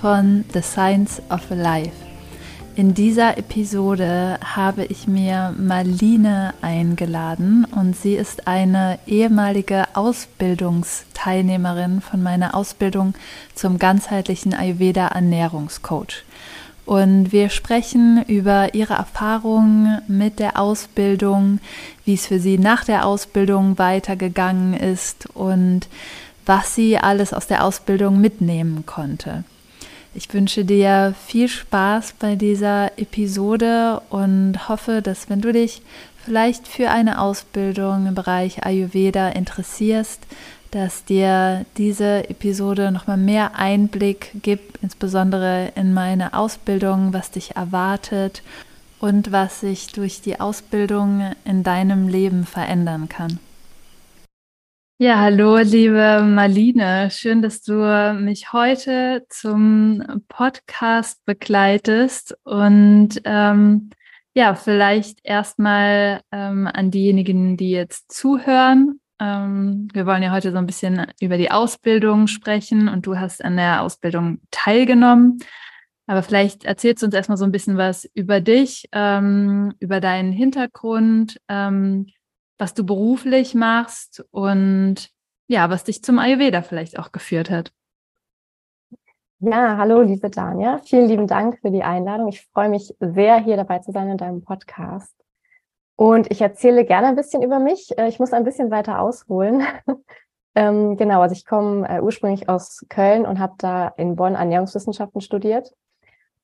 von 0.00 0.44
The 0.52 0.62
Science 0.62 1.20
of 1.28 1.50
Life. 1.50 1.90
In 2.76 2.94
dieser 2.94 3.36
Episode 3.38 4.38
habe 4.44 4.84
ich 4.84 5.08
mir 5.08 5.52
Marlene 5.58 6.54
eingeladen 6.62 7.64
und 7.64 7.96
sie 7.96 8.14
ist 8.14 8.46
eine 8.46 9.00
ehemalige 9.08 9.86
Ausbildungsteilnehmerin 9.94 12.00
von 12.00 12.22
meiner 12.22 12.54
Ausbildung 12.54 13.14
zum 13.56 13.80
ganzheitlichen 13.80 14.54
Ayurveda 14.54 15.08
Ernährungscoach. 15.08 16.22
Und 16.86 17.32
wir 17.32 17.50
sprechen 17.50 18.22
über 18.28 18.74
ihre 18.74 18.94
Erfahrungen 18.94 20.00
mit 20.06 20.38
der 20.38 20.60
Ausbildung, 20.60 21.58
wie 22.04 22.14
es 22.14 22.28
für 22.28 22.38
sie 22.38 22.58
nach 22.58 22.84
der 22.84 23.04
Ausbildung 23.04 23.76
weitergegangen 23.78 24.74
ist 24.74 25.28
und 25.34 25.88
was 26.46 26.76
sie 26.76 26.96
alles 26.96 27.34
aus 27.34 27.48
der 27.48 27.64
Ausbildung 27.64 28.20
mitnehmen 28.20 28.86
konnte. 28.86 29.42
Ich 30.18 30.34
wünsche 30.34 30.64
dir 30.64 31.14
viel 31.28 31.46
Spaß 31.48 32.14
bei 32.18 32.34
dieser 32.34 32.98
Episode 32.98 34.02
und 34.10 34.68
hoffe, 34.68 35.00
dass 35.00 35.30
wenn 35.30 35.40
du 35.40 35.52
dich 35.52 35.80
vielleicht 36.24 36.66
für 36.66 36.90
eine 36.90 37.20
Ausbildung 37.20 38.08
im 38.08 38.16
Bereich 38.16 38.66
Ayurveda 38.66 39.28
interessierst, 39.28 40.20
dass 40.72 41.04
dir 41.04 41.64
diese 41.76 42.28
Episode 42.28 42.90
nochmal 42.90 43.16
mehr 43.16 43.54
Einblick 43.54 44.32
gibt, 44.42 44.82
insbesondere 44.82 45.70
in 45.76 45.94
meine 45.94 46.34
Ausbildung, 46.34 47.12
was 47.12 47.30
dich 47.30 47.54
erwartet 47.54 48.42
und 48.98 49.30
was 49.30 49.60
sich 49.60 49.86
durch 49.92 50.20
die 50.20 50.40
Ausbildung 50.40 51.32
in 51.44 51.62
deinem 51.62 52.08
Leben 52.08 52.44
verändern 52.44 53.08
kann. 53.08 53.38
Ja, 55.00 55.20
hallo, 55.20 55.58
liebe 55.58 56.24
Marlene. 56.24 57.08
Schön, 57.12 57.40
dass 57.40 57.62
du 57.62 57.72
mich 58.20 58.52
heute 58.52 59.24
zum 59.28 60.02
Podcast 60.26 61.24
begleitest. 61.24 62.36
Und 62.42 63.20
ähm, 63.22 63.90
ja, 64.34 64.56
vielleicht 64.56 65.20
erstmal 65.22 66.20
ähm, 66.32 66.66
an 66.66 66.90
diejenigen, 66.90 67.56
die 67.56 67.70
jetzt 67.70 68.10
zuhören. 68.10 68.98
Ähm, 69.20 69.86
wir 69.92 70.04
wollen 70.04 70.24
ja 70.24 70.32
heute 70.32 70.50
so 70.50 70.58
ein 70.58 70.66
bisschen 70.66 71.06
über 71.20 71.36
die 71.36 71.52
Ausbildung 71.52 72.26
sprechen 72.26 72.88
und 72.88 73.06
du 73.06 73.16
hast 73.20 73.44
an 73.44 73.56
der 73.56 73.82
Ausbildung 73.82 74.40
teilgenommen. 74.50 75.38
Aber 76.08 76.24
vielleicht 76.24 76.64
erzählst 76.64 77.02
du 77.02 77.06
uns 77.06 77.14
erstmal 77.14 77.38
so 77.38 77.44
ein 77.44 77.52
bisschen 77.52 77.76
was 77.76 78.04
über 78.14 78.40
dich, 78.40 78.88
ähm, 78.90 79.74
über 79.78 80.00
deinen 80.00 80.32
Hintergrund 80.32 81.40
ähm, 81.48 82.06
was 82.58 82.74
du 82.74 82.84
beruflich 82.84 83.54
machst 83.54 84.24
und 84.30 85.10
ja, 85.46 85.70
was 85.70 85.84
dich 85.84 86.02
zum 86.02 86.18
Ayurveda 86.18 86.62
vielleicht 86.62 86.98
auch 86.98 87.12
geführt 87.12 87.50
hat. 87.50 87.72
Ja, 89.40 89.76
hallo, 89.76 90.02
liebe 90.02 90.30
Dania. 90.30 90.78
Vielen 90.78 91.06
lieben 91.06 91.26
Dank 91.28 91.60
für 91.60 91.70
die 91.70 91.84
Einladung. 91.84 92.28
Ich 92.28 92.46
freue 92.52 92.68
mich 92.68 92.94
sehr, 92.98 93.38
hier 93.38 93.56
dabei 93.56 93.78
zu 93.78 93.92
sein 93.92 94.10
in 94.10 94.18
deinem 94.18 94.42
Podcast. 94.42 95.14
Und 95.94 96.30
ich 96.30 96.40
erzähle 96.40 96.84
gerne 96.84 97.08
ein 97.08 97.16
bisschen 97.16 97.42
über 97.42 97.60
mich. 97.60 97.96
Äh, 97.96 98.08
ich 98.08 98.18
muss 98.18 98.32
ein 98.32 98.44
bisschen 98.44 98.70
weiter 98.70 99.00
ausholen. 99.00 99.62
ähm, 100.54 100.96
genau, 100.96 101.22
also 101.22 101.34
ich 101.34 101.46
komme 101.46 101.88
äh, 101.88 102.00
ursprünglich 102.00 102.48
aus 102.48 102.84
Köln 102.88 103.26
und 103.26 103.38
habe 103.38 103.54
da 103.58 103.88
in 103.96 104.16
Bonn 104.16 104.34
Ernährungswissenschaften 104.34 105.20
studiert 105.20 105.72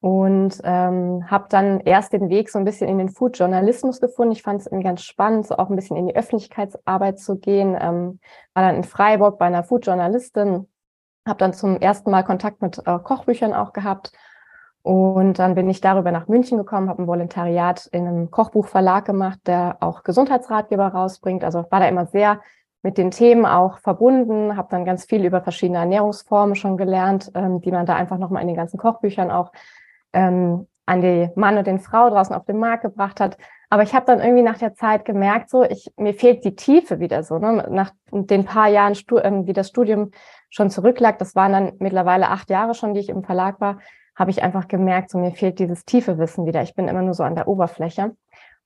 und 0.05 0.61
ähm, 0.65 1.31
habe 1.31 1.47
dann 1.49 1.81
erst 1.81 2.13
den 2.13 2.29
Weg 2.29 2.51
so 2.51 2.59
ein 2.59 2.67
bisschen 2.67 2.91
in 2.91 2.99
den 2.99 3.09
Food-Journalismus 3.09 4.03
gefunden. 4.03 4.33
Ich 4.33 4.43
fand 4.43 4.61
es 4.61 4.67
irgendwie 4.67 4.85
ganz 4.85 5.03
spannend, 5.03 5.47
so 5.47 5.57
auch 5.57 5.71
ein 5.71 5.77
bisschen 5.77 5.97
in 5.97 6.07
die 6.07 6.15
Öffentlichkeitsarbeit 6.15 7.19
zu 7.19 7.39
gehen. 7.39 7.75
Ähm, 7.81 8.21
war 8.53 8.65
dann 8.65 8.77
in 8.77 8.85
Freiburg 8.85 9.39
bei 9.39 9.47
einer 9.47 9.65
Food-Journalistin, 9.65 10.69
habe 11.27 11.39
dann 11.39 11.55
zum 11.55 11.81
ersten 11.81 12.11
Mal 12.11 12.23
Kontakt 12.23 12.61
mit 12.61 12.83
äh, 12.85 12.99
Kochbüchern 12.99 13.55
auch 13.55 13.73
gehabt. 13.73 14.13
Und 14.83 15.39
dann 15.39 15.55
bin 15.55 15.71
ich 15.71 15.81
darüber 15.81 16.13
nach 16.13 16.29
München 16.29 16.59
gekommen, 16.59 16.91
habe 16.91 17.03
ein 17.03 17.07
Volontariat 17.07 17.87
in 17.87 18.07
einem 18.07 18.31
Kochbuchverlag 18.31 19.07
gemacht, 19.07 19.39
der 19.47 19.79
auch 19.81 20.03
Gesundheitsratgeber 20.03 20.89
rausbringt. 20.89 21.45
Also 21.45 21.65
war 21.71 21.81
da 21.81 21.89
immer 21.89 22.05
sehr 22.05 22.43
mit 22.83 22.99
den 22.99 23.11
Themen 23.11 23.47
auch 23.47 23.79
verbunden, 23.79 24.59
habe 24.59 24.69
dann 24.71 24.85
ganz 24.85 25.07
viel 25.07 25.25
über 25.25 25.41
verschiedene 25.41 25.79
Ernährungsformen 25.79 26.57
schon 26.57 26.77
gelernt, 26.77 27.33
ähm, 27.35 27.63
die 27.63 27.73
man 27.73 27.87
da 27.87 27.95
einfach 27.95 28.19
nochmal 28.19 28.43
in 28.43 28.49
den 28.49 28.57
ganzen 28.59 28.77
Kochbüchern 28.77 29.31
auch 29.31 29.51
ähm, 30.15 30.67
an 30.87 31.01
die 31.01 31.31
Mann 31.35 31.59
und 31.59 31.67
den 31.67 31.81
Frau 31.81 32.11
draußen 32.11 32.35
auf 32.35 32.45
den 32.45 32.59
Markt 32.59 32.83
gebracht 32.83 33.21
hat. 33.21 33.37
Aber 33.71 33.83
ich 33.83 33.95
habe 33.95 34.07
dann 34.07 34.21
irgendwie 34.21 34.43
nach 34.43 34.59
der 34.59 34.75
Zeit 34.75 35.05
gemerkt, 35.05 35.51
so 35.51 35.65
ich 35.65 35.91
mir 35.97 36.15
fehlt 36.15 36.45
die 36.45 36.55
Tiefe 36.55 37.01
wieder 37.01 37.23
so. 37.23 37.39
Ne? 37.39 37.67
Nach 37.71 37.91
den 38.13 38.45
paar 38.45 38.69
Jahren, 38.69 38.95
ähm, 39.23 39.47
wie 39.47 39.53
das 39.53 39.69
Studium 39.69 40.11
schon 40.51 40.71
zurücklag, 40.71 41.19
das 41.19 41.35
waren 41.35 41.53
dann 41.53 41.73
mittlerweile 41.79 42.29
acht 42.29 42.51
Jahre 42.51 42.75
schon, 42.75 42.95
die 42.95 43.01
ich 43.01 43.09
im 43.09 43.25
Verlag 43.25 43.61
war, 43.61 43.79
habe 44.15 44.31
ich 44.31 44.43
einfach 44.43 44.69
gemerkt, 44.69 45.11
so 45.11 45.19
mir 45.19 45.33
fehlt 45.33 45.59
dieses 45.59 45.85
tiefe 45.85 46.19
Wissen 46.19 46.47
wieder. 46.47 46.63
Ich 46.63 46.75
bin 46.75 46.87
immer 46.87 47.03
nur 47.03 47.15
so 47.15 47.25
an 47.25 47.35
der 47.35 47.49
Oberfläche. 47.49 48.15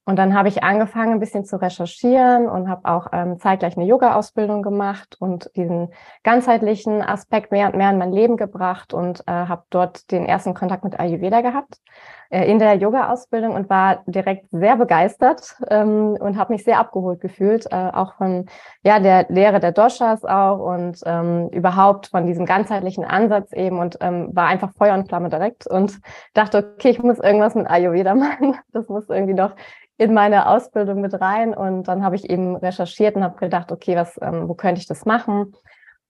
Und 0.08 0.16
dann 0.16 0.32
habe 0.32 0.48
ich 0.48 0.64
angefangen, 0.64 1.12
ein 1.12 1.20
bisschen 1.20 1.44
zu 1.44 1.60
recherchieren 1.60 2.48
und 2.48 2.70
habe 2.70 2.88
auch 2.88 3.08
ähm, 3.12 3.38
zeitgleich 3.38 3.76
eine 3.76 3.84
Yoga-Ausbildung 3.84 4.62
gemacht 4.62 5.16
und 5.20 5.50
diesen 5.54 5.92
ganzheitlichen 6.22 7.02
Aspekt 7.02 7.52
mehr 7.52 7.66
und 7.66 7.76
mehr 7.76 7.90
in 7.90 7.98
mein 7.98 8.12
Leben 8.14 8.38
gebracht 8.38 8.94
und 8.94 9.20
äh, 9.26 9.32
habe 9.32 9.64
dort 9.68 10.10
den 10.10 10.24
ersten 10.24 10.54
Kontakt 10.54 10.82
mit 10.82 10.98
Ayurveda 10.98 11.42
gehabt 11.42 11.82
in 12.30 12.58
der 12.58 12.74
Yoga-Ausbildung 12.74 13.54
und 13.54 13.70
war 13.70 14.02
direkt 14.06 14.46
sehr 14.50 14.76
begeistert 14.76 15.56
ähm, 15.70 16.16
und 16.20 16.36
habe 16.36 16.52
mich 16.52 16.64
sehr 16.64 16.78
abgeholt 16.78 17.20
gefühlt, 17.20 17.66
äh, 17.72 17.90
auch 17.92 18.14
von 18.14 18.46
ja 18.82 19.00
der 19.00 19.26
Lehre 19.30 19.60
der 19.60 19.72
Doshas 19.72 20.24
auch 20.24 20.58
und 20.58 21.00
ähm, 21.06 21.48
überhaupt 21.50 22.08
von 22.08 22.26
diesem 22.26 22.44
ganzheitlichen 22.44 23.04
Ansatz 23.04 23.52
eben 23.52 23.78
und 23.78 23.96
ähm, 24.00 24.28
war 24.34 24.46
einfach 24.46 24.72
Feuer 24.76 24.94
und 24.94 25.08
Flamme 25.08 25.30
direkt 25.30 25.66
und 25.66 26.00
dachte, 26.34 26.72
okay, 26.74 26.90
ich 26.90 27.02
muss 27.02 27.18
irgendwas 27.18 27.54
mit 27.54 27.68
Ayurveda 27.68 28.14
machen. 28.16 28.56
Das 28.72 28.88
muss 28.88 29.08
irgendwie 29.08 29.34
noch 29.34 29.54
in 29.96 30.14
meine 30.14 30.48
Ausbildung 30.48 31.00
mit 31.00 31.20
rein 31.20 31.54
und 31.54 31.88
dann 31.88 32.04
habe 32.04 32.14
ich 32.14 32.30
eben 32.30 32.56
recherchiert 32.56 33.16
und 33.16 33.24
habe 33.24 33.36
gedacht, 33.36 33.72
okay, 33.72 33.96
was, 33.96 34.18
ähm, 34.22 34.48
wo 34.48 34.54
könnte 34.54 34.80
ich 34.80 34.86
das 34.86 35.04
machen? 35.04 35.54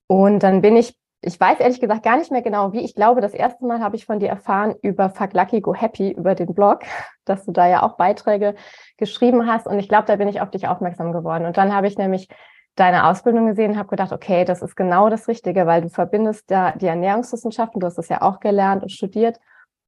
Und 0.05 0.43
dann 0.43 0.61
bin 0.61 0.75
ich, 0.75 0.95
ich 1.21 1.39
weiß 1.39 1.59
ehrlich 1.59 1.81
gesagt 1.81 2.03
gar 2.03 2.17
nicht 2.17 2.31
mehr 2.31 2.41
genau 2.41 2.71
wie. 2.71 2.79
Ich 2.79 2.95
glaube, 2.95 3.19
das 3.19 3.33
erste 3.33 3.65
Mal 3.65 3.81
habe 3.81 3.95
ich 3.95 4.05
von 4.05 4.19
dir 4.19 4.29
erfahren 4.29 4.75
über 4.81 5.09
Fuck 5.09 5.33
Lucky 5.33 5.59
Go 5.59 5.73
Happy 5.73 6.11
über 6.11 6.33
den 6.33 6.53
Blog, 6.53 6.81
dass 7.25 7.45
du 7.45 7.51
da 7.51 7.67
ja 7.67 7.83
auch 7.83 7.97
Beiträge 7.97 8.55
geschrieben 8.97 9.47
hast 9.47 9.67
und 9.67 9.79
ich 9.79 9.89
glaube, 9.89 10.05
da 10.05 10.15
bin 10.15 10.27
ich 10.27 10.41
auf 10.41 10.49
dich 10.49 10.67
aufmerksam 10.67 11.11
geworden. 11.11 11.45
Und 11.45 11.57
dann 11.57 11.73
habe 11.73 11.87
ich 11.87 11.97
nämlich 11.97 12.29
deine 12.75 13.07
Ausbildung 13.07 13.47
gesehen 13.47 13.71
und 13.71 13.77
habe 13.77 13.89
gedacht, 13.89 14.13
okay, 14.13 14.45
das 14.45 14.61
ist 14.61 14.75
genau 14.75 15.09
das 15.09 15.27
Richtige, 15.27 15.65
weil 15.67 15.81
du 15.81 15.89
verbindest 15.89 16.49
da 16.49 16.71
die 16.71 16.87
Ernährungswissenschaften, 16.87 17.81
du 17.81 17.87
hast 17.87 17.97
das 17.97 18.07
ja 18.07 18.21
auch 18.21 18.39
gelernt 18.39 18.83
und 18.83 18.91
studiert 18.91 19.39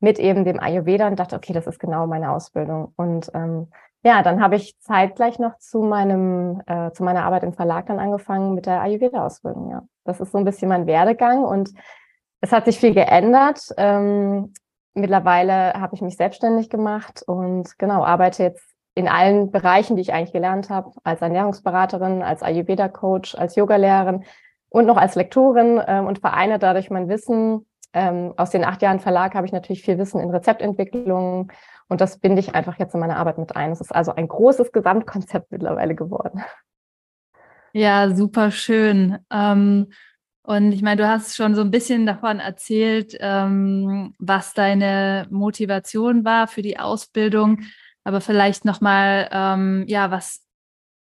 mit 0.01 0.19
eben 0.19 0.43
dem 0.43 0.59
Ayurveda 0.59 1.07
und 1.07 1.17
dachte, 1.19 1.35
okay, 1.37 1.53
das 1.53 1.67
ist 1.67 1.79
genau 1.79 2.07
meine 2.07 2.31
Ausbildung. 2.31 2.91
Und 2.97 3.31
ähm, 3.33 3.69
ja, 4.03 4.23
dann 4.23 4.41
habe 4.41 4.55
ich 4.55 4.77
zeitgleich 4.79 5.39
noch 5.39 5.57
zu 5.59 5.81
meinem, 5.83 6.61
äh, 6.65 6.91
zu 6.91 7.03
meiner 7.03 7.23
Arbeit 7.23 7.43
im 7.43 7.53
Verlag 7.53 7.85
dann 7.85 7.99
angefangen 7.99 8.55
mit 8.55 8.65
der 8.65 8.81
Ayurveda-Ausbildung, 8.81 9.69
ja. 9.69 9.83
Das 10.03 10.19
ist 10.19 10.31
so 10.31 10.37
ein 10.37 10.45
bisschen 10.45 10.69
mein 10.69 10.87
Werdegang 10.87 11.43
und 11.43 11.69
es 12.41 12.51
hat 12.51 12.65
sich 12.65 12.79
viel 12.79 12.93
geändert. 12.93 13.61
Ähm, 13.77 14.53
mittlerweile 14.93 15.73
habe 15.73 15.95
ich 15.95 16.01
mich 16.01 16.17
selbstständig 16.17 16.69
gemacht 16.69 17.23
und 17.25 17.77
genau, 17.77 18.03
arbeite 18.03 18.43
jetzt 18.43 18.71
in 18.95 19.07
allen 19.07 19.51
Bereichen, 19.51 19.95
die 19.95 20.01
ich 20.01 20.13
eigentlich 20.13 20.33
gelernt 20.33 20.69
habe, 20.69 20.91
als 21.03 21.21
Ernährungsberaterin, 21.21 22.23
als 22.23 22.43
Ayurveda-Coach, 22.43 23.35
als 23.35 23.55
Yogalehrerin 23.55 24.25
und 24.69 24.85
noch 24.85 24.97
als 24.97 25.15
Lektorin 25.15 25.81
ähm, 25.85 26.07
und 26.07 26.19
vereine 26.19 26.59
dadurch 26.59 26.89
mein 26.89 27.07
Wissen. 27.07 27.67
Ähm, 27.93 28.33
aus 28.37 28.51
den 28.51 28.63
acht 28.63 28.81
Jahren 28.81 28.99
Verlag 28.99 29.35
habe 29.35 29.45
ich 29.45 29.53
natürlich 29.53 29.83
viel 29.83 29.97
Wissen 29.97 30.19
in 30.19 30.29
Rezeptentwicklung 30.29 31.51
und 31.89 32.01
das 32.01 32.19
binde 32.19 32.39
ich 32.39 32.55
einfach 32.55 32.79
jetzt 32.79 32.93
in 32.93 33.01
meine 33.01 33.17
Arbeit 33.17 33.37
mit 33.37 33.55
ein. 33.55 33.71
Es 33.71 33.81
ist 33.81 33.93
also 33.93 34.13
ein 34.13 34.27
großes 34.27 34.71
Gesamtkonzept 34.71 35.51
mittlerweile 35.51 35.93
geworden. 35.93 36.41
Ja, 37.73 38.13
super 38.15 38.51
schön. 38.51 39.17
Ähm, 39.31 39.91
und 40.43 40.71
ich 40.71 40.81
meine, 40.81 41.01
du 41.01 41.07
hast 41.07 41.35
schon 41.35 41.55
so 41.55 41.61
ein 41.61 41.71
bisschen 41.71 42.05
davon 42.05 42.39
erzählt, 42.39 43.15
ähm, 43.19 44.13
was 44.19 44.53
deine 44.53 45.27
Motivation 45.29 46.25
war 46.25 46.47
für 46.47 46.61
die 46.61 46.79
Ausbildung. 46.79 47.61
Aber 48.03 48.19
vielleicht 48.21 48.65
nochmal, 48.65 49.29
ähm, 49.31 49.85
ja, 49.87 50.11
was 50.11 50.41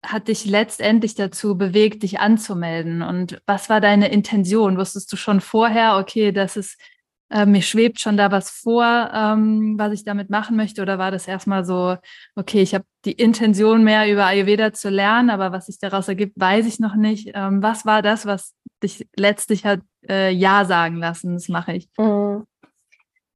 hat 0.06 0.28
dich 0.30 0.46
letztendlich 0.46 1.16
dazu 1.16 1.58
bewegt, 1.58 2.04
dich 2.04 2.20
anzumelden? 2.20 3.02
Und 3.04 3.42
was 3.48 3.70
war 3.70 3.82
deine 3.82 4.12
Intention? 4.12 4.78
Wusstest 4.78 5.12
du 5.14 5.18
schon 5.18 5.42
vorher, 5.42 5.98
okay, 5.98 6.32
das 6.32 6.58
ist 6.58 6.80
äh, 7.30 7.46
mir 7.46 7.62
schwebt 7.62 8.00
schon 8.00 8.18
da 8.18 8.32
was 8.32 8.50
vor, 8.50 9.10
ähm, 9.14 9.76
was 9.78 9.94
ich 9.94 10.04
damit 10.04 10.30
machen 10.30 10.56
möchte? 10.56 10.82
Oder 10.82 10.98
war 10.98 11.12
das 11.12 11.28
erstmal 11.28 11.64
so, 11.64 11.96
okay, 12.36 12.62
ich 12.62 12.74
habe 12.74 12.86
die 13.06 13.14
Intention 13.14 13.84
mehr 13.84 14.12
über 14.12 14.26
Ayurveda 14.26 14.74
zu 14.74 14.90
lernen, 14.90 15.30
aber 15.30 15.52
was 15.52 15.68
sich 15.68 15.80
daraus 15.80 16.08
ergibt, 16.08 16.40
weiß 16.40 16.66
ich 16.66 16.80
noch 16.80 16.96
nicht. 16.96 17.32
Ähm, 17.34 17.62
was 17.62 17.86
war 17.86 18.02
das, 18.02 18.26
was 18.26 18.54
dich 18.84 19.08
letztlich 19.16 19.66
hat 19.66 19.82
äh, 20.08 20.32
Ja 20.32 20.66
sagen 20.66 20.98
lassen? 20.98 21.34
Das 21.34 21.50
mache 21.50 21.74
ich. 21.74 21.90
Mhm. 21.98 22.46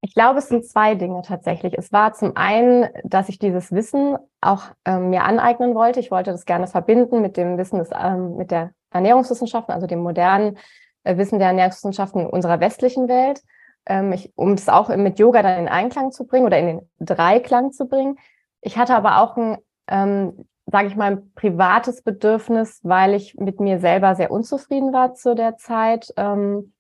Ich 0.05 0.13
glaube, 0.13 0.39
es 0.39 0.49
sind 0.49 0.65
zwei 0.65 0.95
Dinge 0.95 1.21
tatsächlich. 1.21 1.77
Es 1.77 1.93
war 1.93 2.11
zum 2.13 2.35
einen, 2.35 2.89
dass 3.05 3.29
ich 3.29 3.39
dieses 3.39 3.71
Wissen 3.71 4.17
auch 4.41 4.63
ähm, 4.83 5.11
mir 5.11 5.23
aneignen 5.23 5.75
wollte. 5.75 6.01
Ich 6.01 6.11
wollte 6.11 6.31
das 6.31 6.43
gerne 6.43 6.67
verbinden 6.67 7.21
mit 7.21 7.37
dem 7.37 7.57
Wissen 7.57 7.79
des, 7.79 7.89
ähm, 7.97 8.35
mit 8.35 8.51
der 8.51 8.71
Ernährungswissenschaften, 8.91 9.73
also 9.73 9.87
dem 9.87 9.99
modernen 9.99 10.57
äh, 11.03 11.15
Wissen 11.15 11.39
der 11.39 11.47
Ernährungswissenschaften 11.47 12.25
unserer 12.25 12.59
westlichen 12.59 13.07
Welt 13.07 13.43
ähm, 13.85 14.15
um 14.35 14.55
das 14.55 14.69
auch 14.69 14.89
mit 14.95 15.19
Yoga 15.19 15.41
dann 15.43 15.59
in 15.59 15.67
Einklang 15.67 16.11
zu 16.11 16.25
bringen 16.25 16.45
oder 16.45 16.59
in 16.59 16.67
den 16.67 16.89
Dreiklang 16.99 17.71
zu 17.71 17.87
bringen. 17.87 18.17
Ich 18.61 18.77
hatte 18.77 18.95
aber 18.95 19.21
auch 19.21 19.35
ein, 19.37 19.57
ähm, 19.87 20.45
sage 20.65 20.87
ich 20.87 20.95
mal, 20.95 21.11
ein 21.11 21.33
privates 21.33 22.01
Bedürfnis, 22.01 22.79
weil 22.83 23.13
ich 23.13 23.35
mit 23.35 23.59
mir 23.59 23.79
selber 23.79 24.15
sehr 24.15 24.31
unzufrieden 24.31 24.93
war 24.93 25.13
zu 25.13 25.35
der 25.35 25.57
Zeit. 25.57 26.13
Ähm, 26.15 26.73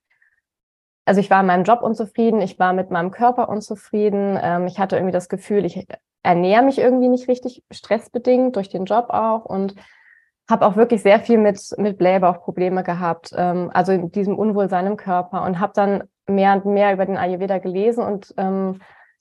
also 1.05 1.19
ich 1.19 1.29
war 1.29 1.41
in 1.41 1.47
meinem 1.47 1.65
Job 1.65 1.81
unzufrieden, 1.81 2.41
ich 2.41 2.57
war 2.59 2.71
mit 2.71 2.89
meinem 2.89 3.11
Körper 3.11 3.49
unzufrieden. 3.49 4.39
Ähm, 4.41 4.67
ich 4.67 4.79
hatte 4.79 4.95
irgendwie 4.95 5.11
das 5.11 5.27
Gefühl, 5.27 5.65
ich 5.65 5.85
ernähre 6.23 6.63
mich 6.63 6.79
irgendwie 6.79 7.09
nicht 7.09 7.27
richtig 7.27 7.63
stressbedingt 7.69 8.55
durch 8.55 8.69
den 8.69 8.85
Job 8.85 9.09
auch 9.09 9.43
und 9.43 9.75
habe 10.49 10.65
auch 10.65 10.75
wirklich 10.75 11.01
sehr 11.01 11.19
viel 11.19 11.37
mit 11.37 11.59
mit 11.77 11.97
Blähbauchprobleme 11.97 12.83
gehabt, 12.83 13.31
ähm, 13.35 13.69
also 13.73 13.91
in 13.91 14.11
diesem 14.11 14.37
Unwohlsein 14.37 14.87
im 14.87 14.97
Körper 14.97 15.43
und 15.43 15.59
habe 15.59 15.73
dann 15.75 16.03
mehr 16.27 16.53
und 16.53 16.65
mehr 16.65 16.93
über 16.93 17.05
den 17.05 17.17
Ayurveda 17.17 17.57
gelesen 17.57 18.03
und 18.03 18.33
ähm, 18.37 18.79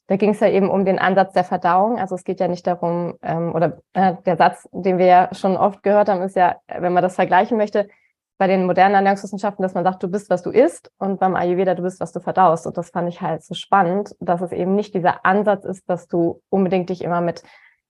da 0.09 0.17
ging 0.17 0.31
es 0.31 0.41
ja 0.41 0.49
eben 0.49 0.69
um 0.69 0.85
den 0.85 0.99
Ansatz 0.99 1.33
der 1.33 1.45
Verdauung. 1.45 1.99
Also 1.99 2.17
es 2.17 2.25
geht 2.25 2.41
ja 2.41 2.49
nicht 2.49 2.67
darum, 2.67 3.15
ähm, 3.23 3.55
oder 3.55 3.79
äh, 3.95 4.15
der 4.27 4.37
Satz, 4.37 4.69
den 4.73 4.99
wir 4.99 5.07
ja 5.07 5.29
schon 5.33 5.57
oft 5.57 5.83
gehört 5.83 6.09
haben, 6.09 6.23
ist 6.23 6.37
ja, 6.37 6.57
wenn 6.67 6.93
man 6.93 7.03
das 7.03 7.15
vergleichen 7.15 7.57
möchte, 7.57 7.89
bei 8.37 8.49
den 8.49 8.67
modernen 8.67 8.97
Ernährungswissenschaften, 8.97 9.63
dass 9.63 9.75
man 9.75 9.85
sagt, 9.85 10.03
du 10.03 10.09
bist, 10.09 10.29
was 10.29 10.43
du 10.43 10.51
isst 10.51 10.91
und 10.99 11.21
beim 11.21 11.37
Ayurveda, 11.37 11.75
du 11.75 11.83
bist, 11.83 12.01
was 12.01 12.13
du 12.13 12.21
verdaust. 12.21 12.67
Und 12.67 12.77
das 12.77 12.91
fand 12.91 13.09
ich 13.09 13.21
halt 13.21 13.45
so 13.45 13.55
spannend, 13.55 14.17
dass 14.19 14.41
es 14.41 14.51
eben 14.53 14.75
nicht 14.75 14.95
dieser 14.95 15.25
Ansatz 15.25 15.65
ist, 15.65 15.89
dass 15.89 16.09
du 16.09 16.43
unbedingt 16.51 16.91
dich 16.91 17.03
immer 17.03 17.21
mit 17.21 17.45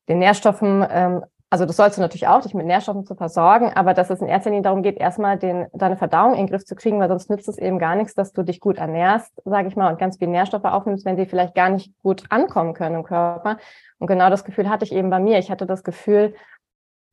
den 0.09 0.19
Nährstoffen 0.19 0.87
ähm, 0.91 1.25
also 1.53 1.67
das 1.67 1.77
sollst 1.77 1.99
du 1.99 2.01
natürlich 2.01 2.27
auch, 2.29 2.41
dich 2.41 2.55
mit 2.55 2.65
Nährstoffen 2.65 3.05
zu 3.05 3.15
versorgen, 3.15 3.71
aber 3.75 3.93
dass 3.93 4.09
es 4.09 4.23
in 4.23 4.27
erster 4.27 4.49
Linie 4.49 4.63
darum 4.63 4.83
geht, 4.83 4.97
erstmal 4.97 5.37
den, 5.37 5.67
deine 5.75 5.99
Verdauung 5.99 6.33
in 6.33 6.39
den 6.39 6.47
Griff 6.47 6.65
zu 6.65 6.75
kriegen, 6.75 6.99
weil 6.99 7.11
sonst 7.11 7.29
nützt 7.29 7.47
es 7.47 7.59
eben 7.59 7.79
gar 7.79 7.95
nichts, 7.95 8.15
dass 8.15 8.33
du 8.33 8.43
dich 8.43 8.59
gut 8.59 8.79
ernährst, 8.79 9.31
sage 9.45 9.69
ich 9.69 9.77
mal, 9.77 9.93
und 9.93 9.99
ganz 9.99 10.17
viel 10.17 10.29
Nährstoffe 10.29 10.65
aufnimmst, 10.65 11.05
wenn 11.05 11.19
sie 11.19 11.27
vielleicht 11.27 11.55
gar 11.55 11.69
nicht 11.69 11.93
gut 12.03 12.25
ankommen 12.31 12.73
können 12.73 12.95
im 12.95 13.03
Körper. 13.03 13.59
Und 13.99 14.07
genau 14.07 14.31
das 14.31 14.45
Gefühl 14.45 14.71
hatte 14.71 14.87
ich 14.87 14.93
eben 14.93 15.11
bei 15.11 15.21
mir. 15.21 15.39
Ich 15.39 15.51
hatte 15.51 15.67
das 15.67 15.85
Gefühl, 15.85 16.33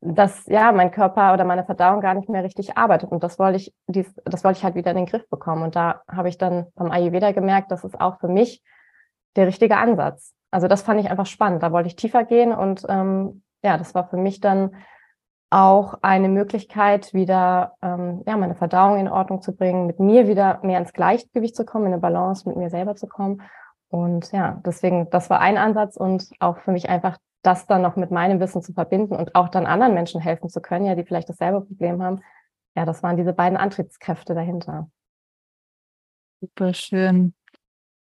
dass 0.00 0.46
ja 0.46 0.72
mein 0.72 0.90
Körper 0.90 1.34
oder 1.34 1.44
meine 1.44 1.66
Verdauung 1.66 2.00
gar 2.00 2.14
nicht 2.14 2.30
mehr 2.30 2.42
richtig 2.42 2.78
arbeitet. 2.78 3.10
Und 3.12 3.22
das 3.22 3.38
wollte 3.38 3.58
ich, 3.58 3.74
dies, 3.88 4.10
das 4.24 4.42
wollte 4.42 4.56
ich 4.56 4.64
halt 4.64 4.74
wieder 4.74 4.92
in 4.92 4.96
den 4.96 5.06
Griff 5.06 5.28
bekommen. 5.28 5.64
Und 5.64 5.76
da 5.76 6.00
habe 6.10 6.30
ich 6.30 6.38
dann 6.38 6.68
beim 6.76 6.90
Ayurveda 6.90 7.32
gemerkt, 7.32 7.70
das 7.70 7.84
ist 7.84 8.00
auch 8.00 8.18
für 8.20 8.28
mich 8.28 8.62
der 9.36 9.46
richtige 9.46 9.76
Ansatz. 9.76 10.32
Also 10.50 10.66
das 10.66 10.80
fand 10.80 10.98
ich 10.98 11.10
einfach 11.10 11.26
spannend. 11.26 11.62
Da 11.62 11.72
wollte 11.72 11.88
ich 11.88 11.96
tiefer 11.96 12.24
gehen 12.24 12.54
und 12.54 12.86
ähm, 12.88 13.42
ja, 13.62 13.78
das 13.78 13.94
war 13.94 14.08
für 14.08 14.16
mich 14.16 14.40
dann 14.40 14.74
auch 15.50 15.94
eine 16.02 16.28
Möglichkeit, 16.28 17.12
wieder 17.12 17.74
ähm, 17.82 18.22
ja, 18.26 18.36
meine 18.36 18.54
Verdauung 18.54 18.98
in 18.98 19.08
Ordnung 19.08 19.42
zu 19.42 19.54
bringen, 19.54 19.86
mit 19.86 19.98
mir 19.98 20.28
wieder 20.28 20.60
mehr 20.62 20.78
ins 20.78 20.92
Gleichgewicht 20.92 21.56
zu 21.56 21.64
kommen, 21.64 21.86
in 21.86 21.92
eine 21.92 22.00
Balance 22.00 22.48
mit 22.48 22.56
mir 22.56 22.70
selber 22.70 22.94
zu 22.94 23.08
kommen. 23.08 23.42
Und 23.88 24.30
ja, 24.30 24.60
deswegen, 24.64 25.10
das 25.10 25.28
war 25.28 25.40
ein 25.40 25.58
Ansatz 25.58 25.96
und 25.96 26.30
auch 26.38 26.58
für 26.58 26.70
mich 26.70 26.88
einfach 26.88 27.18
das 27.42 27.66
dann 27.66 27.82
noch 27.82 27.96
mit 27.96 28.12
meinem 28.12 28.38
Wissen 28.38 28.62
zu 28.62 28.72
verbinden 28.72 29.16
und 29.16 29.34
auch 29.34 29.48
dann 29.48 29.66
anderen 29.66 29.94
Menschen 29.94 30.20
helfen 30.20 30.48
zu 30.48 30.60
können, 30.60 30.86
ja, 30.86 30.94
die 30.94 31.04
vielleicht 31.04 31.28
dasselbe 31.28 31.62
Problem 31.62 32.02
haben. 32.02 32.20
Ja, 32.76 32.84
das 32.84 33.02
waren 33.02 33.16
diese 33.16 33.32
beiden 33.32 33.58
Antriebskräfte 33.58 34.34
dahinter. 34.34 34.88
Super 36.40 36.72
schön. 36.72 37.34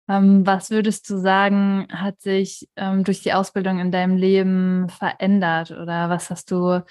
Ähm, 0.07 0.45
was 0.45 0.69
würdest 0.69 1.09
du 1.09 1.17
sagen, 1.17 1.87
hat 1.91 2.21
sich 2.21 2.69
ähm, 2.75 3.03
durch 3.03 3.21
die 3.21 3.33
Ausbildung 3.33 3.79
in 3.79 3.91
deinem 3.91 4.17
Leben 4.17 4.87
verändert 4.89 5.71
oder 5.71 6.09
was 6.09 6.29
hast 6.29 6.51
du 6.51 6.83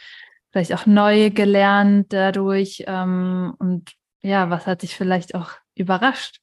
vielleicht 0.51 0.75
auch 0.75 0.87
neu 0.87 1.31
gelernt 1.31 2.13
dadurch 2.13 2.85
ähm, 2.87 3.55
und 3.59 3.93
ja, 4.23 4.51
was 4.51 4.67
hat 4.67 4.83
dich 4.83 4.97
vielleicht 4.97 5.35
auch 5.35 5.51
überrascht? 5.75 6.41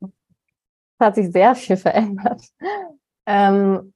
Es 0.00 0.10
hat 1.00 1.14
sich 1.16 1.32
sehr 1.32 1.54
viel 1.54 1.76
verändert. 1.78 2.42
Ähm, 3.26 3.92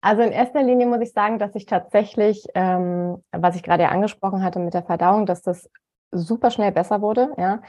also 0.00 0.22
in 0.22 0.32
erster 0.32 0.62
Linie 0.62 0.86
muss 0.86 1.00
ich 1.02 1.12
sagen, 1.12 1.38
dass 1.38 1.54
ich 1.54 1.66
tatsächlich, 1.66 2.46
ähm, 2.54 3.22
was 3.32 3.56
ich 3.56 3.62
gerade 3.62 3.82
ja 3.82 3.90
angesprochen 3.90 4.42
hatte 4.42 4.58
mit 4.58 4.72
der 4.72 4.82
Verdauung, 4.82 5.26
dass 5.26 5.42
das 5.42 5.68
super 6.10 6.50
schnell 6.50 6.72
besser 6.72 7.02
wurde. 7.02 7.32
Ja, 7.36 7.62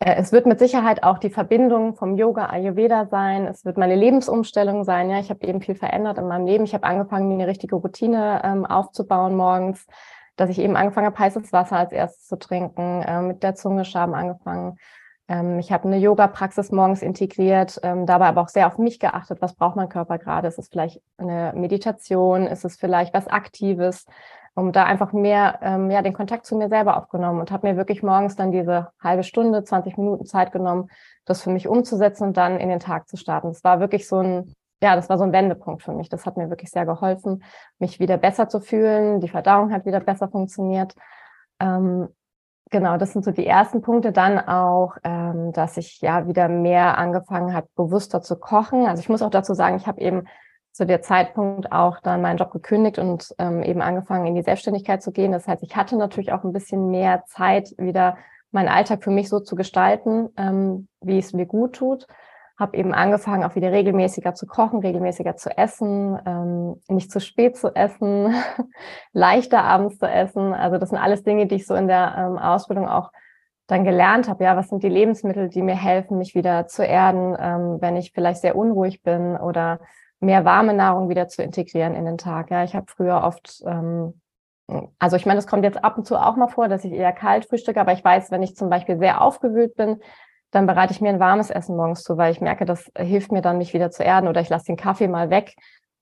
es 0.00 0.30
wird 0.30 0.46
mit 0.46 0.60
Sicherheit 0.60 1.02
auch 1.02 1.18
die 1.18 1.30
Verbindung 1.30 1.96
vom 1.96 2.16
Yoga 2.16 2.46
Ayurveda 2.46 3.06
sein. 3.06 3.46
Es 3.46 3.64
wird 3.64 3.78
meine 3.78 3.96
Lebensumstellung 3.96 4.84
sein. 4.84 5.10
Ja, 5.10 5.18
ich 5.18 5.28
habe 5.28 5.44
eben 5.44 5.60
viel 5.60 5.74
verändert 5.74 6.18
in 6.18 6.28
meinem 6.28 6.46
Leben. 6.46 6.64
Ich 6.64 6.74
habe 6.74 6.84
angefangen, 6.84 7.28
mir 7.28 7.34
eine 7.34 7.48
richtige 7.48 7.74
Routine 7.74 8.40
ähm, 8.44 8.64
aufzubauen 8.64 9.36
morgens, 9.36 9.86
dass 10.36 10.50
ich 10.50 10.60
eben 10.60 10.76
angefangen 10.76 11.06
habe, 11.06 11.18
heißes 11.18 11.52
Wasser 11.52 11.78
als 11.78 11.92
erstes 11.92 12.26
zu 12.28 12.38
trinken, 12.38 13.02
äh, 13.02 13.22
mit 13.22 13.42
der 13.42 13.56
Zungeschaben 13.56 14.14
angefangen. 14.14 14.78
Ähm, 15.26 15.58
ich 15.58 15.72
habe 15.72 15.88
eine 15.88 15.98
Yoga-Praxis 15.98 16.70
morgens 16.70 17.02
integriert, 17.02 17.80
ähm, 17.82 18.06
dabei 18.06 18.26
aber 18.26 18.42
auch 18.42 18.48
sehr 18.48 18.68
auf 18.68 18.78
mich 18.78 19.00
geachtet. 19.00 19.42
Was 19.42 19.54
braucht 19.54 19.74
mein 19.74 19.88
Körper 19.88 20.18
gerade? 20.18 20.46
Ist 20.46 20.58
es 20.58 20.68
vielleicht 20.68 21.02
eine 21.18 21.52
Meditation? 21.56 22.46
Ist 22.46 22.64
es 22.64 22.76
vielleicht 22.76 23.14
was 23.14 23.26
Aktives? 23.26 24.06
Um 24.58 24.72
da 24.72 24.84
einfach 24.84 25.12
mehr 25.12 25.60
ähm, 25.62 25.90
ja 25.90 26.02
den 26.02 26.12
Kontakt 26.12 26.44
zu 26.44 26.56
mir 26.56 26.68
selber 26.68 26.96
aufgenommen 26.96 27.38
und 27.38 27.52
habe 27.52 27.68
mir 27.68 27.76
wirklich 27.76 28.02
morgens 28.02 28.34
dann 28.34 28.50
diese 28.50 28.88
halbe 29.00 29.22
Stunde, 29.22 29.62
20 29.62 29.96
Minuten 29.96 30.26
Zeit 30.26 30.50
genommen, 30.50 30.88
das 31.24 31.42
für 31.42 31.50
mich 31.50 31.68
umzusetzen 31.68 32.24
und 32.24 32.36
dann 32.36 32.58
in 32.58 32.68
den 32.68 32.80
Tag 32.80 33.08
zu 33.08 33.16
starten. 33.16 33.48
Das 33.48 33.62
war 33.62 33.78
wirklich 33.78 34.08
so 34.08 34.18
ein 34.18 34.54
ja, 34.80 34.94
das 34.94 35.08
war 35.08 35.18
so 35.18 35.24
ein 35.24 35.32
Wendepunkt 35.32 35.82
für 35.82 35.92
mich. 35.92 36.08
Das 36.08 36.24
hat 36.24 36.36
mir 36.36 36.50
wirklich 36.50 36.70
sehr 36.70 36.86
geholfen, 36.86 37.42
mich 37.80 37.98
wieder 37.98 38.16
besser 38.16 38.48
zu 38.48 38.60
fühlen. 38.60 39.20
Die 39.20 39.28
Verdauung 39.28 39.72
hat 39.72 39.84
wieder 39.86 39.98
besser 39.98 40.28
funktioniert. 40.28 40.94
Ähm, 41.58 42.08
genau, 42.70 42.96
das 42.96 43.12
sind 43.12 43.24
so 43.24 43.32
die 43.32 43.46
ersten 43.46 43.82
Punkte. 43.82 44.12
Dann 44.12 44.38
auch, 44.38 44.96
ähm, 45.02 45.52
dass 45.52 45.78
ich 45.78 46.00
ja 46.00 46.28
wieder 46.28 46.48
mehr 46.48 46.96
angefangen 46.96 47.54
habe, 47.54 47.66
bewusster 47.74 48.22
zu 48.22 48.36
kochen. 48.36 48.86
Also 48.86 49.00
ich 49.00 49.08
muss 49.08 49.22
auch 49.22 49.30
dazu 49.30 49.52
sagen, 49.52 49.76
ich 49.76 49.88
habe 49.88 50.00
eben 50.00 50.28
zu 50.78 50.86
der 50.86 51.02
Zeitpunkt 51.02 51.72
auch 51.72 51.98
dann 51.98 52.22
meinen 52.22 52.36
Job 52.36 52.52
gekündigt 52.52 53.00
und 53.00 53.34
ähm, 53.38 53.64
eben 53.64 53.82
angefangen, 53.82 54.26
in 54.26 54.36
die 54.36 54.44
Selbstständigkeit 54.44 55.02
zu 55.02 55.10
gehen. 55.10 55.32
Das 55.32 55.48
heißt, 55.48 55.64
ich 55.64 55.74
hatte 55.74 55.96
natürlich 55.96 56.30
auch 56.30 56.44
ein 56.44 56.52
bisschen 56.52 56.92
mehr 56.92 57.24
Zeit, 57.26 57.74
wieder 57.78 58.16
meinen 58.52 58.68
Alltag 58.68 59.02
für 59.02 59.10
mich 59.10 59.28
so 59.28 59.40
zu 59.40 59.56
gestalten, 59.56 60.28
ähm, 60.36 60.86
wie 61.00 61.18
es 61.18 61.32
mir 61.32 61.46
gut 61.46 61.74
tut. 61.74 62.06
Habe 62.56 62.76
eben 62.76 62.94
angefangen, 62.94 63.42
auch 63.42 63.56
wieder 63.56 63.72
regelmäßiger 63.72 64.34
zu 64.34 64.46
kochen, 64.46 64.78
regelmäßiger 64.78 65.34
zu 65.34 65.50
essen, 65.58 66.16
ähm, 66.24 66.80
nicht 66.86 67.10
zu 67.10 67.18
spät 67.18 67.56
zu 67.56 67.74
essen, 67.74 68.32
leichter 69.12 69.64
abends 69.64 69.98
zu 69.98 70.06
essen. 70.06 70.54
Also 70.54 70.78
das 70.78 70.90
sind 70.90 70.98
alles 70.98 71.24
Dinge, 71.24 71.48
die 71.48 71.56
ich 71.56 71.66
so 71.66 71.74
in 71.74 71.88
der 71.88 72.14
ähm, 72.16 72.38
Ausbildung 72.38 72.88
auch 72.88 73.10
dann 73.66 73.82
gelernt 73.82 74.28
habe, 74.28 74.44
ja, 74.44 74.56
was 74.56 74.68
sind 74.68 74.84
die 74.84 74.88
Lebensmittel, 74.88 75.48
die 75.48 75.62
mir 75.62 75.74
helfen, 75.74 76.18
mich 76.18 76.36
wieder 76.36 76.68
zu 76.68 76.84
erden, 76.84 77.36
ähm, 77.36 77.78
wenn 77.80 77.96
ich 77.96 78.12
vielleicht 78.12 78.42
sehr 78.42 78.54
unruhig 78.54 79.02
bin 79.02 79.36
oder 79.36 79.80
mehr 80.20 80.44
warme 80.44 80.74
Nahrung 80.74 81.08
wieder 81.08 81.28
zu 81.28 81.42
integrieren 81.42 81.94
in 81.94 82.04
den 82.04 82.18
Tag. 82.18 82.50
Ja, 82.50 82.64
ich 82.64 82.74
habe 82.74 82.86
früher 82.88 83.22
oft, 83.22 83.62
ähm, 83.66 84.20
also 84.98 85.16
ich 85.16 85.26
meine, 85.26 85.38
es 85.38 85.46
kommt 85.46 85.64
jetzt 85.64 85.82
ab 85.82 85.96
und 85.96 86.06
zu 86.06 86.16
auch 86.16 86.36
mal 86.36 86.48
vor, 86.48 86.68
dass 86.68 86.84
ich 86.84 86.92
eher 86.92 87.12
kalt 87.12 87.46
frühstücke, 87.46 87.80
aber 87.80 87.92
ich 87.92 88.04
weiß, 88.04 88.30
wenn 88.30 88.42
ich 88.42 88.56
zum 88.56 88.68
Beispiel 88.68 88.98
sehr 88.98 89.20
aufgewühlt 89.20 89.76
bin, 89.76 90.00
dann 90.50 90.66
bereite 90.66 90.92
ich 90.92 91.00
mir 91.00 91.10
ein 91.10 91.20
warmes 91.20 91.50
Essen 91.50 91.76
morgens 91.76 92.02
zu, 92.02 92.16
weil 92.16 92.32
ich 92.32 92.40
merke, 92.40 92.64
das 92.64 92.90
hilft 92.96 93.32
mir 93.32 93.42
dann, 93.42 93.58
mich 93.58 93.74
wieder 93.74 93.90
zu 93.90 94.02
erden 94.02 94.28
oder 94.28 94.40
ich 94.40 94.48
lasse 94.48 94.66
den 94.66 94.76
Kaffee 94.76 95.08
mal 95.08 95.30
weg, 95.30 95.54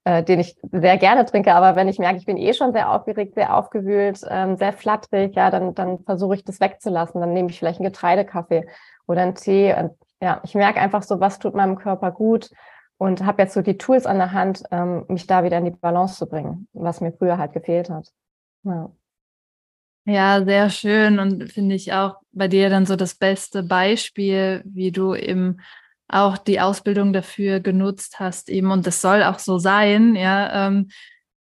äh, 0.04 0.22
den 0.22 0.38
ich 0.38 0.56
sehr 0.70 0.98
gerne 0.98 1.24
trinke, 1.24 1.52
aber 1.52 1.74
wenn 1.74 1.88
ich 1.88 1.98
merke, 1.98 2.18
ich 2.18 2.26
bin 2.26 2.36
eh 2.36 2.54
schon 2.54 2.72
sehr 2.72 2.92
aufgeregt, 2.92 3.34
sehr 3.34 3.56
aufgewühlt, 3.56 4.20
ähm, 4.28 4.56
sehr 4.56 4.72
flatterig, 4.72 5.34
ja, 5.34 5.50
dann, 5.50 5.74
dann 5.74 5.98
versuche 6.04 6.36
ich 6.36 6.44
das 6.44 6.60
wegzulassen. 6.60 7.20
Dann 7.20 7.32
nehme 7.32 7.50
ich 7.50 7.58
vielleicht 7.58 7.80
einen 7.80 7.88
Getreidekaffee 7.88 8.68
oder 9.08 9.22
einen 9.22 9.34
Tee. 9.34 9.74
Und 9.74 9.92
ja, 10.20 10.40
ich 10.44 10.54
merke 10.54 10.80
einfach 10.80 11.02
so, 11.02 11.18
was 11.18 11.40
tut 11.40 11.54
meinem 11.54 11.76
Körper 11.76 12.12
gut 12.12 12.50
und 12.98 13.24
habe 13.24 13.42
jetzt 13.42 13.54
so 13.54 13.62
die 13.62 13.78
Tools 13.78 14.06
an 14.06 14.18
der 14.18 14.32
Hand, 14.32 14.62
ähm, 14.70 15.04
mich 15.08 15.26
da 15.26 15.44
wieder 15.44 15.58
in 15.58 15.66
die 15.66 15.70
Balance 15.70 16.16
zu 16.16 16.26
bringen, 16.26 16.68
was 16.72 17.00
mir 17.00 17.12
früher 17.12 17.38
halt 17.38 17.52
gefehlt 17.52 17.90
hat. 17.90 18.12
Ja. 18.64 18.90
Ja, 20.08 20.44
sehr 20.44 20.70
schön 20.70 21.18
und 21.18 21.52
finde 21.52 21.74
ich 21.74 21.92
auch 21.92 22.18
bei 22.30 22.46
dir 22.46 22.70
dann 22.70 22.86
so 22.86 22.94
das 22.94 23.16
beste 23.16 23.64
Beispiel, 23.64 24.62
wie 24.64 24.92
du 24.92 25.16
eben 25.16 25.58
auch 26.06 26.38
die 26.38 26.60
Ausbildung 26.60 27.12
dafür 27.12 27.58
genutzt 27.58 28.20
hast 28.20 28.48
eben 28.48 28.70
und 28.70 28.86
das 28.86 29.00
soll 29.00 29.24
auch 29.24 29.40
so 29.40 29.58
sein, 29.58 30.14
ja, 30.14 30.68
ähm, 30.68 30.90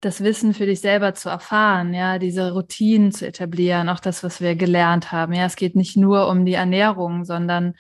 das 0.02 0.24
Wissen 0.24 0.54
für 0.54 0.66
dich 0.66 0.82
selber 0.82 1.14
zu 1.16 1.30
erfahren, 1.30 1.94
ja, 1.94 2.20
diese 2.20 2.54
Routinen 2.54 3.12
zu 3.12 3.28
etablieren, 3.28 3.90
auch 3.90 4.00
das, 4.00 4.24
was 4.24 4.42
wir 4.42 4.56
gelernt 4.56 5.12
haben. 5.12 5.34
Ja, 5.34 5.46
es 5.46 5.56
geht 5.56 5.76
nicht 5.76 5.98
nur 5.98 6.28
um 6.28 6.46
die 6.46 6.54
Ernährung, 6.54 7.26
sondern 7.26 7.74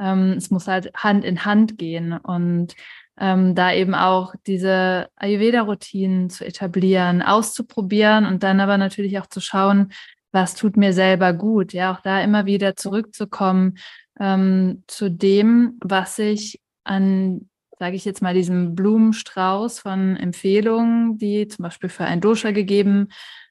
ähm, 0.00 0.34
es 0.36 0.50
muss 0.50 0.68
halt 0.68 0.92
Hand 0.94 1.24
in 1.24 1.44
Hand 1.44 1.78
gehen 1.78 2.12
und 2.12 2.74
ähm, 3.18 3.54
da 3.54 3.72
eben 3.72 3.94
auch 3.94 4.34
diese 4.46 5.08
Ayurveda-Routinen 5.16 6.30
zu 6.30 6.44
etablieren, 6.44 7.22
auszuprobieren 7.22 8.26
und 8.26 8.42
dann 8.42 8.60
aber 8.60 8.78
natürlich 8.78 9.18
auch 9.18 9.26
zu 9.26 9.40
schauen, 9.40 9.92
was 10.32 10.54
tut 10.54 10.76
mir 10.76 10.92
selber 10.92 11.32
gut. 11.32 11.72
Ja, 11.72 11.92
auch 11.92 12.00
da 12.00 12.20
immer 12.20 12.46
wieder 12.46 12.76
zurückzukommen 12.76 13.78
ähm, 14.18 14.84
zu 14.86 15.10
dem, 15.10 15.78
was 15.82 16.18
ich 16.18 16.60
an 16.84 17.50
sage 17.80 17.96
ich 17.96 18.04
jetzt 18.04 18.20
mal, 18.20 18.34
diesem 18.34 18.74
Blumenstrauß 18.74 19.78
von 19.80 20.14
Empfehlungen, 20.16 21.16
die 21.16 21.48
zum 21.48 21.62
Beispiel 21.62 21.88
für 21.88 22.04
ein 22.04 22.20
Dosha 22.20 22.50
gegeben 22.50 23.08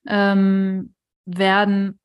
ähm, 0.07 0.93
werden, 1.25 1.99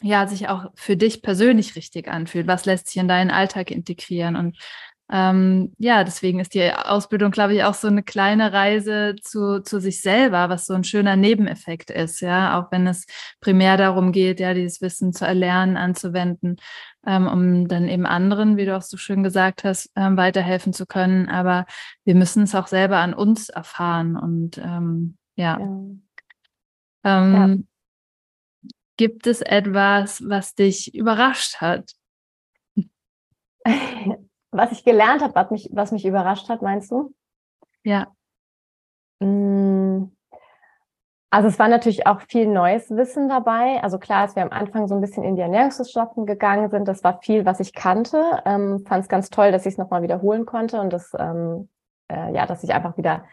ja, 0.00 0.28
sich 0.28 0.48
auch 0.48 0.70
für 0.76 0.96
dich 0.96 1.22
persönlich 1.22 1.74
richtig 1.74 2.08
anfühlt. 2.08 2.46
Was 2.46 2.66
lässt 2.66 2.86
sich 2.86 2.98
in 2.98 3.08
deinen 3.08 3.32
Alltag 3.32 3.72
integrieren? 3.72 4.36
Und 4.36 4.58
ähm, 5.12 5.72
ja, 5.78 6.04
deswegen 6.04 6.38
ist 6.38 6.54
die 6.54 6.72
Ausbildung, 6.72 7.32
glaube 7.32 7.54
ich, 7.54 7.64
auch 7.64 7.74
so 7.74 7.88
eine 7.88 8.04
kleine 8.04 8.52
Reise 8.52 9.16
zu, 9.20 9.60
zu 9.60 9.80
sich 9.80 10.02
selber, 10.02 10.48
was 10.48 10.66
so 10.66 10.74
ein 10.74 10.84
schöner 10.84 11.16
Nebeneffekt 11.16 11.90
ist, 11.90 12.20
ja, 12.20 12.60
auch 12.60 12.70
wenn 12.70 12.86
es 12.86 13.06
primär 13.40 13.76
darum 13.76 14.12
geht, 14.12 14.38
ja, 14.38 14.54
dieses 14.54 14.80
Wissen 14.80 15.12
zu 15.12 15.26
erlernen, 15.26 15.76
anzuwenden, 15.76 16.58
ähm, 17.04 17.26
um 17.26 17.66
dann 17.66 17.88
eben 17.88 18.06
anderen, 18.06 18.56
wie 18.56 18.66
du 18.66 18.76
auch 18.76 18.82
so 18.82 18.96
schön 18.96 19.24
gesagt 19.24 19.64
hast, 19.64 19.90
ähm, 19.96 20.16
weiterhelfen 20.16 20.72
zu 20.72 20.86
können. 20.86 21.28
Aber 21.28 21.66
wir 22.04 22.14
müssen 22.14 22.44
es 22.44 22.54
auch 22.54 22.68
selber 22.68 22.98
an 22.98 23.12
uns 23.12 23.48
erfahren 23.48 24.16
und 24.16 24.58
ähm, 24.58 25.16
ja. 25.34 25.58
ja. 25.58 25.66
Ähm, 27.02 27.34
ja. 28.62 28.70
Gibt 28.96 29.26
es 29.26 29.40
etwas, 29.40 30.22
was 30.28 30.54
dich 30.54 30.94
überrascht 30.94 31.56
hat? 31.60 31.94
Was 34.52 34.72
ich 34.72 34.84
gelernt 34.84 35.22
habe, 35.22 35.34
was 35.34 35.50
mich, 35.50 35.70
was 35.72 35.92
mich 35.92 36.04
überrascht 36.04 36.48
hat, 36.48 36.62
meinst 36.62 36.90
du? 36.90 37.14
Ja. 37.84 38.08
Mm. 39.20 40.10
Also 41.32 41.46
es 41.46 41.60
war 41.60 41.68
natürlich 41.68 42.08
auch 42.08 42.22
viel 42.22 42.48
neues 42.48 42.90
Wissen 42.90 43.28
dabei. 43.28 43.80
Also 43.84 43.98
klar, 43.98 44.22
als 44.22 44.34
wir 44.34 44.42
am 44.42 44.50
Anfang 44.50 44.88
so 44.88 44.96
ein 44.96 45.00
bisschen 45.00 45.22
in 45.22 45.36
die 45.36 45.42
Ernährungswissenschaften 45.42 46.26
gegangen 46.26 46.70
sind, 46.70 46.88
das 46.88 47.04
war 47.04 47.20
viel, 47.22 47.46
was 47.46 47.60
ich 47.60 47.72
kannte. 47.72 48.42
Ähm, 48.44 48.84
Fand 48.84 49.04
es 49.04 49.08
ganz 49.08 49.30
toll, 49.30 49.52
dass 49.52 49.64
ich 49.64 49.74
es 49.74 49.78
nochmal 49.78 50.02
wiederholen 50.02 50.44
konnte 50.44 50.80
und 50.80 50.92
das, 50.92 51.12
ähm, 51.16 51.68
äh, 52.08 52.34
ja, 52.34 52.46
dass 52.46 52.64
ich 52.64 52.74
einfach 52.74 52.96
wieder 52.96 53.24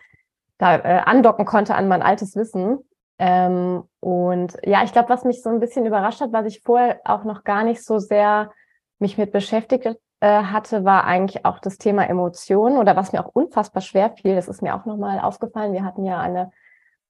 da 0.59 0.75
äh, 0.75 1.01
andocken 1.05 1.45
konnte 1.45 1.73
an 1.73 1.87
mein 1.87 2.03
altes 2.03 2.35
Wissen. 2.35 2.77
Ähm, 3.17 3.83
und 3.99 4.57
ja, 4.63 4.83
ich 4.83 4.91
glaube, 4.91 5.09
was 5.09 5.23
mich 5.23 5.41
so 5.41 5.49
ein 5.49 5.59
bisschen 5.59 5.87
überrascht 5.87 6.21
hat, 6.21 6.33
was 6.33 6.45
ich 6.45 6.61
vorher 6.61 7.01
auch 7.03 7.23
noch 7.23 7.43
gar 7.43 7.63
nicht 7.63 7.83
so 7.83 7.97
sehr 7.97 8.51
mich 8.99 9.17
mit 9.17 9.31
beschäftigt 9.31 9.97
hatte, 10.25 10.83
war 10.83 11.05
eigentlich 11.05 11.45
auch 11.45 11.59
das 11.59 11.77
Thema 11.77 12.09
Emotionen 12.09 12.77
oder 12.77 12.95
was 12.95 13.11
mir 13.11 13.23
auch 13.23 13.31
unfassbar 13.33 13.81
schwer 13.81 14.09
fiel. 14.11 14.35
Das 14.35 14.47
ist 14.47 14.61
mir 14.61 14.75
auch 14.75 14.85
nochmal 14.85 15.19
aufgefallen. 15.19 15.73
Wir 15.73 15.83
hatten 15.83 16.05
ja 16.05 16.19
eine 16.19 16.51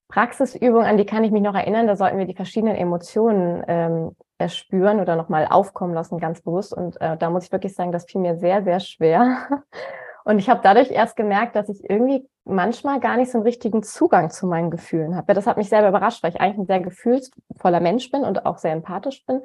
Praxisübung, 0.08 0.84
an 0.84 0.96
die 0.96 1.06
kann 1.06 1.24
ich 1.24 1.30
mich 1.30 1.42
noch 1.42 1.54
erinnern. 1.54 1.86
Da 1.86 1.96
sollten 1.96 2.18
wir 2.18 2.26
die 2.26 2.34
verschiedenen 2.34 2.76
Emotionen 2.76 3.62
ähm, 3.68 4.16
erspüren 4.38 5.00
oder 5.00 5.16
nochmal 5.16 5.46
aufkommen 5.48 5.94
lassen, 5.94 6.18
ganz 6.18 6.40
bewusst. 6.40 6.72
Und 6.72 7.00
äh, 7.00 7.16
da 7.16 7.30
muss 7.30 7.44
ich 7.44 7.52
wirklich 7.52 7.74
sagen, 7.74 7.92
das 7.92 8.04
fiel 8.04 8.20
mir 8.20 8.36
sehr, 8.36 8.62
sehr 8.62 8.80
schwer. 8.80 9.48
Und 10.24 10.38
ich 10.38 10.50
habe 10.50 10.60
dadurch 10.62 10.90
erst 10.90 11.16
gemerkt, 11.16 11.56
dass 11.56 11.70
ich 11.70 11.88
irgendwie 11.88 12.28
manchmal 12.44 13.00
gar 13.00 13.16
nicht 13.16 13.30
so 13.30 13.38
einen 13.38 13.46
richtigen 13.46 13.82
Zugang 13.82 14.30
zu 14.30 14.46
meinen 14.46 14.70
Gefühlen 14.70 15.16
habe. 15.16 15.32
Das 15.32 15.46
hat 15.46 15.56
mich 15.56 15.70
selber 15.70 15.88
überrascht, 15.88 16.22
weil 16.22 16.32
ich 16.32 16.40
eigentlich 16.40 16.58
ein 16.58 16.66
sehr 16.66 16.80
gefühlsvoller 16.80 17.80
Mensch 17.80 18.10
bin 18.10 18.24
und 18.24 18.44
auch 18.44 18.58
sehr 18.58 18.72
empathisch 18.72 19.24
bin. 19.24 19.40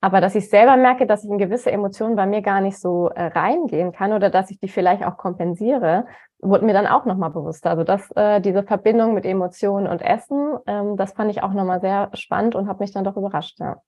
Aber 0.00 0.20
dass 0.20 0.36
ich 0.36 0.48
selber 0.48 0.76
merke, 0.76 1.06
dass 1.06 1.24
ich 1.24 1.30
in 1.30 1.38
gewisse 1.38 1.72
Emotionen 1.72 2.14
bei 2.14 2.26
mir 2.26 2.40
gar 2.40 2.60
nicht 2.60 2.78
so 2.78 3.08
äh, 3.08 3.26
reingehen 3.26 3.92
kann 3.92 4.12
oder 4.12 4.30
dass 4.30 4.50
ich 4.50 4.60
die 4.60 4.68
vielleicht 4.68 5.04
auch 5.04 5.16
kompensiere, 5.16 6.06
wurde 6.40 6.64
mir 6.64 6.72
dann 6.72 6.86
auch 6.86 7.04
nochmal 7.04 7.30
bewusst. 7.30 7.66
Also 7.66 7.82
dass 7.82 8.08
äh, 8.12 8.40
diese 8.40 8.62
Verbindung 8.62 9.14
mit 9.14 9.24
Emotionen 9.24 9.88
und 9.88 10.00
Essen, 10.00 10.56
ähm, 10.66 10.96
das 10.96 11.14
fand 11.14 11.32
ich 11.32 11.42
auch 11.42 11.52
nochmal 11.52 11.80
sehr 11.80 12.10
spannend 12.14 12.54
und 12.54 12.68
habe 12.68 12.84
mich 12.84 12.92
dann 12.92 13.04
doch 13.04 13.16
überrascht, 13.16 13.58
ja. 13.58 13.82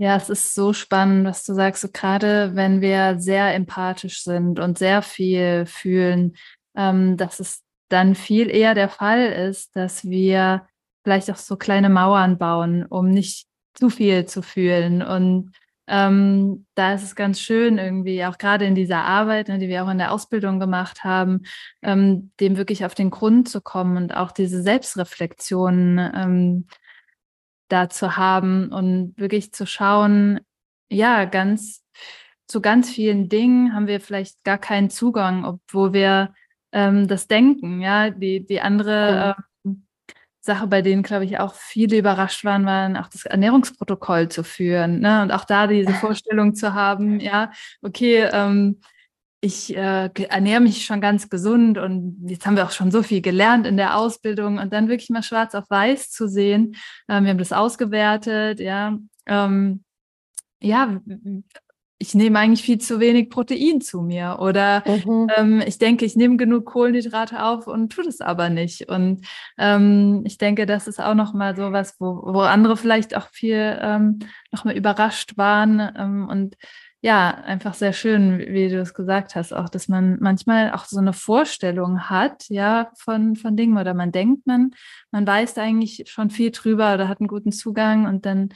Ja, 0.00 0.14
es 0.14 0.30
ist 0.30 0.54
so 0.54 0.72
spannend, 0.72 1.26
was 1.26 1.44
du 1.44 1.54
sagst, 1.54 1.82
so 1.82 1.88
gerade 1.92 2.54
wenn 2.54 2.80
wir 2.80 3.18
sehr 3.18 3.52
empathisch 3.54 4.22
sind 4.22 4.60
und 4.60 4.78
sehr 4.78 5.02
viel 5.02 5.66
fühlen, 5.66 6.36
ähm, 6.76 7.16
dass 7.16 7.40
es 7.40 7.64
dann 7.88 8.14
viel 8.14 8.48
eher 8.48 8.74
der 8.74 8.90
Fall 8.90 9.26
ist, 9.26 9.74
dass 9.74 10.04
wir 10.04 10.68
vielleicht 11.02 11.30
auch 11.32 11.36
so 11.36 11.56
kleine 11.56 11.88
Mauern 11.88 12.38
bauen, 12.38 12.86
um 12.86 13.08
nicht 13.08 13.47
zu 13.78 13.90
viel 13.90 14.26
zu 14.26 14.42
fühlen. 14.42 15.02
Und 15.02 15.52
ähm, 15.86 16.66
da 16.74 16.94
ist 16.94 17.04
es 17.04 17.14
ganz 17.14 17.40
schön, 17.40 17.78
irgendwie 17.78 18.24
auch 18.24 18.38
gerade 18.38 18.66
in 18.66 18.74
dieser 18.74 19.04
Arbeit, 19.04 19.48
ne, 19.48 19.58
die 19.58 19.68
wir 19.68 19.84
auch 19.84 19.88
in 19.88 19.98
der 19.98 20.12
Ausbildung 20.12 20.58
gemacht 20.60 21.04
haben, 21.04 21.42
ähm, 21.82 22.32
dem 22.40 22.56
wirklich 22.56 22.84
auf 22.84 22.94
den 22.94 23.10
Grund 23.10 23.48
zu 23.48 23.60
kommen 23.60 23.96
und 23.96 24.14
auch 24.14 24.32
diese 24.32 24.62
Selbstreflexion 24.62 25.98
ähm, 26.14 26.66
da 27.68 27.88
zu 27.88 28.16
haben 28.16 28.70
und 28.72 29.14
wirklich 29.16 29.52
zu 29.52 29.66
schauen, 29.66 30.40
ja, 30.90 31.24
ganz 31.24 31.84
zu 32.48 32.60
ganz 32.62 32.90
vielen 32.90 33.28
Dingen 33.28 33.74
haben 33.74 33.86
wir 33.86 34.00
vielleicht 34.00 34.42
gar 34.42 34.58
keinen 34.58 34.90
Zugang, 34.90 35.44
obwohl 35.44 35.92
wir 35.92 36.34
ähm, 36.72 37.06
das 37.06 37.28
denken, 37.28 37.80
ja, 37.80 38.10
die, 38.10 38.44
die 38.44 38.60
andere 38.60 39.36
äh, 39.38 39.42
Sache, 40.48 40.66
bei 40.66 40.82
denen, 40.82 41.02
glaube 41.02 41.24
ich, 41.26 41.38
auch 41.38 41.54
viele 41.54 41.98
überrascht 41.98 42.44
waren, 42.44 42.64
waren 42.64 42.96
auch 42.96 43.08
das 43.08 43.26
Ernährungsprotokoll 43.26 44.28
zu 44.30 44.42
führen. 44.42 45.00
Ne? 45.00 45.22
Und 45.22 45.30
auch 45.30 45.44
da 45.44 45.66
diese 45.66 45.92
Vorstellung 46.04 46.54
zu 46.54 46.74
haben, 46.74 47.20
ja, 47.20 47.52
okay, 47.82 48.28
ähm, 48.32 48.80
ich 49.40 49.76
äh, 49.76 50.10
ernähre 50.28 50.60
mich 50.60 50.84
schon 50.84 51.00
ganz 51.00 51.28
gesund 51.28 51.78
und 51.78 52.18
jetzt 52.26 52.44
haben 52.46 52.56
wir 52.56 52.64
auch 52.64 52.72
schon 52.72 52.90
so 52.90 53.02
viel 53.02 53.20
gelernt 53.20 53.66
in 53.66 53.76
der 53.76 53.96
Ausbildung 53.96 54.58
und 54.58 54.72
dann 54.72 54.88
wirklich 54.88 55.10
mal 55.10 55.22
schwarz 55.22 55.54
auf 55.54 55.70
weiß 55.70 56.10
zu 56.10 56.28
sehen. 56.28 56.74
Ähm, 57.08 57.24
wir 57.24 57.30
haben 57.30 57.38
das 57.38 57.52
ausgewertet, 57.52 58.58
ja. 58.58 58.98
Ähm, 59.26 59.84
ja, 60.60 61.00
ich 62.00 62.14
nehme 62.14 62.38
eigentlich 62.38 62.62
viel 62.62 62.78
zu 62.78 63.00
wenig 63.00 63.28
Protein 63.28 63.80
zu 63.80 64.02
mir 64.02 64.38
oder 64.40 64.84
mhm. 64.86 65.28
ähm, 65.36 65.62
ich 65.66 65.78
denke, 65.78 66.04
ich 66.04 66.14
nehme 66.14 66.36
genug 66.36 66.66
Kohlenhydrate 66.66 67.42
auf 67.42 67.66
und 67.66 67.92
tue 67.92 68.04
das 68.04 68.20
aber 68.20 68.50
nicht. 68.50 68.88
Und 68.88 69.26
ähm, 69.58 70.22
ich 70.24 70.38
denke, 70.38 70.64
das 70.64 70.86
ist 70.86 71.00
auch 71.00 71.14
nochmal 71.14 71.56
so 71.56 71.72
was, 71.72 71.96
wo, 71.98 72.22
wo 72.22 72.40
andere 72.40 72.76
vielleicht 72.76 73.16
auch 73.16 73.28
viel 73.32 73.78
ähm, 73.80 74.20
nochmal 74.52 74.76
überrascht 74.76 75.36
waren 75.36 75.80
ähm, 75.96 76.28
und 76.28 76.56
ja, 77.00 77.30
einfach 77.30 77.74
sehr 77.74 77.92
schön, 77.92 78.40
wie 78.40 78.68
du 78.68 78.80
es 78.80 78.92
gesagt 78.92 79.36
hast, 79.36 79.52
auch, 79.52 79.68
dass 79.68 79.86
man 79.86 80.18
manchmal 80.20 80.72
auch 80.72 80.84
so 80.84 80.98
eine 80.98 81.12
Vorstellung 81.12 82.10
hat, 82.10 82.48
ja, 82.48 82.90
von, 82.96 83.36
von 83.36 83.56
Dingen 83.56 83.78
oder 83.78 83.94
man 83.94 84.10
denkt, 84.10 84.46
man, 84.48 84.72
man 85.12 85.24
weiß 85.24 85.58
eigentlich 85.58 86.04
schon 86.08 86.30
viel 86.30 86.50
drüber 86.50 86.94
oder 86.94 87.06
hat 87.08 87.20
einen 87.20 87.28
guten 87.28 87.52
Zugang 87.52 88.06
und 88.06 88.26
dann, 88.26 88.48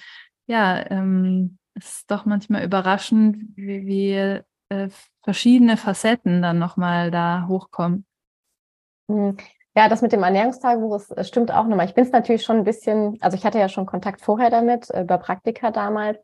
ja, 0.49 0.91
ähm, 0.91 1.59
es 1.75 1.99
ist 1.99 2.11
doch 2.11 2.25
manchmal 2.25 2.65
überraschend, 2.65 3.57
wie, 3.57 3.87
wie 3.87 4.43
äh, 4.69 4.89
verschiedene 5.23 5.77
Facetten 5.77 6.43
dann 6.43 6.59
nochmal 6.59 7.11
da 7.11 7.47
hochkommen. 7.49 8.05
Hm. 9.11 9.37
Ja, 9.75 9.89
das 9.89 10.03
mit 10.03 10.13
dem 10.13 10.23
Ernährungstagebuch 10.23 11.01
das 11.17 11.29
stimmt 11.29 11.51
auch 11.51 11.67
nochmal. 11.67 11.87
Ich 11.87 11.95
bin 11.95 12.05
es 12.05 12.13
natürlich 12.13 12.45
schon 12.45 12.59
ein 12.59 12.65
bisschen, 12.65 13.17
also 13.23 13.37
ich 13.37 13.45
hatte 13.47 13.59
ja 13.59 13.71
schon 13.71 13.87
Kontakt 13.87 14.21
vorher 14.21 14.51
damit, 14.51 14.91
äh, 14.91 15.03
über 15.03 15.17
Praktika 15.17 15.71
damals, 15.71 16.19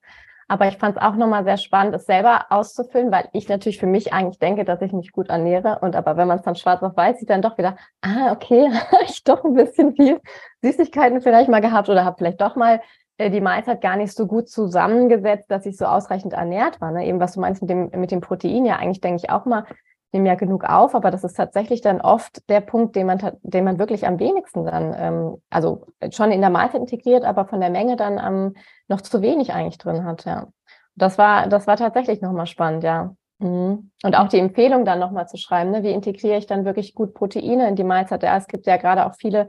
aber 0.49 0.69
ich 0.69 0.77
fand 0.77 0.97
es 0.97 1.03
auch 1.03 1.15
nochmal 1.15 1.45
sehr 1.45 1.57
spannend, 1.57 1.95
es 1.95 2.05
selber 2.07 2.47
auszufüllen, 2.51 3.11
weil 3.11 3.29
ich 3.33 3.49
natürlich 3.49 3.79
für 3.79 3.87
mich 3.87 4.13
eigentlich 4.13 4.39
denke, 4.39 4.65
dass 4.65 4.83
ich 4.83 4.93
mich 4.93 5.13
gut 5.13 5.29
ernähre. 5.29 5.79
Und 5.81 5.97
aber 5.97 6.17
wenn 6.17 6.29
man 6.29 6.39
es 6.39 6.45
dann 6.45 6.57
schwarz 6.57 6.83
auf 6.83 6.97
weiß 6.97 7.19
sieht, 7.19 7.31
dann 7.31 7.43
doch 7.43 7.57
wieder, 7.59 7.77
ah, 8.03 8.33
okay, 8.33 8.71
ich 9.09 9.25
doch 9.25 9.45
ein 9.45 9.55
bisschen 9.55 9.95
viel 9.95 10.21
Süßigkeiten 10.63 11.23
vielleicht 11.23 11.49
mal 11.49 11.61
gehabt 11.61 11.89
oder 11.89 12.05
habe 12.05 12.17
vielleicht 12.19 12.41
doch 12.41 12.57
mal 12.57 12.77
äh, 12.77 12.81
die 13.19 13.41
Mahlzeit 13.41 13.81
gar 13.81 13.97
nicht 13.97 14.13
so 14.13 14.27
gut 14.27 14.49
zusammengesetzt, 14.49 15.51
dass 15.51 15.67
ich 15.67 15.77
so 15.77 15.87
ausreichend 15.87 16.35
ernährt 16.35 16.81
war. 16.81 16.93
Ne? 16.93 17.07
Eben 17.07 17.21
was 17.21 17.33
du 17.33 17.41
meinst 17.41 17.63
mit 17.63 17.71
dem, 17.71 17.91
mit 17.91 18.11
dem 18.11 18.21
Protein, 18.21 18.65
ja, 18.65 18.77
eigentlich 18.77 19.01
denke 19.01 19.23
ich 19.23 19.31
auch 19.31 19.45
mal, 19.45 19.65
nehme 20.13 20.29
ja 20.29 20.37
genug 20.37 20.65
auf, 20.65 20.95
aber 20.95 21.11
das 21.11 21.25
ist 21.25 21.35
tatsächlich 21.35 21.81
dann 21.81 22.01
oft 22.01 22.49
der 22.49 22.61
Punkt, 22.61 22.97
den 22.97 23.07
man, 23.07 23.21
den 23.43 23.65
man 23.65 23.79
wirklich 23.79 24.07
am 24.07 24.19
wenigsten 24.19 24.65
dann, 24.65 24.95
ähm, 24.97 25.43
also 25.51 25.87
schon 26.11 26.31
in 26.31 26.41
der 26.41 26.51
Mahlzeit 26.51 26.81
integriert, 26.81 27.25
aber 27.25 27.47
von 27.47 27.61
der 27.61 27.71
Menge 27.71 27.97
dann 27.97 28.19
ähm, 28.19 28.55
noch 28.87 29.01
zu 29.01 29.21
wenig 29.21 29.53
eigentlich 29.53 29.79
drin 29.79 30.05
hat, 30.05 30.25
ja. 30.25 30.49
Das 30.95 31.19
war, 31.19 31.47
das 31.47 31.67
war 31.67 31.77
tatsächlich 31.77 32.23
nochmal 32.23 32.47
spannend, 32.47 32.85
ja. 32.85 33.15
Mhm. 33.39 33.91
Und 34.03 34.17
auch 34.17 34.29
die 34.29 34.39
Empfehlung 34.39 34.85
dann 34.85 34.99
nochmal 34.99 35.29
zu 35.29 35.37
schreiben, 35.37 35.71
ne? 35.71 35.83
wie 35.83 35.93
integriere 35.93 36.39
ich 36.39 36.47
dann 36.47 36.65
wirklich 36.65 36.95
gut 36.95 37.15
Proteine 37.15 37.69
in 37.69 37.77
die 37.77 37.85
Mahlzeit? 37.85 38.23
Ja, 38.23 38.37
es 38.37 38.49
gibt 38.49 38.67
ja 38.67 38.77
gerade 38.79 39.07
auch 39.07 39.15
viele 39.15 39.49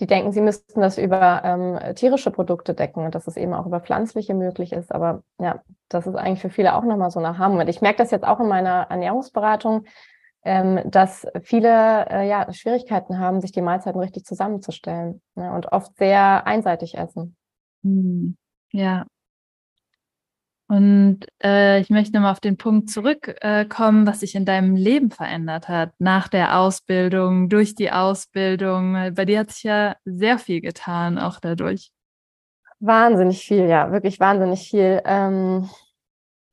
die 0.00 0.06
denken, 0.06 0.32
sie 0.32 0.40
müssten 0.40 0.80
das 0.80 0.98
über 0.98 1.42
ähm, 1.44 1.94
tierische 1.94 2.30
Produkte 2.30 2.74
decken 2.74 3.04
und 3.04 3.14
dass 3.14 3.26
es 3.26 3.36
eben 3.36 3.54
auch 3.54 3.66
über 3.66 3.80
pflanzliche 3.80 4.34
möglich 4.34 4.72
ist. 4.72 4.92
Aber 4.92 5.22
ja, 5.38 5.62
das 5.88 6.06
ist 6.06 6.16
eigentlich 6.16 6.40
für 6.40 6.50
viele 6.50 6.74
auch 6.74 6.82
nochmal 6.82 7.10
so 7.10 7.20
ein 7.20 7.26
Aha-Moment. 7.26 7.70
Ich 7.70 7.82
merke 7.82 7.98
das 7.98 8.10
jetzt 8.10 8.26
auch 8.26 8.40
in 8.40 8.48
meiner 8.48 8.86
Ernährungsberatung, 8.90 9.84
ähm, 10.44 10.80
dass 10.84 11.26
viele 11.42 12.08
äh, 12.10 12.28
ja, 12.28 12.52
Schwierigkeiten 12.52 13.18
haben, 13.18 13.40
sich 13.40 13.52
die 13.52 13.62
Mahlzeiten 13.62 14.00
richtig 14.00 14.24
zusammenzustellen 14.24 15.20
ne, 15.36 15.52
und 15.52 15.70
oft 15.70 15.96
sehr 15.96 16.46
einseitig 16.46 16.96
essen. 16.98 17.36
Hm. 17.84 18.36
Ja. 18.72 19.06
Und 20.72 21.26
äh, 21.44 21.80
ich 21.80 21.90
möchte 21.90 22.18
mal 22.18 22.32
auf 22.32 22.40
den 22.40 22.56
Punkt 22.56 22.88
zurückkommen, 22.88 24.04
äh, 24.04 24.06
was 24.06 24.20
sich 24.20 24.34
in 24.34 24.46
deinem 24.46 24.74
Leben 24.74 25.10
verändert 25.10 25.68
hat, 25.68 25.90
nach 25.98 26.28
der 26.28 26.58
Ausbildung, 26.58 27.50
durch 27.50 27.74
die 27.74 27.92
Ausbildung. 27.92 28.94
Bei 29.14 29.26
dir 29.26 29.40
hat 29.40 29.50
sich 29.50 29.64
ja 29.64 29.96
sehr 30.06 30.38
viel 30.38 30.62
getan, 30.62 31.18
auch 31.18 31.40
dadurch. 31.40 31.92
Wahnsinnig 32.80 33.44
viel, 33.44 33.66
ja, 33.66 33.92
wirklich 33.92 34.18
wahnsinnig 34.18 34.70
viel. 34.70 35.02
Ähm, 35.04 35.68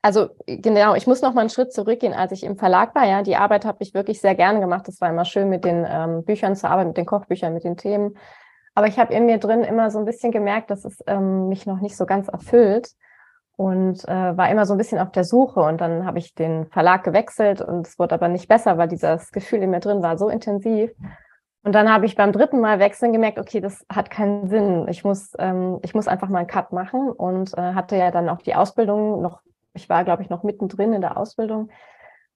also 0.02 0.28
genau, 0.48 0.96
ich 0.96 1.08
muss 1.08 1.22
noch 1.22 1.34
mal 1.34 1.40
einen 1.40 1.50
Schritt 1.50 1.72
zurückgehen, 1.72 2.12
als 2.12 2.34
ich 2.34 2.44
im 2.44 2.58
Verlag 2.58 2.94
war. 2.96 3.06
Ja, 3.06 3.24
die 3.24 3.38
Arbeit 3.38 3.64
habe 3.64 3.78
ich 3.80 3.94
wirklich 3.94 4.20
sehr 4.20 4.36
gerne 4.36 4.60
gemacht. 4.60 4.90
Es 4.90 5.00
war 5.00 5.10
immer 5.10 5.24
schön, 5.24 5.48
mit 5.48 5.64
den 5.64 5.88
ähm, 5.90 6.26
Büchern 6.26 6.58
zu 6.58 6.70
arbeiten, 6.70 6.90
mit 6.90 6.98
den 6.98 7.06
Kochbüchern, 7.06 7.54
mit 7.54 7.64
den 7.64 7.78
Themen. 7.78 8.18
Aber 8.76 8.88
ich 8.88 9.00
habe 9.00 9.14
in 9.14 9.28
mir 9.28 9.38
drin 9.38 9.62
immer 9.62 9.90
so 9.90 9.98
ein 9.98 10.04
bisschen 10.04 10.34
gemerkt, 10.34 10.72
dass 10.72 10.84
es 10.84 11.02
ähm, 11.08 11.48
mich 11.48 11.66
noch 11.66 11.80
nicht 11.80 11.96
so 11.96 12.06
ganz 12.06 12.28
erfüllt 12.28 12.90
und 13.60 14.08
äh, 14.08 14.38
war 14.38 14.50
immer 14.50 14.66
so 14.66 14.74
ein 14.74 14.78
bisschen 14.78 15.00
auf 15.00 15.12
der 15.12 15.26
Suche. 15.26 15.60
Und 15.60 15.82
dann 15.82 16.06
habe 16.06 16.18
ich 16.18 16.34
den 16.34 16.68
Verlag 16.68 17.04
gewechselt 17.04 17.62
und 17.62 17.86
es 17.86 18.00
wurde 18.00 18.16
aber 18.16 18.30
nicht 18.30 18.48
besser, 18.48 18.78
weil 18.78 18.88
dieses 18.88 19.32
Gefühl 19.32 19.62
in 19.62 19.72
mir 19.72 19.82
drin 19.82 20.02
war 20.02 20.18
so 20.18 20.30
intensiv. 20.30 20.92
Und 21.64 21.76
dann 21.76 21.92
habe 21.92 22.06
ich 22.06 22.16
beim 22.16 22.32
dritten 22.32 22.62
Mal 22.62 22.80
wechseln 22.80 23.12
gemerkt, 23.12 23.38
okay, 23.38 23.60
das 23.60 23.86
hat 23.94 24.10
keinen 24.10 24.48
Sinn. 24.48 24.88
Ich 24.88 25.04
muss, 25.04 25.34
ähm, 25.40 25.80
ich 25.82 25.94
muss 25.94 26.08
einfach 26.08 26.30
mal 26.30 26.40
einen 26.40 26.48
Cut 26.48 26.72
machen 26.72 27.12
und 27.12 27.54
äh, 27.58 27.74
hatte 27.74 27.98
ja 27.98 28.12
dann 28.12 28.30
auch 28.30 28.42
die 28.42 28.56
Ausbildung 28.56 29.22
noch 29.22 29.42
ich 29.74 29.90
war, 29.90 30.04
glaube 30.04 30.24
ich, 30.24 30.30
noch 30.30 30.44
mittendrin 30.44 30.94
in 30.94 31.02
der 31.02 31.18
Ausbildung 31.18 31.70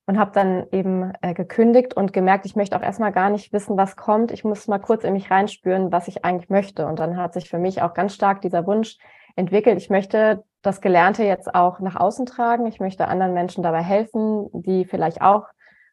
und 0.06 0.20
habe 0.20 0.32
dann 0.34 0.66
eben 0.72 1.14
äh, 1.22 1.34
gekündigt 1.34 1.94
und 1.94 2.12
gemerkt, 2.12 2.46
ich 2.46 2.56
möchte 2.56 2.76
auch 2.76 2.82
erstmal 2.82 3.12
gar 3.12 3.30
nicht 3.30 3.54
wissen, 3.54 3.78
was 3.78 3.96
kommt. 3.96 4.32
Ich 4.32 4.44
muss 4.44 4.68
mal 4.68 4.80
kurz 4.80 5.04
in 5.04 5.14
mich 5.14 5.32
reinspüren, 5.32 5.92
was 5.92 6.08
ich 6.08 6.26
eigentlich 6.26 6.50
möchte. 6.50 6.86
Und 6.88 7.00
dann 7.00 7.18
hat 7.18 7.34
sich 7.34 7.50
für 7.50 7.60
mich 7.60 7.82
auch 7.82 7.94
ganz 7.94 8.14
stark 8.14 8.42
dieser 8.42 8.66
Wunsch 8.68 8.98
entwickelt. 9.36 9.78
Ich 9.78 9.90
möchte 9.90 10.44
das 10.64 10.82
Gelernte 10.82 11.24
jetzt 11.24 11.54
auch 11.54 11.80
nach 11.80 11.96
außen 11.96 12.26
tragen. 12.26 12.66
Ich 12.66 12.80
möchte 12.80 13.08
anderen 13.08 13.34
Menschen 13.34 13.64
dabei 13.64 13.84
helfen, 13.84 14.50
die 14.54 14.86
vielleicht 14.86 15.22
auch 15.22 15.46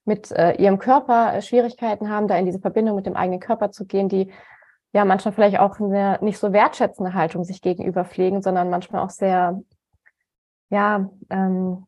mit 0.04 0.30
äh, 0.30 0.54
ihrem 0.54 0.78
Körper 0.78 1.34
äh, 1.34 1.42
Schwierigkeiten 1.42 2.08
haben, 2.08 2.28
da 2.28 2.36
in 2.36 2.46
diese 2.46 2.60
Verbindung 2.60 2.96
mit 2.96 3.04
dem 3.04 3.16
eigenen 3.16 3.40
Körper 3.40 3.70
zu 3.70 3.84
gehen, 3.84 4.08
die 4.08 4.32
ja 4.92 5.04
manchmal 5.04 5.34
vielleicht 5.34 5.58
auch 5.58 5.78
eine 5.78 6.18
nicht 6.22 6.38
so 6.38 6.52
wertschätzende 6.52 7.14
Haltung 7.14 7.44
sich 7.44 7.60
gegenüber 7.60 8.04
pflegen, 8.04 8.42
sondern 8.42 8.70
manchmal 8.70 9.02
auch 9.02 9.10
sehr 9.10 9.60
ja, 10.70 11.10
ähm, 11.30 11.86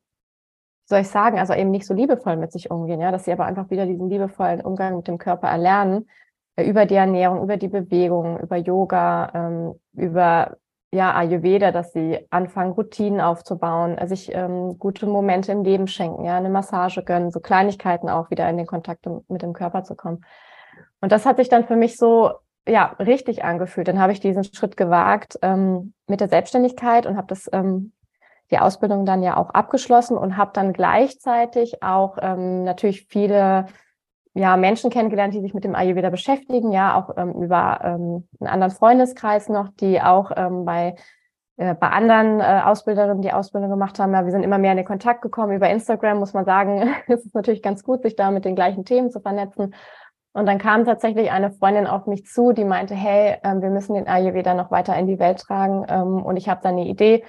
soll 0.85 1.01
ich 1.01 1.09
sagen, 1.09 1.39
also 1.39 1.55
eben 1.55 1.71
nicht 1.71 1.87
so 1.87 1.95
liebevoll 1.95 2.37
mit 2.37 2.53
sich 2.53 2.71
umgehen, 2.71 3.01
ja, 3.01 3.11
dass 3.11 3.25
sie 3.25 3.33
aber 3.33 3.47
einfach 3.47 3.71
wieder 3.71 3.87
diesen 3.87 4.11
liebevollen 4.11 4.61
Umgang 4.61 4.97
mit 4.97 5.09
dem 5.09 5.19
Körper 5.19 5.49
erlernen, 5.49 6.09
äh, 6.57 6.69
über 6.69 6.85
die 6.85 6.97
Ernährung, 6.97 7.43
über 7.43 7.57
die 7.57 7.69
Bewegung, 7.69 8.39
über 8.41 8.57
Yoga, 8.57 9.31
ähm, 9.35 9.81
über 9.95 10.57
ja, 10.95 11.15
Ayurveda, 11.15 11.73
dass 11.73 11.93
sie 11.93 12.27
anfangen, 12.31 12.73
Routinen 12.73 13.21
aufzubauen, 13.21 13.97
äh, 13.97 14.07
sich 14.07 14.33
ähm, 14.35 14.79
gute 14.79 15.07
Momente 15.07 15.51
im 15.51 15.65
Leben 15.65 15.89
schenken, 15.89 16.25
ja, 16.25 16.37
eine 16.37 16.51
Massage 16.51 17.03
gönnen, 17.03 17.31
so 17.31 17.41
Kleinigkeiten 17.41 18.11
auch 18.11 18.31
wieder 18.31 18.49
in 18.49 18.59
den 18.59 18.67
Kontakt 18.67 19.07
mit 19.29 19.43
dem 19.43 19.55
Körper 19.55 19.85
zu 19.85 19.95
kommen. 19.95 20.25
Und 21.01 21.11
das 21.11 21.25
hat 21.25 21.39
sich 21.39 21.49
dann 21.49 21.67
für 21.67 21.77
mich 21.77 21.97
so 21.97 22.33
ja 22.69 22.95
richtig 22.99 23.43
angefühlt. 23.43 23.89
Dann 23.89 23.99
habe 23.99 24.13
ich 24.13 24.21
diesen 24.21 24.45
Schritt 24.45 24.77
gewagt 24.77 25.39
ähm, 25.43 25.95
mit 26.07 26.21
der 26.21 26.29
Selbstständigkeit 26.29 27.07
und 27.07 27.17
habe 27.17 27.27
das 27.27 27.49
ähm, 27.53 27.93
die 28.51 28.59
Ausbildung 28.59 29.07
dann 29.07 29.23
ja 29.23 29.39
auch 29.39 29.51
abgeschlossen 29.51 30.19
und 30.19 30.37
habe 30.37 30.51
dann 30.53 30.75
gleichzeitig 30.75 31.83
auch 31.83 32.19
ähm, 32.21 32.65
natürlich 32.65 33.07
viele 33.07 33.67
ja, 34.35 34.57
Menschen 34.57 34.91
kennengelernt, 34.91 35.35
die 35.35 35.41
sich 35.41 35.55
mit 35.55 35.65
dem 35.65 35.75
Ayurveda 35.75 36.11
beschäftigen, 36.11 36.73
ja, 36.73 36.97
auch 36.97 37.17
ähm, 37.17 37.33
über 37.43 37.81
ähm, 37.85 38.29
einen 38.41 38.49
anderen 38.49 38.71
Freundeskreis 38.73 39.49
noch, 39.49 39.69
die 39.69 40.01
auch 40.01 40.31
ähm, 40.35 40.65
bei, 40.65 40.95
äh, 41.59 41.75
bei 41.75 41.89
anderen 41.89 42.41
äh, 42.41 42.63
Ausbilderinnen 42.65 43.21
die 43.21 43.33
Ausbildung 43.33 43.69
gemacht 43.69 43.99
haben. 43.99 44.13
Ja, 44.15 44.25
wir 44.25 44.33
sind 44.33 44.43
immer 44.43 44.59
mehr 44.59 44.71
in 44.71 44.79
den 44.79 44.87
Kontakt 44.87 45.21
gekommen. 45.21 45.53
Über 45.53 45.69
Instagram 45.69 46.19
muss 46.19 46.33
man 46.33 46.47
sagen, 46.47 46.95
es 47.09 47.27
ist 47.27 47.35
natürlich 47.35 47.63
ganz 47.63 47.83
gut, 47.83 48.03
sich 48.03 48.17
da 48.17 48.31
mit 48.31 48.45
den 48.47 48.55
gleichen 48.55 48.85
Themen 48.85 49.11
zu 49.11 49.21
vernetzen. 49.21 49.75
Und 50.35 50.47
dann 50.47 50.57
kam 50.57 50.87
tatsächlich 50.87 51.31
eine 51.31 51.53
Freundin 51.53 51.87
auf 51.87 52.07
mich 52.07 52.25
zu, 52.25 52.53
die 52.53 52.65
meinte, 52.65 52.95
hey, 52.95 53.37
ähm, 53.45 53.61
wir 53.61 53.69
müssen 53.69 53.95
den 53.95 54.09
Ayurveda 54.09 54.55
noch 54.55 54.71
weiter 54.71 54.97
in 54.97 55.07
die 55.07 55.19
Welt 55.19 55.41
tragen. 55.41 55.85
Ähm, 55.91 56.23
und 56.23 56.39
ich 56.39 56.49
habe 56.49 56.61
da 56.63 56.71
eine 56.71 56.87
Idee 56.87 57.23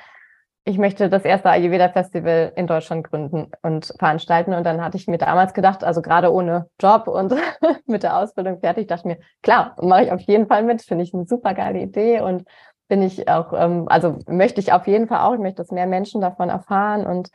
ich 0.65 0.78
möchte 0.78 1.10
das 1.10 1.26
erste 1.26 1.49
Ayurveda 1.49 1.89
Festival 1.89 2.54
in 2.56 2.67
Deutschland 2.67 3.10
gründen 3.10 3.52
und 3.62 3.93
veranstalten. 3.99 4.54
Und 4.54 4.63
dann 4.63 4.82
hatte 4.82 4.95
ich 4.95 5.08
mir 5.08 5.17
damals 5.17 5.54
gedacht, 5.54 5.84
also 5.84 6.02
gerade 6.02 6.32
ohne 6.32 6.69
Job 6.82 7.08
und 7.08 7.36
mit 7.86 8.04
der 8.04 8.17
Ausbildung 8.17 8.60
fertig, 8.60 8.88
dachte 8.88 9.10
ich 9.10 9.17
mir, 9.17 9.23
klar, 9.41 9.76
mache 9.82 10.06
ich 10.06 10.12
auf 10.12 10.21
jeden 10.21 10.47
Fall 10.47 10.63
mit, 10.63 10.82
finde 10.82 11.04
ich 11.04 11.13
eine 11.13 11.26
super 11.26 11.54
geile 11.54 11.80
Idee 11.80 12.21
und 12.21 12.45
bin 12.88 13.02
ich 13.02 13.28
auch, 13.28 13.52
ähm, 13.54 13.88
also 13.89 14.19
möchte 14.28 14.62
ich 14.62 14.71
auf 14.71 14.88
jeden 14.88 15.08
Fall 15.08 15.19
auch, 15.19 15.34
ich 15.34 15.39
möchte, 15.39 15.62
dass 15.62 15.71
mehr 15.71 15.88
Menschen 15.88 16.21
davon 16.21 16.49
erfahren. 16.49 17.06
Und 17.06 17.30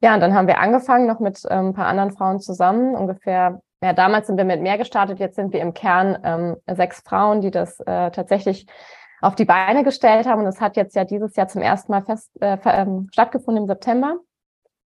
ja, 0.00 0.14
und 0.14 0.20
dann 0.20 0.34
haben 0.34 0.46
wir 0.46 0.58
angefangen, 0.58 1.06
noch 1.06 1.18
mit 1.18 1.42
ähm, 1.50 1.68
ein 1.68 1.74
paar 1.74 1.86
anderen 1.86 2.12
Frauen 2.12 2.38
zusammen, 2.38 2.94
ungefähr, 2.94 3.60
ja, 3.82 3.92
damals 3.92 4.28
sind 4.28 4.36
wir 4.36 4.44
mit 4.44 4.62
mehr 4.62 4.78
gestartet, 4.78 5.18
jetzt 5.18 5.34
sind 5.34 5.52
wir 5.52 5.60
im 5.60 5.74
Kern 5.74 6.18
ähm, 6.22 6.56
sechs 6.66 7.00
Frauen, 7.00 7.40
die 7.40 7.50
das 7.50 7.80
äh, 7.80 8.10
tatsächlich 8.12 8.66
auf 9.20 9.34
die 9.34 9.44
Beine 9.44 9.84
gestellt 9.84 10.26
haben. 10.26 10.40
Und 10.42 10.46
es 10.46 10.60
hat 10.60 10.76
jetzt 10.76 10.94
ja 10.96 11.04
dieses 11.04 11.36
Jahr 11.36 11.48
zum 11.48 11.62
ersten 11.62 11.92
Mal 11.92 12.02
fest, 12.02 12.30
äh, 12.40 12.56
ähm, 12.64 13.08
stattgefunden 13.12 13.64
im 13.64 13.66
September. 13.66 14.16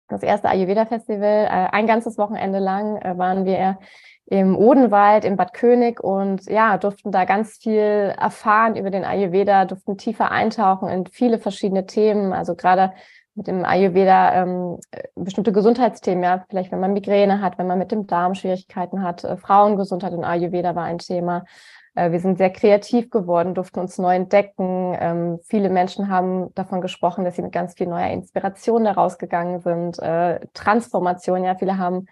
Das 0.08 0.24
erste 0.24 0.50
Ayurveda-Festival. 0.50 1.46
Äh, 1.46 1.68
ein 1.72 1.88
ganzes 1.88 2.18
Wochenende 2.18 2.60
lang 2.60 2.98
äh, 2.98 3.18
waren 3.18 3.46
wir 3.46 3.78
im 4.26 4.56
Odenwald, 4.56 5.26
in 5.26 5.38
Bad 5.38 5.54
König 5.54 6.00
und 6.00 6.46
ja, 6.46 6.78
durften 6.78 7.12
da 7.12 7.26
ganz 7.26 7.58
viel 7.58 8.14
erfahren 8.16 8.76
über 8.76 8.92
den 8.92 9.04
Ayurveda, 9.04 9.66
durften 9.66 9.98
tiefer 9.98 10.32
eintauchen 10.32 10.88
in 10.88 11.08
viele 11.08 11.40
verschiedene 11.40 11.88
Themen. 11.88 12.32
Also 12.32 12.56
gerade 12.56 12.94
mit 13.34 13.48
dem 13.48 13.66
Ayurveda 13.66 14.44
ähm, 14.44 14.80
bestimmte 15.16 15.52
Gesundheitsthemen, 15.52 16.24
ja, 16.24 16.46
vielleicht 16.50 16.72
wenn 16.72 16.80
man 16.80 16.94
Migräne 16.94 17.42
hat, 17.42 17.58
wenn 17.58 17.68
man 17.68 17.80
mit 17.80 17.92
dem 17.92 18.06
Darm 18.06 18.36
Schwierigkeiten 18.36 19.02
hat. 19.02 19.24
Äh, 19.24 19.38
Frauengesundheit 19.38 20.14
in 20.14 20.24
Ayurveda 20.24 20.76
war 20.76 20.84
ein 20.84 21.00
Thema. 21.00 21.46
Äh, 21.96 22.12
wir 22.12 22.20
sind 22.20 22.38
sehr 22.38 22.50
kreativ 22.50 23.10
geworden, 23.10 23.54
durften 23.54 23.80
uns 23.80 23.98
neu 23.98 24.16
entdecken. 24.16 24.96
Ähm, 25.00 25.40
viele 25.46 25.70
Menschen 25.70 26.10
haben 26.10 26.54
davon 26.56 26.82
gesprochen, 26.82 27.26
dass 27.26 27.36
sie 27.36 27.42
mit 27.42 27.52
ganz 27.52 27.74
viel 27.74 27.88
neuer 27.88 28.12
Inspiration 28.12 28.84
daraus 28.84 29.18
gegangen 29.18 29.60
sind. 29.60 30.00
Äh, 30.00 30.40
Transformation, 30.54 31.44
ja, 31.44 31.56
viele 31.56 31.78
haben 31.78 32.06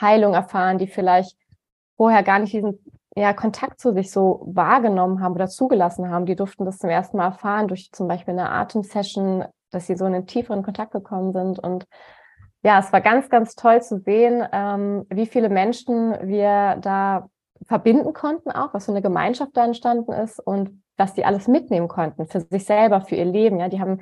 Heilung 0.00 0.34
erfahren, 0.34 0.78
die 0.78 0.86
vielleicht 0.86 1.36
vorher 1.96 2.22
gar 2.22 2.38
nicht 2.38 2.52
diesen 2.52 2.78
ja, 3.16 3.32
Kontakt 3.32 3.80
zu 3.80 3.92
sich 3.92 4.10
so 4.10 4.42
wahrgenommen 4.46 5.20
haben 5.20 5.34
oder 5.34 5.46
zugelassen 5.46 6.10
haben. 6.10 6.26
Die 6.26 6.36
durften 6.36 6.64
das 6.64 6.78
zum 6.78 6.90
ersten 6.90 7.16
Mal 7.16 7.26
erfahren 7.26 7.68
durch 7.68 7.90
zum 7.92 8.08
Beispiel 8.08 8.32
eine 8.32 8.50
Atemsession, 8.50 9.44
dass 9.70 9.86
sie 9.86 9.96
so 9.96 10.06
in 10.06 10.14
einen 10.14 10.26
tieferen 10.26 10.62
Kontakt 10.62 10.92
gekommen 10.92 11.32
sind. 11.32 11.58
Und 11.60 11.86
ja, 12.62 12.80
es 12.80 12.92
war 12.92 13.00
ganz, 13.00 13.28
ganz 13.28 13.54
toll 13.54 13.82
zu 13.82 14.00
sehen, 14.00 14.44
ähm, 14.52 15.06
wie 15.10 15.26
viele 15.26 15.48
Menschen 15.48 16.16
wir 16.22 16.76
da 16.80 17.28
verbinden 17.62 18.12
konnten, 18.12 18.50
auch 18.50 18.74
was 18.74 18.86
für 18.86 18.92
eine 18.92 19.02
Gemeinschaft 19.02 19.56
da 19.56 19.64
entstanden 19.64 20.12
ist 20.12 20.40
und 20.40 20.82
was 20.96 21.14
die 21.14 21.24
alles 21.24 21.48
mitnehmen 21.48 21.88
konnten 21.88 22.26
für 22.26 22.40
sich 22.40 22.64
selber, 22.64 23.00
für 23.00 23.16
ihr 23.16 23.24
Leben. 23.24 23.58
Ja, 23.58 23.68
die 23.68 23.80
haben 23.80 24.00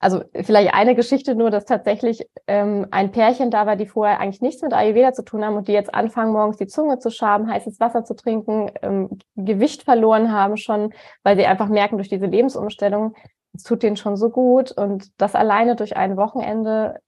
also 0.00 0.22
vielleicht 0.32 0.74
eine 0.74 0.94
Geschichte 0.94 1.34
nur, 1.34 1.50
dass 1.50 1.64
tatsächlich 1.64 2.28
ähm, 2.46 2.86
ein 2.92 3.10
Pärchen 3.10 3.50
da 3.50 3.66
war, 3.66 3.74
die 3.74 3.86
vorher 3.86 4.20
eigentlich 4.20 4.40
nichts 4.40 4.62
mit 4.62 4.72
Ayurveda 4.72 5.12
zu 5.12 5.24
tun 5.24 5.44
haben 5.44 5.56
und 5.56 5.66
die 5.66 5.72
jetzt 5.72 5.92
anfangen, 5.92 6.32
morgens 6.32 6.56
die 6.56 6.68
Zunge 6.68 7.00
zu 7.00 7.10
schaben, 7.10 7.50
heißes 7.50 7.80
Wasser 7.80 8.04
zu 8.04 8.14
trinken, 8.14 8.70
ähm, 8.82 9.18
Gewicht 9.34 9.82
verloren 9.82 10.30
haben 10.30 10.56
schon, 10.56 10.94
weil 11.24 11.36
sie 11.36 11.46
einfach 11.46 11.68
merken 11.68 11.96
durch 11.96 12.08
diese 12.08 12.26
Lebensumstellung, 12.26 13.16
es 13.54 13.64
tut 13.64 13.82
denen 13.82 13.96
schon 13.96 14.16
so 14.16 14.30
gut 14.30 14.70
und 14.70 15.10
das 15.20 15.34
alleine 15.34 15.74
durch 15.74 15.96
ein 15.96 16.16
Wochenende 16.16 17.00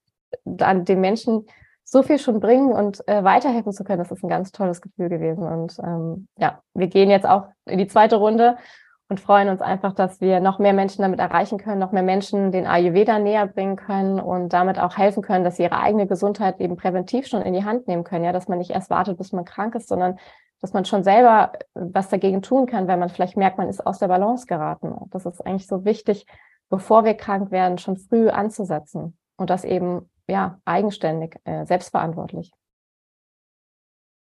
dann 0.45 0.85
den 0.85 1.01
Menschen 1.01 1.47
so 1.91 2.05
viel 2.05 2.21
schon 2.21 2.39
bringen 2.39 2.73
und 2.73 3.07
äh, 3.09 3.25
weiterhelfen 3.25 3.73
zu 3.73 3.83
können, 3.83 3.99
das 3.99 4.13
ist 4.13 4.23
ein 4.23 4.29
ganz 4.29 4.53
tolles 4.53 4.81
Gefühl 4.81 5.09
gewesen. 5.09 5.43
Und 5.43 5.77
ähm, 5.83 6.29
ja, 6.39 6.61
wir 6.73 6.87
gehen 6.87 7.11
jetzt 7.11 7.27
auch 7.27 7.49
in 7.65 7.79
die 7.79 7.89
zweite 7.89 8.15
Runde 8.15 8.57
und 9.09 9.19
freuen 9.19 9.49
uns 9.49 9.61
einfach, 9.61 9.93
dass 9.93 10.21
wir 10.21 10.39
noch 10.39 10.61
mehr 10.61 10.73
Menschen 10.73 11.03
damit 11.03 11.19
erreichen 11.19 11.59
können, 11.59 11.81
noch 11.81 11.91
mehr 11.91 12.05
Menschen 12.05 12.53
den 12.53 12.69
Ayurveda 12.69 13.19
näher 13.19 13.49
bringen 13.49 13.75
können 13.75 14.21
und 14.21 14.53
damit 14.53 14.79
auch 14.79 14.97
helfen 14.97 15.25
können, 15.25 15.43
dass 15.43 15.57
sie 15.57 15.65
ihre 15.65 15.81
eigene 15.81 16.07
Gesundheit 16.07 16.61
eben 16.61 16.77
präventiv 16.77 17.27
schon 17.27 17.43
in 17.43 17.55
die 17.55 17.65
Hand 17.65 17.89
nehmen 17.89 18.05
können. 18.05 18.25
Ja, 18.25 18.31
dass 18.31 18.47
man 18.47 18.59
nicht 18.59 18.71
erst 18.71 18.89
wartet, 18.89 19.19
bis 19.19 19.33
man 19.33 19.45
krank 19.45 19.75
ist, 19.75 19.89
sondern 19.89 20.17
dass 20.61 20.73
man 20.73 20.85
schon 20.85 21.03
selber 21.03 21.51
was 21.75 22.09
dagegen 22.09 22.41
tun 22.41 22.67
kann, 22.67 22.87
wenn 22.87 23.01
man 23.01 23.09
vielleicht 23.09 23.37
merkt, 23.37 23.59
man 23.59 23.69
ist 23.69 23.85
aus 23.85 23.99
der 23.99 24.07
Balance 24.07 24.47
geraten. 24.47 24.95
Das 25.11 25.27
ist 25.27 25.45
eigentlich 25.45 25.67
so 25.67 25.85
wichtig, 25.85 26.25
bevor 26.69 27.05
wir 27.05 27.15
krank 27.15 27.51
werden, 27.51 27.79
schon 27.79 27.97
früh 27.97 28.29
anzusetzen 28.29 29.17
und 29.37 29.51
das 29.51 29.65
eben 29.65 30.10
ja, 30.31 30.61
eigenständig, 30.65 31.37
äh, 31.45 31.67
selbstverantwortlich. 31.67 32.51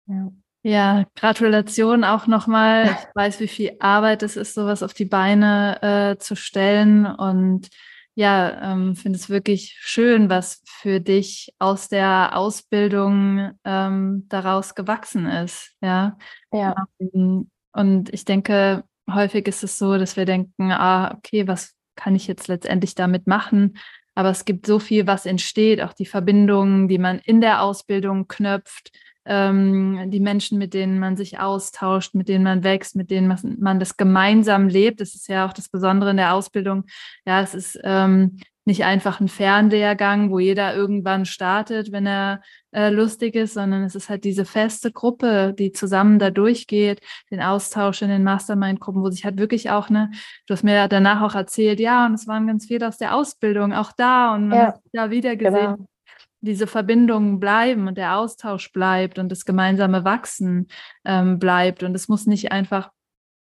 Ja. 0.06 0.32
Ja, 0.64 1.06
Gratulation 1.16 2.04
auch 2.04 2.28
nochmal. 2.28 2.84
Ich 2.84 3.14
weiß, 3.16 3.40
wie 3.40 3.48
viel 3.48 3.76
Arbeit 3.80 4.22
es 4.22 4.36
ist, 4.36 4.54
sowas 4.54 4.84
auf 4.84 4.94
die 4.94 5.06
Beine 5.06 5.82
äh, 5.82 6.18
zu 6.18 6.36
stellen. 6.36 7.04
Und 7.04 7.68
ja, 8.14 8.72
ähm, 8.72 8.94
finde 8.94 9.18
es 9.18 9.28
wirklich 9.28 9.76
schön, 9.80 10.30
was 10.30 10.62
für 10.66 11.00
dich 11.00 11.52
aus 11.58 11.88
der 11.88 12.36
Ausbildung 12.36 13.58
ähm, 13.64 14.26
daraus 14.28 14.76
gewachsen 14.76 15.26
ist. 15.26 15.74
Ja. 15.80 16.16
ja. 16.52 16.76
Ähm, 17.00 17.50
und 17.72 18.14
ich 18.14 18.24
denke, 18.24 18.84
häufig 19.10 19.48
ist 19.48 19.64
es 19.64 19.78
so, 19.78 19.98
dass 19.98 20.16
wir 20.16 20.26
denken, 20.26 20.70
ah, 20.70 21.12
okay, 21.16 21.48
was 21.48 21.74
kann 21.96 22.14
ich 22.14 22.28
jetzt 22.28 22.46
letztendlich 22.46 22.94
damit 22.94 23.26
machen? 23.26 23.78
Aber 24.14 24.30
es 24.30 24.44
gibt 24.44 24.66
so 24.66 24.78
viel, 24.78 25.06
was 25.06 25.26
entsteht, 25.26 25.80
auch 25.82 25.92
die 25.92 26.06
Verbindungen, 26.06 26.88
die 26.88 26.98
man 26.98 27.18
in 27.20 27.40
der 27.40 27.62
Ausbildung 27.62 28.28
knöpft, 28.28 28.90
ähm, 29.24 30.10
die 30.10 30.20
Menschen, 30.20 30.58
mit 30.58 30.74
denen 30.74 30.98
man 30.98 31.16
sich 31.16 31.38
austauscht, 31.38 32.14
mit 32.14 32.28
denen 32.28 32.44
man 32.44 32.64
wächst, 32.64 32.96
mit 32.96 33.10
denen 33.10 33.28
man, 33.28 33.56
man 33.58 33.80
das 33.80 33.96
gemeinsam 33.96 34.68
lebt. 34.68 35.00
Das 35.00 35.14
ist 35.14 35.28
ja 35.28 35.46
auch 35.46 35.52
das 35.52 35.68
Besondere 35.68 36.10
in 36.10 36.16
der 36.16 36.34
Ausbildung. 36.34 36.84
Ja, 37.24 37.40
es 37.40 37.54
ist 37.54 37.78
ähm, 37.84 38.38
nicht 38.64 38.84
einfach 38.84 39.20
ein 39.20 39.28
Fernlehrgang, 39.28 40.30
wo 40.30 40.38
jeder 40.38 40.74
irgendwann 40.74 41.24
startet, 41.24 41.90
wenn 41.90 42.06
er 42.06 42.42
äh, 42.70 42.90
lustig 42.90 43.34
ist, 43.34 43.54
sondern 43.54 43.82
es 43.82 43.94
ist 43.94 44.08
halt 44.08 44.24
diese 44.24 44.44
feste 44.44 44.92
Gruppe, 44.92 45.54
die 45.58 45.72
zusammen 45.72 46.18
da 46.18 46.30
durchgeht, 46.30 47.00
den 47.30 47.40
Austausch 47.40 48.02
in 48.02 48.08
den 48.08 48.22
Mastermind-Gruppen, 48.22 49.02
wo 49.02 49.10
sich 49.10 49.24
halt 49.24 49.38
wirklich 49.38 49.70
auch, 49.70 49.90
ne, 49.90 50.10
du 50.46 50.54
hast 50.54 50.62
mir 50.62 50.86
danach 50.88 51.22
auch 51.22 51.34
erzählt, 51.34 51.80
ja, 51.80 52.06
und 52.06 52.14
es 52.14 52.28
waren 52.28 52.46
ganz 52.46 52.66
viele 52.66 52.86
aus 52.86 52.98
der 52.98 53.14
Ausbildung 53.14 53.72
auch 53.72 53.92
da 53.92 54.34
und 54.34 54.48
man 54.48 54.58
ja, 54.58 54.66
hat 54.68 54.80
da 54.92 55.10
wieder 55.10 55.36
gesehen. 55.36 55.76
Genau. 55.76 55.86
Diese 56.44 56.66
Verbindungen 56.66 57.38
bleiben 57.38 57.86
und 57.86 57.96
der 57.96 58.16
Austausch 58.16 58.72
bleibt 58.72 59.20
und 59.20 59.30
das 59.30 59.44
gemeinsame 59.44 60.04
Wachsen 60.04 60.66
ähm, 61.04 61.38
bleibt. 61.38 61.84
Und 61.84 61.94
es 61.94 62.08
muss 62.08 62.26
nicht 62.26 62.50
einfach 62.50 62.90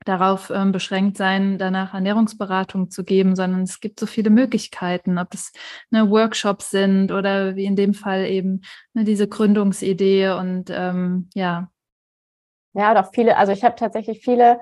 darauf 0.05 0.49
ähm, 0.49 0.71
beschränkt 0.71 1.17
sein, 1.17 1.57
danach 1.57 1.93
Ernährungsberatung 1.93 2.89
zu 2.89 3.03
geben, 3.03 3.35
sondern 3.35 3.63
es 3.63 3.79
gibt 3.79 3.99
so 3.99 4.05
viele 4.05 4.29
Möglichkeiten, 4.29 5.17
ob 5.17 5.33
es 5.33 5.51
ne, 5.89 6.09
Workshops 6.09 6.71
sind 6.71 7.11
oder 7.11 7.55
wie 7.55 7.65
in 7.65 7.75
dem 7.75 7.93
Fall 7.93 8.25
eben 8.25 8.61
ne, 8.93 9.03
diese 9.03 9.27
Gründungsidee 9.27 10.31
und 10.31 10.69
ähm, 10.69 11.29
ja. 11.33 11.69
Ja, 12.73 12.93
doch 12.93 13.11
viele, 13.13 13.37
also 13.37 13.51
ich 13.51 13.63
habe 13.63 13.75
tatsächlich 13.75 14.23
viele 14.23 14.59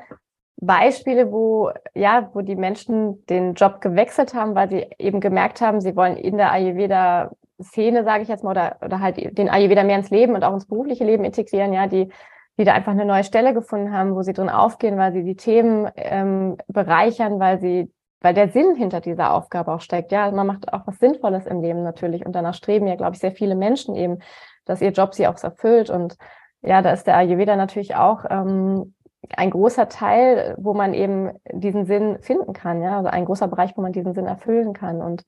Beispiele, 0.58 1.32
wo 1.32 1.71
ja, 1.95 2.30
wo 2.34 2.41
die 2.41 2.56
Menschen 2.56 3.25
den 3.25 3.56
Job 3.56 3.82
gewechselt 3.82 4.34
haben, 4.34 4.54
weil 4.54 4.69
sie 4.69 4.88
eben 4.99 5.19
gemerkt 5.19 5.62
haben, 5.62 5.82
sie 5.82 5.95
wollen 5.95 6.17
in 6.17 6.38
der 6.38 6.51
Ayurveda 6.51 7.32
Szene, 7.63 8.04
sage 8.04 8.23
ich 8.23 8.30
jetzt 8.30 8.43
mal, 8.43 8.51
oder, 8.51 8.77
oder 8.84 8.99
halt 8.99 9.38
den 9.38 9.49
Ayurveda 9.49 9.84
mehr 9.84 9.97
ins 9.97 10.10
Leben 10.10 10.36
und 10.36 10.43
auch 10.43 10.54
ins 10.54 10.67
berufliche 10.67 11.04
Leben 11.04 11.23
integrieren, 11.23 11.73
ja, 11.73 11.88
die 11.88 12.10
die 12.58 12.64
da 12.64 12.74
einfach 12.74 12.92
eine 12.92 13.06
neue 13.06 13.24
Stelle 13.24 13.54
gefunden 13.54 13.94
haben, 13.94 14.16
wo 14.16 14.22
sie 14.22 14.34
drin 14.34 14.50
aufgehen, 14.50 14.98
weil 14.98 15.14
sie 15.14 15.24
die 15.24 15.36
Themen 15.36 15.90
ähm, 15.96 16.58
bereichern, 16.68 17.40
weil 17.40 17.60
sie, 17.60 17.92
weil 18.20 18.34
der 18.34 18.50
Sinn 18.50 18.76
hinter 18.76 19.02
dieser 19.02 19.34
Aufgabe 19.34 19.74
auch 19.74 19.82
steckt. 19.82 20.12
Ja, 20.12 20.30
man 20.32 20.48
macht 20.48 20.72
auch 20.74 20.86
was 20.86 21.00
Sinnvolles 21.00 21.48
im 21.48 21.62
Leben 21.62 21.84
natürlich 21.84 22.26
und 22.26 22.34
danach 22.34 22.54
streben 22.54 22.88
ja, 22.88 22.96
glaube 22.96 23.14
ich, 23.14 23.20
sehr 23.20 23.32
viele 23.32 23.56
Menschen 23.56 23.96
eben, 23.96 24.20
dass 24.66 24.82
ihr 24.82 24.92
Job 24.92 25.14
sie 25.14 25.28
auch 25.28 25.42
erfüllt 25.42 25.90
und 25.90 26.18
ja, 26.62 26.82
da 26.82 26.92
ist 26.92 27.08
der 27.08 27.18
Ayurveda 27.18 27.56
natürlich 27.56 27.96
auch 27.96 28.26
ähm, 28.30 28.94
ein 29.36 29.50
großer 29.50 29.90
Teil, 29.90 30.56
wo 30.60 30.74
man 30.74 30.94
eben 30.94 31.32
diesen 31.52 31.86
Sinn 31.86 32.20
finden 32.22 32.54
kann, 32.54 32.82
ja, 32.82 32.98
also 32.98 33.10
ein 33.10 33.26
großer 33.26 33.48
Bereich, 33.48 33.76
wo 33.76 33.82
man 33.82 33.94
diesen 33.94 34.14
Sinn 34.14 34.28
erfüllen 34.28 34.74
kann 34.74 35.02
und 35.02 35.24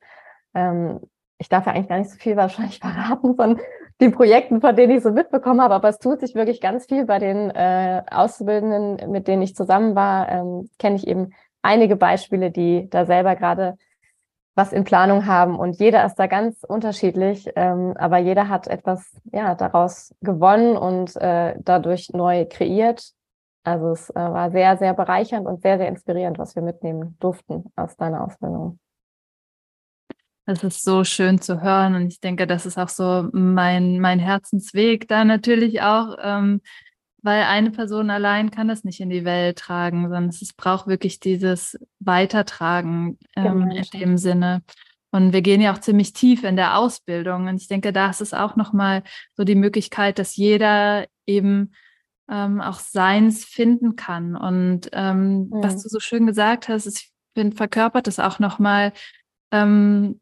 ähm, 0.53 0.99
ich 1.39 1.49
darf 1.49 1.65
ja 1.65 1.73
eigentlich 1.73 1.89
gar 1.89 1.97
nicht 1.97 2.11
so 2.11 2.17
viel 2.17 2.35
wahrscheinlich 2.35 2.79
verraten 2.81 3.35
von 3.35 3.59
den 4.03 4.11
Projekten, 4.11 4.61
von 4.61 4.75
denen 4.75 4.95
ich 4.97 5.03
so 5.03 5.11
mitbekommen 5.11 5.61
habe. 5.61 5.73
Aber 5.73 5.89
es 5.89 5.99
tut 5.99 6.19
sich 6.19 6.35
wirklich 6.35 6.61
ganz 6.61 6.85
viel 6.85 7.05
bei 7.05 7.19
den 7.19 7.49
äh, 7.49 8.03
Auszubildenden, 8.11 9.11
mit 9.11 9.27
denen 9.27 9.41
ich 9.41 9.55
zusammen 9.55 9.95
war. 9.95 10.29
Ähm, 10.29 10.69
Kenne 10.77 10.97
ich 10.97 11.07
eben 11.07 11.33
einige 11.61 11.95
Beispiele, 11.95 12.51
die 12.51 12.89
da 12.89 13.05
selber 13.05 13.35
gerade 13.35 13.77
was 14.55 14.71
in 14.71 14.83
Planung 14.83 15.25
haben. 15.25 15.57
Und 15.57 15.79
jeder 15.79 16.05
ist 16.05 16.15
da 16.15 16.27
ganz 16.27 16.63
unterschiedlich, 16.63 17.49
ähm, 17.55 17.95
aber 17.97 18.17
jeder 18.19 18.49
hat 18.49 18.67
etwas 18.67 19.19
ja 19.31 19.55
daraus 19.55 20.13
gewonnen 20.21 20.77
und 20.77 21.15
äh, 21.15 21.55
dadurch 21.59 22.09
neu 22.13 22.45
kreiert. 22.47 23.13
Also 23.63 23.91
es 23.91 24.09
äh, 24.11 24.15
war 24.15 24.51
sehr, 24.51 24.77
sehr 24.77 24.93
bereichernd 24.93 25.47
und 25.47 25.61
sehr, 25.61 25.77
sehr 25.77 25.87
inspirierend, 25.87 26.37
was 26.37 26.55
wir 26.55 26.61
mitnehmen 26.61 27.17
durften 27.19 27.71
aus 27.75 27.95
deiner 27.95 28.23
Ausbildung. 28.23 28.79
Das 30.45 30.63
ist 30.63 30.83
so 30.83 31.03
schön 31.03 31.39
zu 31.39 31.61
hören 31.61 31.95
und 31.95 32.07
ich 32.07 32.19
denke, 32.19 32.45
das 32.47 32.65
ist 32.65 32.77
auch 32.77 32.89
so 32.89 33.29
mein, 33.31 33.99
mein 33.99 34.19
Herzensweg 34.19 35.07
da 35.07 35.23
natürlich 35.23 35.81
auch, 35.81 36.17
ähm, 36.21 36.61
weil 37.21 37.43
eine 37.43 37.71
Person 37.71 38.09
allein 38.09 38.51
kann 38.51 38.67
das 38.67 38.83
nicht 38.83 38.99
in 38.99 39.09
die 39.09 39.23
Welt 39.23 39.57
tragen, 39.57 40.03
sondern 40.03 40.29
es 40.29 40.53
braucht 40.53 40.87
wirklich 40.87 41.21
dieses 41.21 41.79
Weitertragen 41.99 43.17
ähm, 43.37 43.71
in 43.71 43.99
dem 43.99 44.17
Sinne. 44.17 44.63
Und 45.11 45.31
wir 45.31 45.41
gehen 45.41 45.61
ja 45.61 45.71
auch 45.71 45.77
ziemlich 45.77 46.11
tief 46.11 46.43
in 46.43 46.57
der 46.57 46.77
Ausbildung 46.77 47.47
und 47.47 47.55
ich 47.55 47.67
denke, 47.67 47.93
da 47.93 48.09
ist 48.09 48.19
es 48.19 48.33
auch 48.33 48.57
nochmal 48.57 49.03
so 49.37 49.43
die 49.43 49.55
Möglichkeit, 49.55 50.19
dass 50.19 50.35
jeder 50.35 51.05
eben 51.25 51.71
ähm, 52.29 52.59
auch 52.59 52.79
seins 52.79 53.45
finden 53.45 53.95
kann. 53.95 54.35
Und 54.35 54.89
ähm, 54.91 55.49
mhm. 55.49 55.49
was 55.51 55.83
du 55.83 55.87
so 55.87 55.99
schön 55.99 56.25
gesagt 56.25 56.67
hast, 56.67 56.87
ich 56.87 57.11
finde, 57.35 57.55
verkörpert 57.55 58.07
es 58.07 58.19
auch 58.19 58.39
nochmal, 58.39 58.91
ähm, 59.51 60.19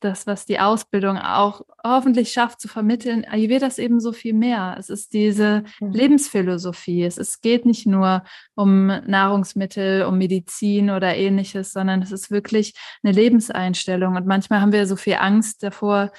das, 0.00 0.26
was 0.26 0.46
die 0.46 0.58
Ausbildung 0.58 1.16
auch 1.18 1.62
hoffentlich 1.84 2.32
schafft 2.32 2.60
zu 2.60 2.68
vermitteln, 2.68 3.24
Ayurveda 3.24 3.66
ist 3.66 3.78
eben 3.78 4.00
so 4.00 4.12
viel 4.12 4.32
mehr. 4.32 4.76
Es 4.78 4.90
ist 4.90 5.12
diese 5.12 5.64
mhm. 5.80 5.92
Lebensphilosophie. 5.92 7.04
Es 7.04 7.18
ist, 7.18 7.42
geht 7.42 7.66
nicht 7.66 7.86
nur 7.86 8.24
um 8.54 8.86
Nahrungsmittel, 8.86 10.04
um 10.04 10.18
Medizin 10.18 10.90
oder 10.90 11.14
ähnliches, 11.16 11.72
sondern 11.72 12.02
es 12.02 12.12
ist 12.12 12.30
wirklich 12.30 12.74
eine 13.02 13.12
Lebenseinstellung. 13.12 14.16
Und 14.16 14.26
manchmal 14.26 14.60
haben 14.60 14.72
wir 14.72 14.86
so 14.86 14.96
viel 14.96 15.14
Angst 15.14 15.62
davor, 15.62 16.10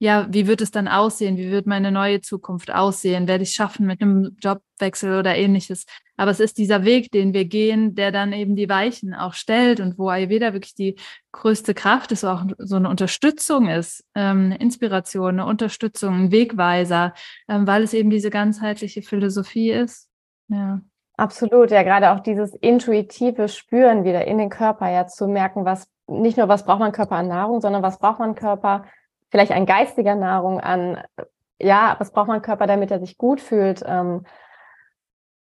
ja, 0.00 0.28
wie 0.30 0.46
wird 0.46 0.60
es 0.60 0.70
dann 0.70 0.86
aussehen? 0.86 1.36
Wie 1.36 1.50
wird 1.50 1.66
meine 1.66 1.90
neue 1.90 2.20
Zukunft 2.20 2.72
aussehen? 2.72 3.26
Werde 3.26 3.42
ich 3.42 3.54
schaffen 3.54 3.86
mit 3.86 4.00
einem 4.00 4.36
Jobwechsel 4.40 5.18
oder 5.18 5.34
ähnliches? 5.34 5.86
Aber 6.16 6.30
es 6.30 6.38
ist 6.38 6.58
dieser 6.58 6.84
Weg, 6.84 7.10
den 7.10 7.32
wir 7.32 7.44
gehen, 7.44 7.96
der 7.96 8.12
dann 8.12 8.32
eben 8.32 8.54
die 8.54 8.68
Weichen 8.68 9.12
auch 9.12 9.34
stellt 9.34 9.80
und 9.80 9.98
wo 9.98 10.08
Ayurveda 10.08 10.52
wirklich 10.52 10.74
die 10.74 10.96
größte 11.32 11.74
Kraft 11.74 12.12
ist, 12.12 12.24
auch 12.24 12.44
so 12.58 12.76
eine 12.76 12.88
Unterstützung 12.88 13.68
ist, 13.68 14.04
ähm, 14.14 14.52
Inspiration, 14.52 15.40
eine 15.40 15.46
Unterstützung, 15.46 16.14
ein 16.14 16.32
Wegweiser, 16.32 17.12
ähm, 17.48 17.66
weil 17.66 17.82
es 17.82 17.92
eben 17.92 18.10
diese 18.10 18.30
ganzheitliche 18.30 19.02
Philosophie 19.02 19.72
ist. 19.72 20.08
Ja. 20.48 20.80
Absolut, 21.16 21.72
ja, 21.72 21.82
gerade 21.82 22.12
auch 22.12 22.20
dieses 22.20 22.54
intuitive 22.54 23.48
Spüren 23.48 24.04
wieder 24.04 24.24
in 24.26 24.38
den 24.38 24.50
Körper, 24.50 24.88
ja, 24.88 25.08
zu 25.08 25.26
merken, 25.26 25.64
was 25.64 25.88
nicht 26.06 26.38
nur 26.38 26.48
was 26.48 26.64
braucht 26.64 26.78
man 26.78 26.92
Körper 26.92 27.16
an 27.16 27.26
Nahrung, 27.26 27.60
sondern 27.60 27.82
was 27.82 27.98
braucht 27.98 28.20
man 28.20 28.36
Körper 28.36 28.84
vielleicht 29.30 29.52
an 29.52 29.66
geistiger 29.66 30.14
Nahrung, 30.14 30.60
an, 30.60 31.02
ja, 31.60 31.96
was 31.98 32.12
braucht 32.12 32.28
mein 32.28 32.42
Körper, 32.42 32.66
damit 32.66 32.90
er 32.90 33.00
sich 33.00 33.18
gut 33.18 33.40
fühlt. 33.40 33.82
Ähm, 33.86 34.24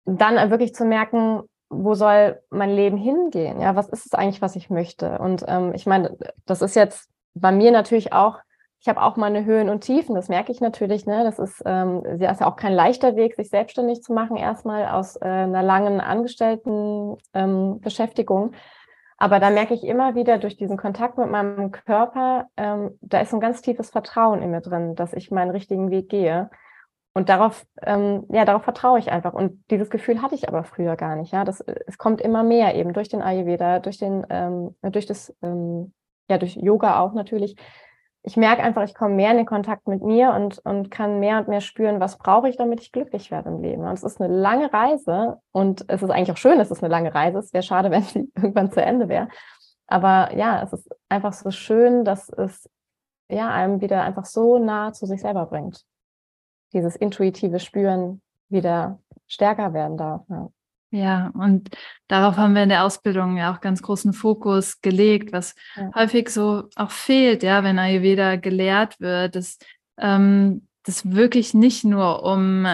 dann 0.05 0.51
wirklich 0.51 0.75
zu 0.75 0.85
merken, 0.85 1.43
wo 1.69 1.95
soll 1.95 2.43
mein 2.51 2.71
Leben 2.71 2.97
hingehen? 2.97 3.61
Ja, 3.61 3.77
was 3.77 3.89
ist 3.89 4.07
es 4.07 4.15
eigentlich, 4.15 4.43
was 4.43 4.57
ich 4.57 4.71
möchte? 4.71 5.19
Und 5.19 5.45
ähm, 5.47 5.73
ich 5.75 5.87
meine, 5.87 6.17
das 6.47 6.63
ist 6.63 6.75
jetzt 6.75 7.09
bei 7.35 7.53
mir 7.53 7.71
natürlich 7.71 8.13
auch, 8.13 8.39
ich 8.81 8.89
habe 8.89 9.03
auch 9.03 9.17
meine 9.17 9.45
Höhen 9.45 9.69
und 9.69 9.83
Tiefen, 9.83 10.15
das 10.15 10.29
merke 10.29 10.51
ich 10.51 10.61
natürlich. 10.61 11.07
Ne? 11.07 11.23
Das 11.23 11.39
ist, 11.39 11.63
ähm, 11.67 12.03
ist 12.05 12.21
ja 12.21 12.47
auch 12.47 12.57
kein 12.57 12.73
leichter 12.73 13.15
Weg, 13.15 13.37
sich 13.37 13.51
selbstständig 13.51 14.03
zu 14.03 14.13
machen, 14.13 14.37
erstmal 14.37 14.89
aus 14.89 15.17
äh, 15.17 15.27
einer 15.27 15.63
langen 15.63 16.01
Angestellten 16.01 17.17
ähm, 17.35 17.81
Beschäftigung. 17.81 18.53
Aber 19.23 19.39
da 19.39 19.51
merke 19.51 19.75
ich 19.75 19.85
immer 19.85 20.15
wieder 20.15 20.39
durch 20.39 20.57
diesen 20.57 20.79
Kontakt 20.79 21.19
mit 21.19 21.31
meinem 21.31 21.71
Körper, 21.73 22.49
ähm, 22.57 22.99
da 23.03 23.21
ist 23.21 23.35
ein 23.35 23.41
ganz 23.41 23.61
tiefes 23.61 23.91
Vertrauen 23.91 24.41
in 24.41 24.51
mir 24.51 24.63
drin, 24.63 24.95
dass 24.95 25.13
ich 25.13 25.31
meinen 25.31 25.51
richtigen 25.51 25.91
Weg 25.91 26.09
gehe. 26.09 26.49
Und 27.13 27.29
darauf, 27.29 27.67
ähm, 27.83 28.25
ja, 28.31 28.47
darauf 28.47 28.65
vertraue 28.65 28.99
ich 28.99 29.13
einfach. 29.13 29.35
Und 29.35 29.63
dieses 29.71 29.91
Gefühl 29.91 30.23
hatte 30.23 30.35
ich 30.35 30.49
aber 30.49 30.65
früher 30.65 30.97
gar 30.97 31.17
nicht. 31.17 31.33
Ja, 31.33 31.45
das, 31.45 31.61
es 31.61 31.99
kommt 31.99 32.23
immer 32.23 32.43
mehr 32.43 32.75
eben 32.77 32.95
durch 32.95 33.11
den 33.11 33.21
Ayurveda, 33.21 33.81
durch 33.81 33.99
den, 33.99 34.25
ähm, 34.31 34.75
durch 34.81 35.05
das, 35.05 35.37
ähm, 35.43 35.93
ja, 36.31 36.39
durch 36.39 36.57
Yoga 36.57 36.99
auch 37.01 37.13
natürlich, 37.13 37.57
ich 38.23 38.37
merke 38.37 38.63
einfach, 38.63 38.83
ich 38.83 38.95
komme 38.95 39.15
mehr 39.15 39.31
in 39.31 39.39
den 39.39 39.47
Kontakt 39.47 39.89
mit 39.89 40.03
mir 40.03 40.33
und, 40.35 40.59
und 40.59 40.91
kann 40.91 41.21
mehr 41.21 41.39
und 41.39 41.49
mehr 41.49 41.63
spüren, 41.63 42.01
was 42.01 42.19
brauche 42.19 42.49
ich, 42.49 42.57
damit 42.57 42.81
ich 42.81 42.93
glücklich 42.93 43.31
werde 43.31 43.49
im 43.49 43.63
Leben. 43.63 43.83
Und 43.83 43.93
es 43.93 44.03
ist 44.03 44.21
eine 44.21 44.35
lange 44.35 44.73
Reise 44.73 45.39
und 45.53 45.85
es 45.89 46.03
ist 46.03 46.11
eigentlich 46.11 46.33
auch 46.33 46.37
schön, 46.37 46.59
dass 46.59 46.71
es 46.71 46.83
eine 46.83 46.91
lange 46.91 47.15
Reise 47.15 47.39
ist. 47.39 47.55
Wäre 47.55 47.63
schade, 47.63 47.91
wenn 47.91 48.03
sie 48.03 48.31
irgendwann 48.37 48.71
zu 48.71 48.83
Ende 48.83 49.09
wäre. 49.09 49.29
Aber 49.87 50.35
ja, 50.37 50.63
es 50.63 50.73
ist 50.73 50.89
einfach 51.09 51.33
so 51.33 51.51
schön, 51.51 52.05
dass 52.05 52.29
es 52.29 52.69
ja 53.29 53.49
einem 53.49 53.81
wieder 53.81 54.03
einfach 54.03 54.27
so 54.27 54.59
nah 54.59 54.93
zu 54.93 55.07
sich 55.07 55.23
selber 55.23 55.47
bringt. 55.47 55.85
Dieses 56.73 56.97
intuitive 56.97 57.59
Spüren 57.59 58.21
wieder 58.49 59.01
stärker 59.27 59.73
werden 59.73 59.97
darf. 59.97 60.23
Ja. 60.29 60.51
Ja, 60.93 61.31
und 61.35 61.71
darauf 62.09 62.37
haben 62.37 62.55
wir 62.55 62.65
in 62.65 62.69
der 62.69 62.85
Ausbildung 62.85 63.37
ja 63.37 63.55
auch 63.55 63.61
ganz 63.61 63.81
großen 63.81 64.13
Fokus 64.13 64.81
gelegt, 64.81 65.33
was 65.33 65.55
ja. 65.77 65.91
häufig 65.95 66.31
so 66.31 66.65
auch 66.75 66.91
fehlt, 66.91 67.45
ja, 67.45 67.63
wenn 67.63 67.79
Ayurveda 67.79 68.37
gelehrt 68.37 68.99
wird, 68.99 69.37
dass 69.37 69.59
ähm, 69.99 70.67
das 70.83 71.13
wirklich 71.13 71.55
nicht 71.55 71.85
nur 71.85 72.25
um 72.25 72.67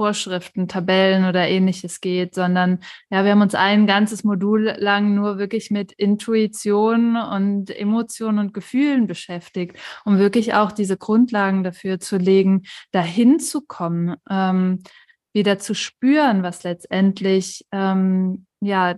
Vorschriften, 0.00 0.66
Tabellen 0.66 1.26
oder 1.26 1.46
ähnliches 1.46 2.00
geht, 2.00 2.34
sondern 2.34 2.78
ja, 3.10 3.22
wir 3.22 3.32
haben 3.32 3.42
uns 3.42 3.54
ein 3.54 3.86
ganzes 3.86 4.24
Modul 4.24 4.74
lang 4.78 5.14
nur 5.14 5.36
wirklich 5.36 5.70
mit 5.70 5.92
Intuition 5.92 7.16
und 7.16 7.68
Emotionen 7.68 8.38
und 8.38 8.54
Gefühlen 8.54 9.06
beschäftigt, 9.06 9.76
um 10.06 10.18
wirklich 10.18 10.54
auch 10.54 10.72
diese 10.72 10.96
Grundlagen 10.96 11.64
dafür 11.64 12.00
zu 12.00 12.16
legen, 12.16 12.62
dahin 12.92 13.40
zu 13.40 13.60
kommen, 13.60 14.16
ähm, 14.30 14.82
wieder 15.32 15.58
zu 15.58 15.74
spüren, 15.74 16.42
was 16.42 16.62
letztendlich 16.62 17.64
ähm, 17.72 18.46
ja 18.60 18.96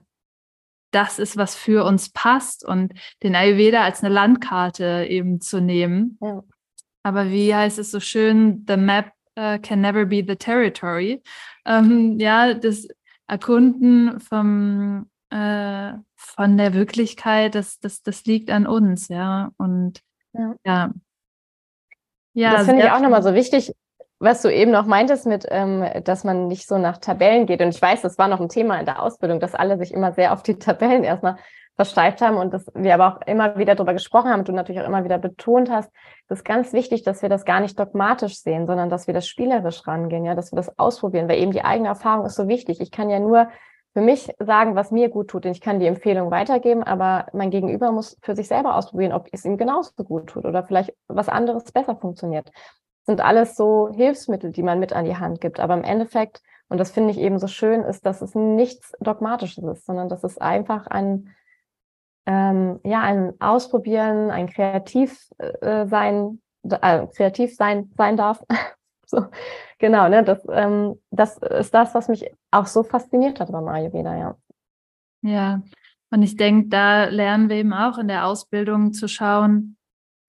das 0.92 1.18
ist, 1.18 1.36
was 1.36 1.54
für 1.54 1.84
uns 1.84 2.10
passt 2.10 2.64
und 2.64 2.92
den 3.22 3.34
Ayurveda 3.34 3.82
als 3.82 4.04
eine 4.04 4.12
Landkarte 4.12 5.06
eben 5.08 5.40
zu 5.40 5.60
nehmen. 5.60 6.18
Ja. 6.20 6.42
Aber 7.02 7.30
wie 7.30 7.54
heißt 7.54 7.78
es 7.78 7.90
so 7.90 7.98
schön, 7.98 8.64
the 8.68 8.76
map 8.76 9.12
uh, 9.38 9.58
can 9.58 9.80
never 9.80 10.04
be 10.04 10.24
the 10.26 10.36
territory. 10.36 11.22
Ähm, 11.64 12.18
ja, 12.18 12.54
das 12.54 12.86
Erkunden 13.26 14.20
vom, 14.20 15.10
äh, 15.30 15.92
von 16.16 16.56
der 16.56 16.74
Wirklichkeit, 16.74 17.54
das, 17.54 17.78
das, 17.80 18.02
das 18.02 18.24
liegt 18.24 18.50
an 18.50 18.66
uns, 18.66 19.08
ja. 19.08 19.50
Und 19.56 20.00
ja. 20.34 20.54
ja. 20.64 20.92
ja 22.34 22.52
das 22.52 22.66
finde 22.66 22.84
ich 22.84 22.90
auch 22.90 23.00
nochmal 23.00 23.22
so 23.22 23.34
wichtig, 23.34 23.72
was 24.22 24.40
du 24.40 24.48
eben 24.54 24.70
noch 24.70 24.86
meintest 24.86 25.26
mit, 25.26 25.46
ähm, 25.48 25.84
dass 26.04 26.22
man 26.22 26.46
nicht 26.46 26.68
so 26.68 26.78
nach 26.78 26.98
Tabellen 26.98 27.46
geht. 27.46 27.60
Und 27.60 27.74
ich 27.74 27.82
weiß, 27.82 28.02
das 28.02 28.18
war 28.18 28.28
noch 28.28 28.40
ein 28.40 28.48
Thema 28.48 28.78
in 28.78 28.86
der 28.86 29.02
Ausbildung, 29.02 29.40
dass 29.40 29.54
alle 29.54 29.76
sich 29.78 29.92
immer 29.92 30.12
sehr 30.12 30.32
auf 30.32 30.44
die 30.44 30.58
Tabellen 30.58 31.02
erstmal 31.02 31.36
versteift 31.74 32.20
haben 32.20 32.36
und 32.36 32.54
dass 32.54 32.66
wir 32.74 32.94
aber 32.94 33.08
auch 33.08 33.26
immer 33.26 33.58
wieder 33.58 33.74
darüber 33.74 33.94
gesprochen 33.94 34.30
haben 34.30 34.40
und 34.40 34.48
du 34.48 34.52
natürlich 34.52 34.80
auch 34.80 34.86
immer 34.86 35.04
wieder 35.04 35.18
betont 35.18 35.70
hast, 35.70 35.90
das 36.28 36.40
ist 36.40 36.44
ganz 36.44 36.72
wichtig, 36.72 37.02
dass 37.02 37.22
wir 37.22 37.28
das 37.28 37.44
gar 37.44 37.60
nicht 37.60 37.80
dogmatisch 37.80 38.38
sehen, 38.38 38.66
sondern 38.66 38.90
dass 38.90 39.08
wir 39.08 39.14
das 39.14 39.26
spielerisch 39.26 39.86
rangehen, 39.88 40.24
ja, 40.24 40.36
dass 40.36 40.52
wir 40.52 40.56
das 40.56 40.78
ausprobieren, 40.78 41.28
weil 41.28 41.40
eben 41.40 41.50
die 41.50 41.64
eigene 41.64 41.88
Erfahrung 41.88 42.26
ist 42.26 42.36
so 42.36 42.46
wichtig. 42.46 42.80
Ich 42.80 42.92
kann 42.92 43.10
ja 43.10 43.18
nur 43.18 43.48
für 43.94 44.02
mich 44.02 44.32
sagen, 44.38 44.76
was 44.76 44.92
mir 44.92 45.08
gut 45.08 45.28
tut 45.28 45.46
und 45.46 45.52
ich 45.52 45.60
kann 45.60 45.80
die 45.80 45.86
Empfehlung 45.86 46.30
weitergeben, 46.30 46.84
aber 46.84 47.26
mein 47.32 47.50
Gegenüber 47.50 47.90
muss 47.90 48.16
für 48.22 48.36
sich 48.36 48.46
selber 48.46 48.76
ausprobieren, 48.76 49.12
ob 49.12 49.26
es 49.32 49.44
ihm 49.44 49.56
genauso 49.56 49.90
gut 50.04 50.28
tut 50.28 50.44
oder 50.44 50.62
vielleicht 50.62 50.94
was 51.08 51.28
anderes 51.28 51.72
besser 51.72 51.96
funktioniert 51.96 52.50
sind 53.04 53.20
alles 53.20 53.56
so 53.56 53.90
Hilfsmittel, 53.94 54.52
die 54.52 54.62
man 54.62 54.78
mit 54.78 54.92
an 54.92 55.04
die 55.04 55.16
Hand 55.16 55.40
gibt. 55.40 55.60
Aber 55.60 55.74
im 55.74 55.84
Endeffekt, 55.84 56.42
und 56.68 56.78
das 56.78 56.90
finde 56.90 57.10
ich 57.10 57.18
eben 57.18 57.38
so 57.38 57.48
schön, 57.48 57.82
ist, 57.82 58.06
dass 58.06 58.22
es 58.22 58.34
nichts 58.34 58.92
Dogmatisches 59.00 59.64
ist, 59.64 59.86
sondern 59.86 60.08
dass 60.08 60.24
es 60.24 60.38
einfach 60.38 60.86
ein, 60.86 61.34
ähm, 62.26 62.80
ja, 62.84 63.00
ein 63.00 63.34
Ausprobieren, 63.40 64.30
ein 64.30 64.48
Kreativ 64.48 65.28
äh, 65.38 65.86
sein, 65.86 66.40
äh, 66.62 67.06
kreativ 67.08 67.56
sein, 67.56 67.90
sein 67.96 68.16
darf. 68.16 68.44
so, 69.06 69.26
genau, 69.78 70.08
ne, 70.08 70.22
das, 70.22 70.46
ähm, 70.50 71.00
das 71.10 71.38
ist 71.38 71.74
das, 71.74 71.94
was 71.94 72.08
mich 72.08 72.32
auch 72.50 72.66
so 72.66 72.84
fasziniert 72.84 73.40
hat 73.40 73.50
beim 73.50 73.66
Ayurveda, 73.66 74.16
ja. 74.16 74.36
Ja, 75.24 75.62
und 76.10 76.22
ich 76.22 76.36
denke, 76.36 76.68
da 76.68 77.04
lernen 77.04 77.48
wir 77.48 77.56
eben 77.56 77.72
auch 77.72 77.96
in 77.96 78.08
der 78.08 78.26
Ausbildung 78.26 78.92
zu 78.92 79.08
schauen, 79.08 79.76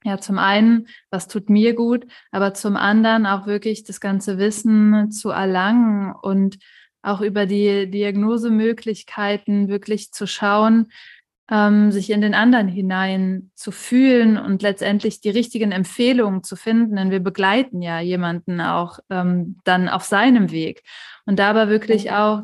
ja, 0.04 0.18
zum 0.20 0.38
einen, 0.38 0.88
was 1.10 1.28
tut 1.28 1.50
mir 1.50 1.74
gut, 1.74 2.06
aber 2.32 2.54
zum 2.54 2.76
anderen 2.76 3.26
auch 3.26 3.48
wirklich 3.48 3.84
das 3.84 4.00
ganze 4.00 4.38
Wissen 4.38 5.12
zu 5.12 5.30
erlangen 5.30 6.14
und 6.14 6.58
auch 7.02 7.22
über 7.22 7.46
die 7.46 7.90
Diagnosemöglichkeiten 7.90 9.68
wirklich 9.68 10.12
zu 10.12 10.26
schauen, 10.26 10.92
ähm, 11.52 11.92
sich 11.92 12.10
in 12.10 12.22
den 12.22 12.34
anderen 12.34 12.68
hinein 12.68 13.52
zu 13.56 13.72
fühlen 13.72 14.38
und 14.38 14.62
letztendlich 14.62 15.20
die 15.20 15.30
richtigen 15.30 15.72
Empfehlungen 15.72 16.44
zu 16.44 16.56
finden. 16.56 16.96
Denn 16.96 17.12
wir 17.12 17.20
begleiten 17.20 17.82
ja 17.82 18.00
jemanden 18.00 18.62
auch 18.62 19.00
ähm, 19.10 19.58
dann 19.66 19.90
auf 19.90 20.04
seinem 20.04 20.52
Weg. 20.52 20.84
Und 21.26 21.40
da 21.40 21.50
aber 21.50 21.68
wirklich 21.70 22.12
auch 22.12 22.44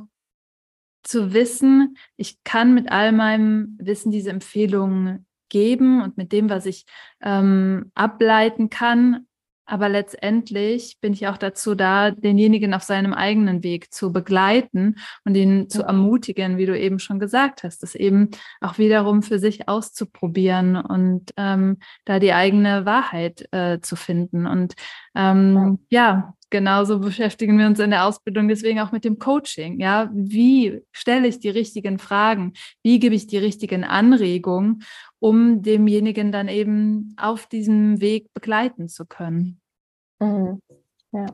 zu 1.04 1.34
wissen, 1.34 1.98
ich 2.17 2.43
kann 2.43 2.74
mit 2.74 2.91
all 2.91 3.13
meinem 3.13 3.78
Wissen 3.80 4.12
diese 4.12 4.32
Empfehlungen 4.32 5.26
geben 5.50 6.02
und 6.02 6.18
mit 6.18 6.32
dem, 6.32 6.50
was 6.50 6.66
ich 6.66 6.86
ähm, 7.22 7.92
ableiten 7.96 8.70
kann. 8.70 9.26
Aber 9.70 9.88
letztendlich 9.88 10.98
bin 11.00 11.14
ich 11.14 11.28
auch 11.28 11.38
dazu 11.38 11.76
da, 11.76 12.10
denjenigen 12.10 12.74
auf 12.74 12.82
seinem 12.82 13.14
eigenen 13.14 13.64
Weg 13.64 13.94
zu 13.94 14.12
begleiten 14.12 14.96
und 15.26 15.36
ihn 15.36 15.70
zu 15.70 15.84
ermutigen, 15.84 16.58
wie 16.58 16.66
du 16.66 16.78
eben 16.78 16.98
schon 16.98 17.20
gesagt 17.20 17.62
hast, 17.62 17.84
das 17.84 17.94
eben 17.94 18.32
auch 18.62 18.80
wiederum 18.80 19.22
für 19.22 19.38
sich 19.38 19.68
auszuprobieren 19.70 20.76
und 20.76 21.34
ähm, 21.38 21.78
da 22.06 22.18
die 22.18 22.34
eigene 22.34 22.88
Wahrheit 22.88 23.48
äh, 23.52 23.80
zu 23.80 23.96
finden. 23.96 24.48
Und 24.48 24.74
ähm, 25.14 25.78
ja. 25.90 26.00
ja, 26.00 26.34
genauso 26.50 27.00
beschäftigen 27.00 27.58
wir 27.58 27.68
uns 27.68 27.80
in 27.80 27.92
der 27.92 28.06
Ausbildung 28.06 28.48
deswegen 28.48 28.80
auch 28.80 28.92
mit 28.92 29.06
dem 29.06 29.20
Coaching. 29.20 29.80
Ja, 29.80 30.10
wie 30.14 30.82
stelle 30.92 31.28
ich 31.28 31.40
die 31.40 31.50
richtigen 31.50 32.00
Fragen? 32.00 32.54
Wie 32.84 33.00
gebe 33.00 33.16
ich 33.16 33.28
die 33.28 33.38
richtigen 33.38 33.84
Anregungen, 33.84 34.84
um 35.20 35.62
demjenigen 35.62 36.32
dann 36.32 36.48
eben 36.48 37.16
auf 37.18 37.48
diesem 37.48 38.02
Weg 38.02 38.34
begleiten 38.34 38.90
zu 38.90 39.06
können? 39.06 39.60
Mhm. 40.20 40.62
Ja. 41.12 41.26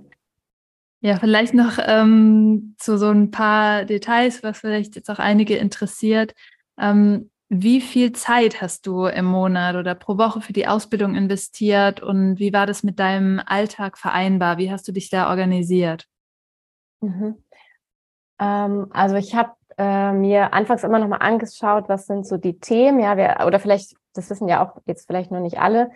Ja, 1.02 1.20
vielleicht 1.20 1.54
noch 1.54 1.78
ähm, 1.80 2.76
zu 2.80 2.98
so 2.98 3.10
ein 3.10 3.30
paar 3.30 3.86
Details, 3.86 4.42
was 4.42 4.60
vielleicht 4.60 4.96
jetzt 4.96 5.12
auch 5.12 5.20
einige 5.20 5.56
interessiert. 5.56 6.34
Ähm, 6.80 7.30
wie 7.62 7.82
viel 7.82 8.12
Zeit 8.12 8.62
hast 8.62 8.88
du 8.88 9.06
im 9.06 9.26
Monat 9.26 9.76
oder 9.76 9.96
pro 9.96 10.18
Woche 10.18 10.42
für 10.42 10.54
die 10.54 10.68
Ausbildung 10.68 11.16
investiert 11.16 12.02
und 12.02 12.40
wie 12.40 12.54
war 12.54 12.66
das 12.66 12.84
mit 12.84 13.00
deinem 13.00 13.42
Alltag 13.46 13.98
vereinbar? 13.98 14.58
Wie 14.58 14.72
hast 14.72 14.88
du 14.88 14.92
dich 14.92 15.10
da 15.10 15.30
organisiert? 15.30 16.08
Mhm. 17.02 17.44
Ähm, 18.40 18.88
also 18.92 19.16
ich 19.16 19.36
habe 19.36 19.52
äh, 19.78 20.12
mir 20.12 20.54
anfangs 20.54 20.84
immer 20.84 21.00
noch 21.00 21.08
mal 21.08 21.18
angeschaut, 21.18 21.90
was 21.90 22.08
sind 22.08 22.26
so 22.26 22.38
die 22.38 22.60
Themen, 22.60 23.00
ja, 23.00 23.18
wir, 23.18 23.46
oder 23.46 23.60
vielleicht, 23.60 23.96
das 24.14 24.30
wissen 24.30 24.48
ja 24.48 24.66
auch 24.66 24.82
jetzt 24.86 25.08
vielleicht 25.08 25.32
noch 25.32 25.42
nicht 25.42 25.60
alle, 25.60 25.92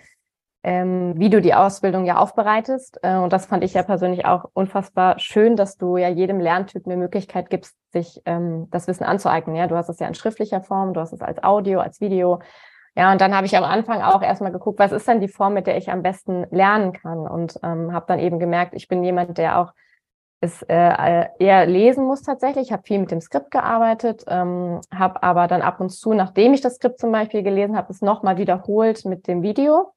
ähm, 0.64 1.14
wie 1.18 1.30
du 1.30 1.42
die 1.42 1.54
Ausbildung 1.54 2.06
ja 2.06 2.18
aufbereitest. 2.18 3.00
Äh, 3.02 3.16
und 3.16 3.32
das 3.32 3.46
fand 3.46 3.64
ich 3.64 3.74
ja 3.74 3.84
persönlich 3.84 4.26
auch 4.26 4.46
unfassbar 4.54 5.18
schön, 5.20 5.56
dass 5.56 5.78
du 5.78 5.98
ja 5.98 6.10
jedem 6.10 6.40
Lerntyp 6.40 6.86
eine 6.86 6.98
Möglichkeit 6.98 7.50
gibst, 7.50 7.76
sich 7.92 8.22
ähm, 8.26 8.68
das 8.72 8.88
Wissen 8.88 9.04
anzueignen. 9.04 9.56
Ja, 9.56 9.68
du 9.68 9.76
hast 9.76 9.90
es 9.90 10.00
ja 10.00 10.08
in 10.08 10.16
schriftlicher 10.16 10.62
Form, 10.62 10.94
du 10.94 11.00
hast 11.00 11.14
es 11.14 11.22
als 11.22 11.42
Audio, 11.44 11.80
als 11.80 12.02
Video. 12.02 12.40
Ja, 12.96 13.12
und 13.12 13.22
dann 13.22 13.36
habe 13.36 13.46
ich 13.46 13.56
am 13.56 13.64
Anfang 13.64 14.02
auch 14.02 14.22
erstmal 14.22 14.52
geguckt, 14.52 14.80
was 14.80 14.92
ist 14.92 15.08
denn 15.08 15.22
die 15.22 15.30
Form, 15.30 15.54
mit 15.54 15.68
der 15.68 15.78
ich 15.78 15.90
am 15.90 16.02
besten 16.02 16.46
lernen 16.52 16.92
kann? 16.92 17.20
Und 17.20 17.58
ähm, 17.64 17.94
habe 17.94 18.06
dann 18.08 18.20
eben 18.20 18.40
gemerkt, 18.40 18.74
ich 18.74 18.88
bin 18.88 19.04
jemand, 19.04 19.38
der 19.38 19.60
auch 19.60 19.74
es 20.42 20.62
äh, 20.64 21.26
eher 21.38 21.66
lesen 21.66 22.06
muss 22.06 22.22
tatsächlich. 22.22 22.68
Ich 22.68 22.72
habe 22.72 22.84
viel 22.84 23.00
mit 23.00 23.12
dem 23.12 23.22
Skript 23.22 23.52
gearbeitet, 23.52 24.24
ähm, 24.28 24.80
habe 24.94 25.22
aber 25.22 25.48
dann 25.48 25.62
ab 25.62 25.80
und 25.82 25.90
zu, 25.90 26.14
nachdem 26.14 26.54
ich 26.54 26.62
das 26.62 26.76
Skript 26.76 27.00
zum 27.00 27.12
Beispiel 27.12 27.44
gelesen 27.44 27.76
habe, 27.76 27.92
es 27.92 28.02
nochmal 28.02 28.38
wiederholt 28.38 29.06
mit 29.06 29.28
dem 29.28 29.42
Video. 29.42 29.94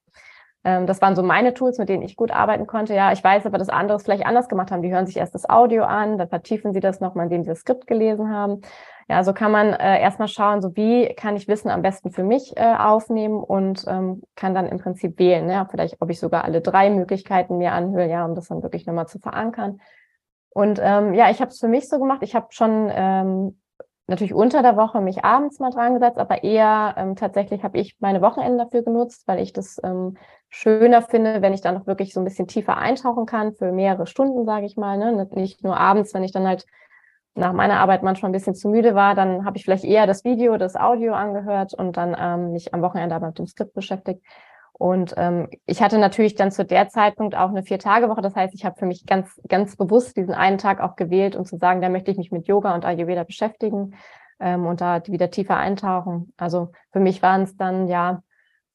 Ähm, 0.63 0.87
das 0.87 1.01
waren 1.01 1.15
so 1.15 1.23
meine 1.23 1.53
Tools, 1.53 1.77
mit 1.77 1.89
denen 1.89 2.03
ich 2.03 2.15
gut 2.15 2.31
arbeiten 2.31 2.67
konnte. 2.67 2.93
Ja, 2.93 3.11
ich 3.11 3.23
weiß 3.23 3.45
aber, 3.45 3.57
dass 3.57 3.69
andere 3.69 3.97
es 3.97 4.03
vielleicht 4.03 4.25
anders 4.25 4.47
gemacht 4.47 4.71
haben. 4.71 4.81
Die 4.81 4.93
hören 4.93 5.05
sich 5.05 5.17
erst 5.17 5.35
das 5.35 5.49
Audio 5.49 5.83
an, 5.83 6.17
dann 6.17 6.29
vertiefen 6.29 6.73
sie 6.73 6.79
das 6.79 6.99
nochmal, 6.99 7.25
indem 7.25 7.43
sie 7.43 7.49
das 7.49 7.59
Skript 7.59 7.87
gelesen 7.87 8.29
haben. 8.29 8.61
Ja, 9.09 9.23
so 9.23 9.33
kann 9.33 9.51
man 9.51 9.73
äh, 9.73 10.01
erstmal 10.01 10.29
schauen, 10.29 10.61
so 10.61 10.75
wie 10.77 11.13
kann 11.15 11.35
ich 11.35 11.49
Wissen 11.49 11.69
am 11.69 11.81
besten 11.81 12.11
für 12.11 12.23
mich 12.23 12.55
äh, 12.55 12.75
aufnehmen 12.75 13.43
und 13.43 13.83
ähm, 13.87 14.23
kann 14.35 14.53
dann 14.53 14.67
im 14.67 14.79
Prinzip 14.79 15.19
wählen, 15.19 15.49
ja, 15.49 15.65
vielleicht, 15.69 16.01
ob 16.01 16.09
ich 16.09 16.19
sogar 16.19 16.45
alle 16.45 16.61
drei 16.61 16.89
Möglichkeiten 16.89 17.57
mir 17.57 17.73
anhöre, 17.73 18.09
ja, 18.09 18.23
um 18.23 18.33
das 18.33 18.47
dann 18.47 18.63
wirklich 18.63 18.85
nochmal 18.85 19.07
zu 19.07 19.19
verankern. 19.19 19.81
Und 20.51 20.79
ähm, 20.81 21.13
ja, 21.13 21.29
ich 21.29 21.41
habe 21.41 21.49
es 21.49 21.59
für 21.59 21.67
mich 21.67 21.89
so 21.89 21.99
gemacht. 21.99 22.19
Ich 22.21 22.35
habe 22.35 22.47
schon 22.51 22.89
ähm, 22.93 23.59
natürlich 24.07 24.33
unter 24.33 24.61
der 24.61 24.75
Woche 24.75 25.01
mich 25.01 25.23
abends 25.23 25.59
mal 25.59 25.69
dran 25.69 25.93
gesetzt, 25.93 26.17
aber 26.17 26.43
eher 26.43 26.95
ähm, 26.97 27.15
tatsächlich 27.15 27.63
habe 27.63 27.77
ich 27.77 27.95
meine 27.99 28.21
Wochenenden 28.21 28.57
dafür 28.57 28.83
genutzt, 28.83 29.23
weil 29.27 29.39
ich 29.39 29.53
das 29.53 29.79
ähm, 29.83 30.17
schöner 30.49 31.01
finde, 31.01 31.41
wenn 31.41 31.53
ich 31.53 31.61
dann 31.61 31.75
noch 31.75 31.87
wirklich 31.87 32.13
so 32.13 32.19
ein 32.19 32.25
bisschen 32.25 32.47
tiefer 32.47 32.77
eintauchen 32.77 33.25
kann 33.25 33.53
für 33.53 33.71
mehrere 33.71 34.05
Stunden, 34.05 34.45
sage 34.45 34.65
ich 34.65 34.77
mal. 34.77 34.97
Ne? 34.97 35.27
Nicht 35.31 35.63
nur 35.63 35.77
abends, 35.77 36.13
wenn 36.13 36.23
ich 36.23 36.31
dann 36.31 36.47
halt 36.47 36.65
nach 37.35 37.53
meiner 37.53 37.79
Arbeit 37.79 38.03
manchmal 38.03 38.29
ein 38.29 38.33
bisschen 38.33 38.55
zu 38.55 38.69
müde 38.69 38.93
war, 38.93 39.15
dann 39.15 39.45
habe 39.45 39.57
ich 39.57 39.63
vielleicht 39.63 39.85
eher 39.85 40.05
das 40.05 40.23
Video, 40.23 40.57
das 40.57 40.75
Audio 40.75 41.13
angehört 41.13 41.73
und 41.73 41.97
dann 41.97 42.15
ähm, 42.19 42.51
mich 42.51 42.73
am 42.73 42.81
Wochenende 42.81 43.15
aber 43.15 43.27
mit 43.27 43.39
dem 43.39 43.47
Skript 43.47 43.73
beschäftigt. 43.73 44.23
Und 44.73 45.13
ähm, 45.17 45.49
ich 45.65 45.81
hatte 45.81 45.99
natürlich 45.99 46.35
dann 46.35 46.51
zu 46.51 46.65
der 46.65 46.89
Zeitpunkt 46.89 47.35
auch 47.35 47.49
eine 47.49 47.63
Vier-Tage-Woche. 47.63 48.21
Das 48.21 48.35
heißt, 48.35 48.53
ich 48.53 48.65
habe 48.65 48.77
für 48.77 48.85
mich 48.85 49.05
ganz, 49.05 49.39
ganz 49.47 49.75
bewusst 49.75 50.17
diesen 50.17 50.33
einen 50.33 50.57
Tag 50.57 50.81
auch 50.81 50.95
gewählt, 50.95 51.35
um 51.35 51.45
zu 51.45 51.57
sagen, 51.57 51.81
da 51.81 51.89
möchte 51.89 52.11
ich 52.11 52.17
mich 52.17 52.31
mit 52.31 52.47
Yoga 52.47 52.73
und 52.73 52.83
Ayurveda 52.83 53.23
beschäftigen 53.23 53.95
ähm, 54.39 54.65
und 54.65 54.81
da 54.81 55.01
wieder 55.07 55.29
tiefer 55.29 55.57
eintauchen. 55.57 56.33
Also 56.37 56.71
für 56.91 56.99
mich 56.99 57.21
waren 57.21 57.43
es 57.43 57.55
dann 57.55 57.87
ja 57.87 58.23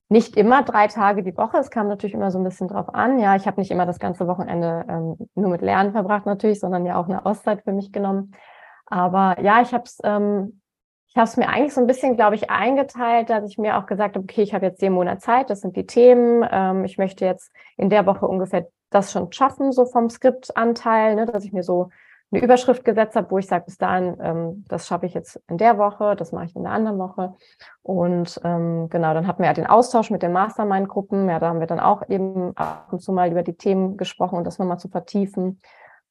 nicht 0.09 0.37
immer 0.37 0.63
drei 0.63 0.87
Tage 0.87 1.23
die 1.23 1.37
Woche. 1.37 1.59
Es 1.59 1.71
kam 1.71 1.89
natürlich 1.89 2.15
immer 2.15 2.31
so 2.31 2.39
ein 2.39 2.45
bisschen 2.45 2.69
drauf 2.69 2.95
an. 2.95 3.19
Ja, 3.19 3.37
ich 3.37 3.47
habe 3.47 3.61
nicht 3.61 3.71
immer 3.71 3.85
das 3.85 3.99
ganze 3.99 4.27
Wochenende 4.27 4.87
ähm, 4.89 5.17
nur 5.35 5.51
mit 5.51 5.61
Lernen 5.61 5.93
verbracht 5.93 6.27
natürlich, 6.27 6.61
sondern 6.61 6.87
ja 6.87 6.99
auch 6.99 7.09
eine 7.09 7.27
Auszeit 7.27 7.63
für 7.63 7.73
mich 7.73 7.93
genommen. 7.93 8.33
Aber 8.87 9.41
ja, 9.43 9.61
ich 9.61 9.75
habe 9.75 9.85
es 9.85 9.99
ähm, 10.03 10.61
ich 11.09 11.17
habe 11.17 11.25
es 11.25 11.37
mir 11.37 11.49
eigentlich 11.49 11.75
so 11.75 11.81
ein 11.81 11.87
bisschen, 11.87 12.17
glaube 12.17 12.35
ich, 12.35 12.51
eingeteilt, 12.51 13.31
dass 13.31 13.49
ich 13.49 13.59
mir 13.59 13.79
auch 13.79 13.87
gesagt 13.87 14.17
habe, 14.17 14.25
okay, 14.25 14.43
ich 14.43 14.53
habe 14.55 14.67
jetzt 14.67 14.83
den 14.83 14.93
Monat 14.93 15.23
Zeit, 15.23 15.49
das 15.51 15.63
sind 15.63 15.77
die 15.77 15.87
Themen. 15.87 16.47
Ähm, 16.51 16.85
ich 16.85 16.99
möchte 16.99 17.25
jetzt 17.25 17.51
in 17.77 17.89
der 17.89 18.07
Woche 18.07 18.27
ungefähr 18.27 18.69
das 18.91 19.13
schon 19.13 19.33
schaffen, 19.33 19.73
so 19.73 19.87
vom 19.87 20.11
Skriptanteil, 20.11 21.15
ne, 21.15 21.27
dass 21.27 21.45
ich 21.45 21.53
mir 21.53 21.63
so 21.63 21.91
eine 22.31 22.43
Überschrift 22.43 22.85
gesetzt 22.85 23.17
habe, 23.17 23.31
wo 23.31 23.39
ich 23.39 23.47
sage, 23.47 23.65
bis 23.65 23.79
dahin, 23.79 24.17
ähm, 24.21 24.65
das 24.69 24.87
schaffe 24.87 25.07
ich 25.07 25.15
jetzt 25.15 25.41
in 25.49 25.57
der 25.57 25.79
Woche, 25.79 26.15
das 26.15 26.33
mache 26.33 26.45
ich 26.45 26.57
in 26.57 26.63
der 26.63 26.73
anderen 26.73 26.99
Woche. 26.99 27.35
Und 27.83 28.39
ähm, 28.45 28.89
genau, 28.91 29.15
dann 29.15 29.27
hatten 29.27 29.43
wir 29.43 29.47
ja 29.47 29.55
den 29.55 29.67
Austausch 29.67 30.11
mit 30.11 30.23
den 30.23 30.33
Mastermind-Gruppen. 30.33 31.29
Ja, 31.31 31.39
da 31.39 31.49
haben 31.49 31.61
wir 31.61 31.67
dann 31.67 31.81
auch 31.81 32.07
eben 32.09 32.55
ab 32.55 32.89
und 32.93 33.01
zu 33.01 33.13
mal 33.13 33.31
über 33.31 33.43
die 33.43 33.55
Themen 33.55 33.97
gesprochen 33.97 34.37
und 34.37 34.45
das 34.45 34.59
nochmal 34.59 34.79
zu 34.79 34.89
vertiefen. 34.89 35.59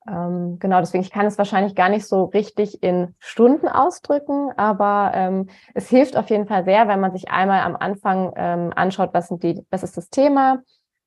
Ähm, 0.10 0.58
genau, 0.60 0.80
deswegen, 0.80 1.04
ich 1.04 1.12
kann 1.12 1.26
es 1.26 1.38
wahrscheinlich 1.38 1.76
gar 1.76 1.90
nicht 1.90 2.08
so 2.08 2.26
richtig 2.26 2.82
in 2.82 3.16
Stunden 3.20 3.68
ausdrücken, 3.68 4.52
aber 4.58 5.12
ähm, 5.14 5.50
es 5.74 5.90
hilft 5.90 6.16
auf 6.16 6.30
jeden 6.30 6.48
Fall 6.48 6.64
sehr, 6.64 6.88
wenn 6.88 7.00
man 7.00 7.12
sich 7.12 7.30
einmal 7.30 7.62
am 7.62 7.76
Anfang 7.76 8.32
ähm, 8.36 8.72
anschaut, 8.76 9.10
was 9.14 9.28
sind 9.28 9.44
die, 9.44 9.66
was 9.70 9.84
ist 9.84 9.98
das 9.98 10.10
Thema, 10.10 10.64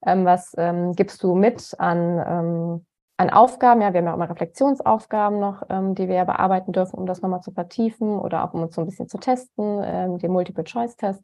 ähm, 0.06 0.24
was 0.24 0.52
ähm, 0.58 0.94
gibst 0.94 1.22
du 1.22 1.34
mit 1.34 1.74
an, 1.78 2.22
ähm, 2.26 2.86
an 3.16 3.30
Aufgaben. 3.30 3.80
Ja, 3.80 3.92
wir 3.92 3.98
haben 3.98 4.06
ja 4.06 4.12
auch 4.12 4.16
immer 4.16 4.30
Reflexionsaufgaben 4.30 5.38
noch, 5.38 5.62
ähm, 5.70 5.94
die 5.94 6.08
wir 6.08 6.16
ja 6.16 6.24
bearbeiten 6.24 6.72
dürfen, 6.72 6.98
um 6.98 7.06
das 7.06 7.22
nochmal 7.22 7.40
zu 7.40 7.52
vertiefen 7.52 8.18
oder 8.18 8.44
auch 8.44 8.54
um 8.54 8.62
uns 8.62 8.74
so 8.74 8.82
ein 8.82 8.86
bisschen 8.86 9.08
zu 9.08 9.18
testen, 9.18 9.82
ähm, 9.84 10.18
den 10.18 10.32
Multiple-Choice-Test. 10.32 11.22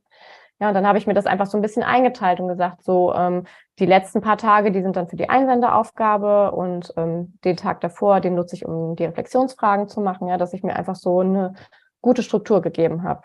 Ja, 0.59 0.69
und 0.69 0.75
dann 0.75 0.87
habe 0.87 0.97
ich 0.97 1.07
mir 1.07 1.12
das 1.12 1.27
einfach 1.27 1.47
so 1.47 1.59
ein 1.59 1.62
bisschen 1.62 1.83
eingeteilt 1.83 2.40
und 2.40 2.49
gesagt, 2.49 2.83
so 2.83 3.12
ähm, 3.14 3.45
die 3.79 3.85
letzten 3.85 4.23
paar 4.23 4.38
Tage, 4.38 4.73
die 4.73 4.81
sind 4.81 4.97
dann 4.97 5.09
für 5.09 5.16
die 5.16 5.29
Einsenderaufgabe 5.29 6.53
und 6.53 6.95
ähm, 6.97 7.38
den 7.45 7.57
Tag 7.57 7.83
davor, 7.83 8.21
den 8.21 8.37
nutze 8.37 8.57
ich, 8.57 8.64
um 8.64 8.97
die 8.97 9.05
Reflexionsfragen 9.05 9.88
zu 9.88 10.01
machen, 10.01 10.29
ja, 10.29 10.38
dass 10.38 10.55
ich 10.55 10.62
mir 10.62 10.75
einfach 10.75 10.97
so 10.97 11.21
eine 11.21 11.55
gute 12.01 12.23
Struktur 12.23 12.62
gegeben 12.62 13.03
habe. 13.03 13.23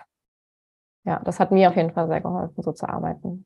Ja, 1.05 1.21
das 1.23 1.39
hat 1.39 1.51
mir 1.51 1.69
auf 1.69 1.75
jeden 1.77 1.93
Fall 1.93 2.07
sehr 2.07 2.21
geholfen, 2.21 2.61
so 2.61 2.73
zu 2.73 2.87
arbeiten. 2.87 3.45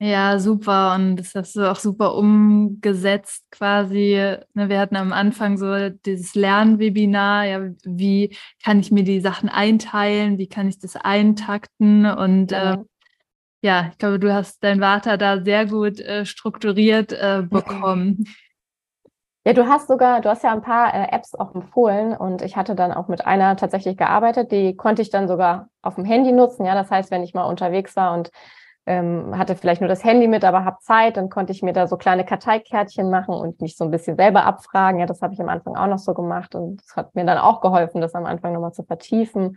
Ja, 0.00 0.38
super. 0.38 0.94
Und 0.96 1.16
das 1.16 1.34
hast 1.34 1.56
du 1.56 1.70
auch 1.70 1.76
super 1.76 2.14
umgesetzt 2.14 3.44
quasi. 3.50 4.36
Ne, 4.52 4.68
wir 4.68 4.78
hatten 4.80 4.96
am 4.96 5.12
Anfang 5.12 5.56
so 5.56 5.88
dieses 5.88 6.34
Lernwebinar. 6.34 7.46
Ja, 7.46 7.60
wie 7.84 8.36
kann 8.62 8.80
ich 8.80 8.90
mir 8.90 9.04
die 9.04 9.20
Sachen 9.20 9.48
einteilen? 9.48 10.36
Wie 10.36 10.48
kann 10.48 10.68
ich 10.68 10.78
das 10.78 10.96
eintakten? 10.96 12.06
Und 12.06 12.50
ja. 12.50 12.74
äh, 12.74 12.78
ja, 13.64 13.88
ich 13.90 13.96
glaube, 13.96 14.18
du 14.18 14.30
hast 14.30 14.62
dein 14.62 14.80
Vater 14.80 15.16
da 15.16 15.42
sehr 15.42 15.64
gut 15.64 15.98
äh, 15.98 16.26
strukturiert 16.26 17.14
äh, 17.14 17.42
bekommen. 17.48 18.26
Ja, 19.46 19.54
du 19.54 19.66
hast 19.66 19.88
sogar, 19.88 20.20
du 20.20 20.28
hast 20.28 20.44
ja 20.44 20.52
ein 20.52 20.60
paar 20.60 20.92
äh, 20.94 21.08
Apps 21.10 21.34
auch 21.34 21.54
empfohlen 21.54 22.14
und 22.14 22.42
ich 22.42 22.56
hatte 22.56 22.74
dann 22.74 22.92
auch 22.92 23.08
mit 23.08 23.26
einer 23.26 23.56
tatsächlich 23.56 23.96
gearbeitet, 23.96 24.52
die 24.52 24.76
konnte 24.76 25.00
ich 25.00 25.08
dann 25.08 25.28
sogar 25.28 25.68
auf 25.80 25.94
dem 25.94 26.04
Handy 26.04 26.32
nutzen. 26.32 26.66
Ja, 26.66 26.74
das 26.74 26.90
heißt, 26.90 27.10
wenn 27.10 27.22
ich 27.22 27.32
mal 27.32 27.44
unterwegs 27.44 27.96
war 27.96 28.12
und 28.12 28.30
ähm, 28.84 29.38
hatte 29.38 29.56
vielleicht 29.56 29.80
nur 29.80 29.88
das 29.88 30.04
Handy 30.04 30.28
mit, 30.28 30.44
aber 30.44 30.66
habe 30.66 30.76
Zeit, 30.80 31.16
dann 31.16 31.30
konnte 31.30 31.52
ich 31.52 31.62
mir 31.62 31.72
da 31.72 31.86
so 31.86 31.96
kleine 31.96 32.26
Karteikärtchen 32.26 33.08
machen 33.08 33.32
und 33.32 33.62
mich 33.62 33.78
so 33.78 33.84
ein 33.84 33.90
bisschen 33.90 34.16
selber 34.16 34.44
abfragen. 34.44 35.00
Ja, 35.00 35.06
das 35.06 35.22
habe 35.22 35.32
ich 35.32 35.40
am 35.40 35.48
Anfang 35.48 35.74
auch 35.74 35.86
noch 35.86 35.98
so 35.98 36.12
gemacht 36.12 36.54
und 36.54 36.82
das 36.82 36.96
hat 36.96 37.14
mir 37.14 37.24
dann 37.24 37.38
auch 37.38 37.62
geholfen, 37.62 38.02
das 38.02 38.14
am 38.14 38.26
Anfang 38.26 38.52
nochmal 38.52 38.72
zu 38.72 38.82
vertiefen 38.82 39.56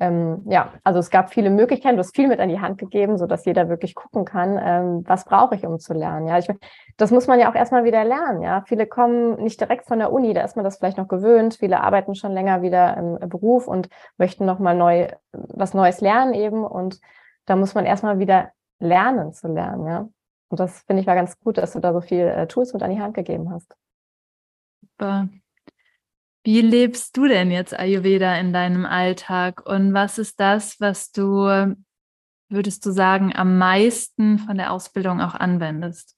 ähm, 0.00 0.42
ja, 0.46 0.72
also 0.84 1.00
es 1.00 1.10
gab 1.10 1.30
viele 1.32 1.50
Möglichkeiten, 1.50 1.96
du 1.96 2.00
hast 2.00 2.14
viel 2.14 2.28
mit 2.28 2.38
an 2.38 2.48
die 2.48 2.60
Hand 2.60 2.78
gegeben, 2.78 3.18
so 3.18 3.26
dass 3.26 3.44
jeder 3.44 3.68
wirklich 3.68 3.96
gucken 3.96 4.24
kann, 4.24 4.58
ähm, 4.62 5.04
was 5.06 5.24
brauche 5.24 5.56
ich, 5.56 5.66
um 5.66 5.80
zu 5.80 5.92
lernen. 5.92 6.28
Ja, 6.28 6.38
ich, 6.38 6.48
das 6.96 7.10
muss 7.10 7.26
man 7.26 7.40
ja 7.40 7.50
auch 7.50 7.54
erstmal 7.54 7.82
wieder 7.84 8.04
lernen. 8.04 8.42
Ja, 8.42 8.62
viele 8.66 8.86
kommen 8.86 9.42
nicht 9.42 9.60
direkt 9.60 9.86
von 9.86 9.98
der 9.98 10.12
Uni, 10.12 10.34
da 10.34 10.42
ist 10.42 10.54
man 10.54 10.64
das 10.64 10.78
vielleicht 10.78 10.98
noch 10.98 11.08
gewöhnt. 11.08 11.54
Viele 11.54 11.80
arbeiten 11.80 12.14
schon 12.14 12.32
länger 12.32 12.62
wieder 12.62 12.96
im 12.96 13.28
Beruf 13.28 13.66
und 13.66 13.88
möchten 14.18 14.44
nochmal 14.44 14.76
neu, 14.76 15.08
was 15.32 15.74
Neues 15.74 16.00
lernen 16.00 16.32
eben. 16.32 16.64
Und 16.64 17.00
da 17.46 17.56
muss 17.56 17.74
man 17.74 17.84
erstmal 17.84 18.20
wieder 18.20 18.50
lernen 18.78 19.32
zu 19.32 19.48
lernen. 19.48 19.86
Ja, 19.86 20.08
und 20.48 20.60
das 20.60 20.82
finde 20.82 21.00
ich 21.00 21.08
war 21.08 21.16
ganz 21.16 21.38
gut, 21.40 21.58
dass 21.58 21.72
du 21.72 21.80
da 21.80 21.92
so 21.92 22.00
viel 22.00 22.20
äh, 22.20 22.46
Tools 22.46 22.72
mit 22.72 22.82
an 22.84 22.90
die 22.90 23.00
Hand 23.00 23.14
gegeben 23.14 23.50
hast. 23.50 23.74
Super. 24.80 25.28
Wie 26.48 26.62
lebst 26.62 27.14
du 27.14 27.28
denn 27.28 27.50
jetzt 27.50 27.78
Ayurveda 27.78 28.34
in 28.36 28.54
deinem 28.54 28.86
Alltag 28.86 29.66
und 29.66 29.92
was 29.92 30.16
ist 30.16 30.40
das, 30.40 30.80
was 30.80 31.12
du, 31.12 31.76
würdest 32.48 32.86
du 32.86 32.90
sagen, 32.90 33.36
am 33.36 33.58
meisten 33.58 34.38
von 34.38 34.56
der 34.56 34.72
Ausbildung 34.72 35.20
auch 35.20 35.34
anwendest? 35.34 36.16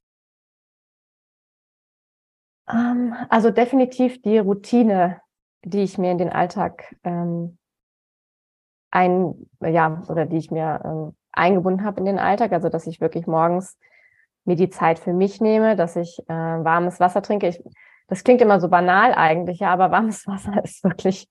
Ähm, 2.69 3.13
also 3.29 3.51
definitiv 3.51 4.23
die 4.23 4.39
Routine, 4.39 5.21
die 5.65 5.83
ich 5.83 5.99
mir 5.99 6.13
in 6.13 6.19
den 6.19 6.31
Alltag 6.31 6.95
ähm, 7.03 7.59
ein, 8.93 9.35
ja, 9.61 10.01
oder 10.09 10.27
die 10.27 10.37
ich 10.37 10.53
mir 10.53 10.81
ähm, 10.85 11.17
eingebunden 11.33 11.83
habe 11.83 11.99
in 11.99 12.07
den 12.07 12.21
Alltag, 12.21 12.53
also 12.53 12.69
dass 12.69 12.87
ich 12.87 13.01
wirklich 13.01 13.27
morgens 13.27 13.77
mir 14.45 14.55
die 14.55 14.71
Zeit 14.71 15.01
für 15.01 15.13
mich 15.13 15.41
nehme, 15.41 15.75
dass 15.75 15.97
ich 15.97 16.21
äh, 16.29 16.33
warmes 16.33 17.01
Wasser 17.01 17.21
trinke. 17.21 17.49
Ich 17.49 17.61
das 18.11 18.25
klingt 18.25 18.43
immer 18.43 18.61
so 18.61 18.69
banal 18.69 19.15
eigentlich, 19.15 19.61
ja, 19.61 19.73
aber 19.73 19.91
warmes 19.91 20.27
Wasser 20.27 20.61
ist 20.65 20.85
wirklich 20.85 21.29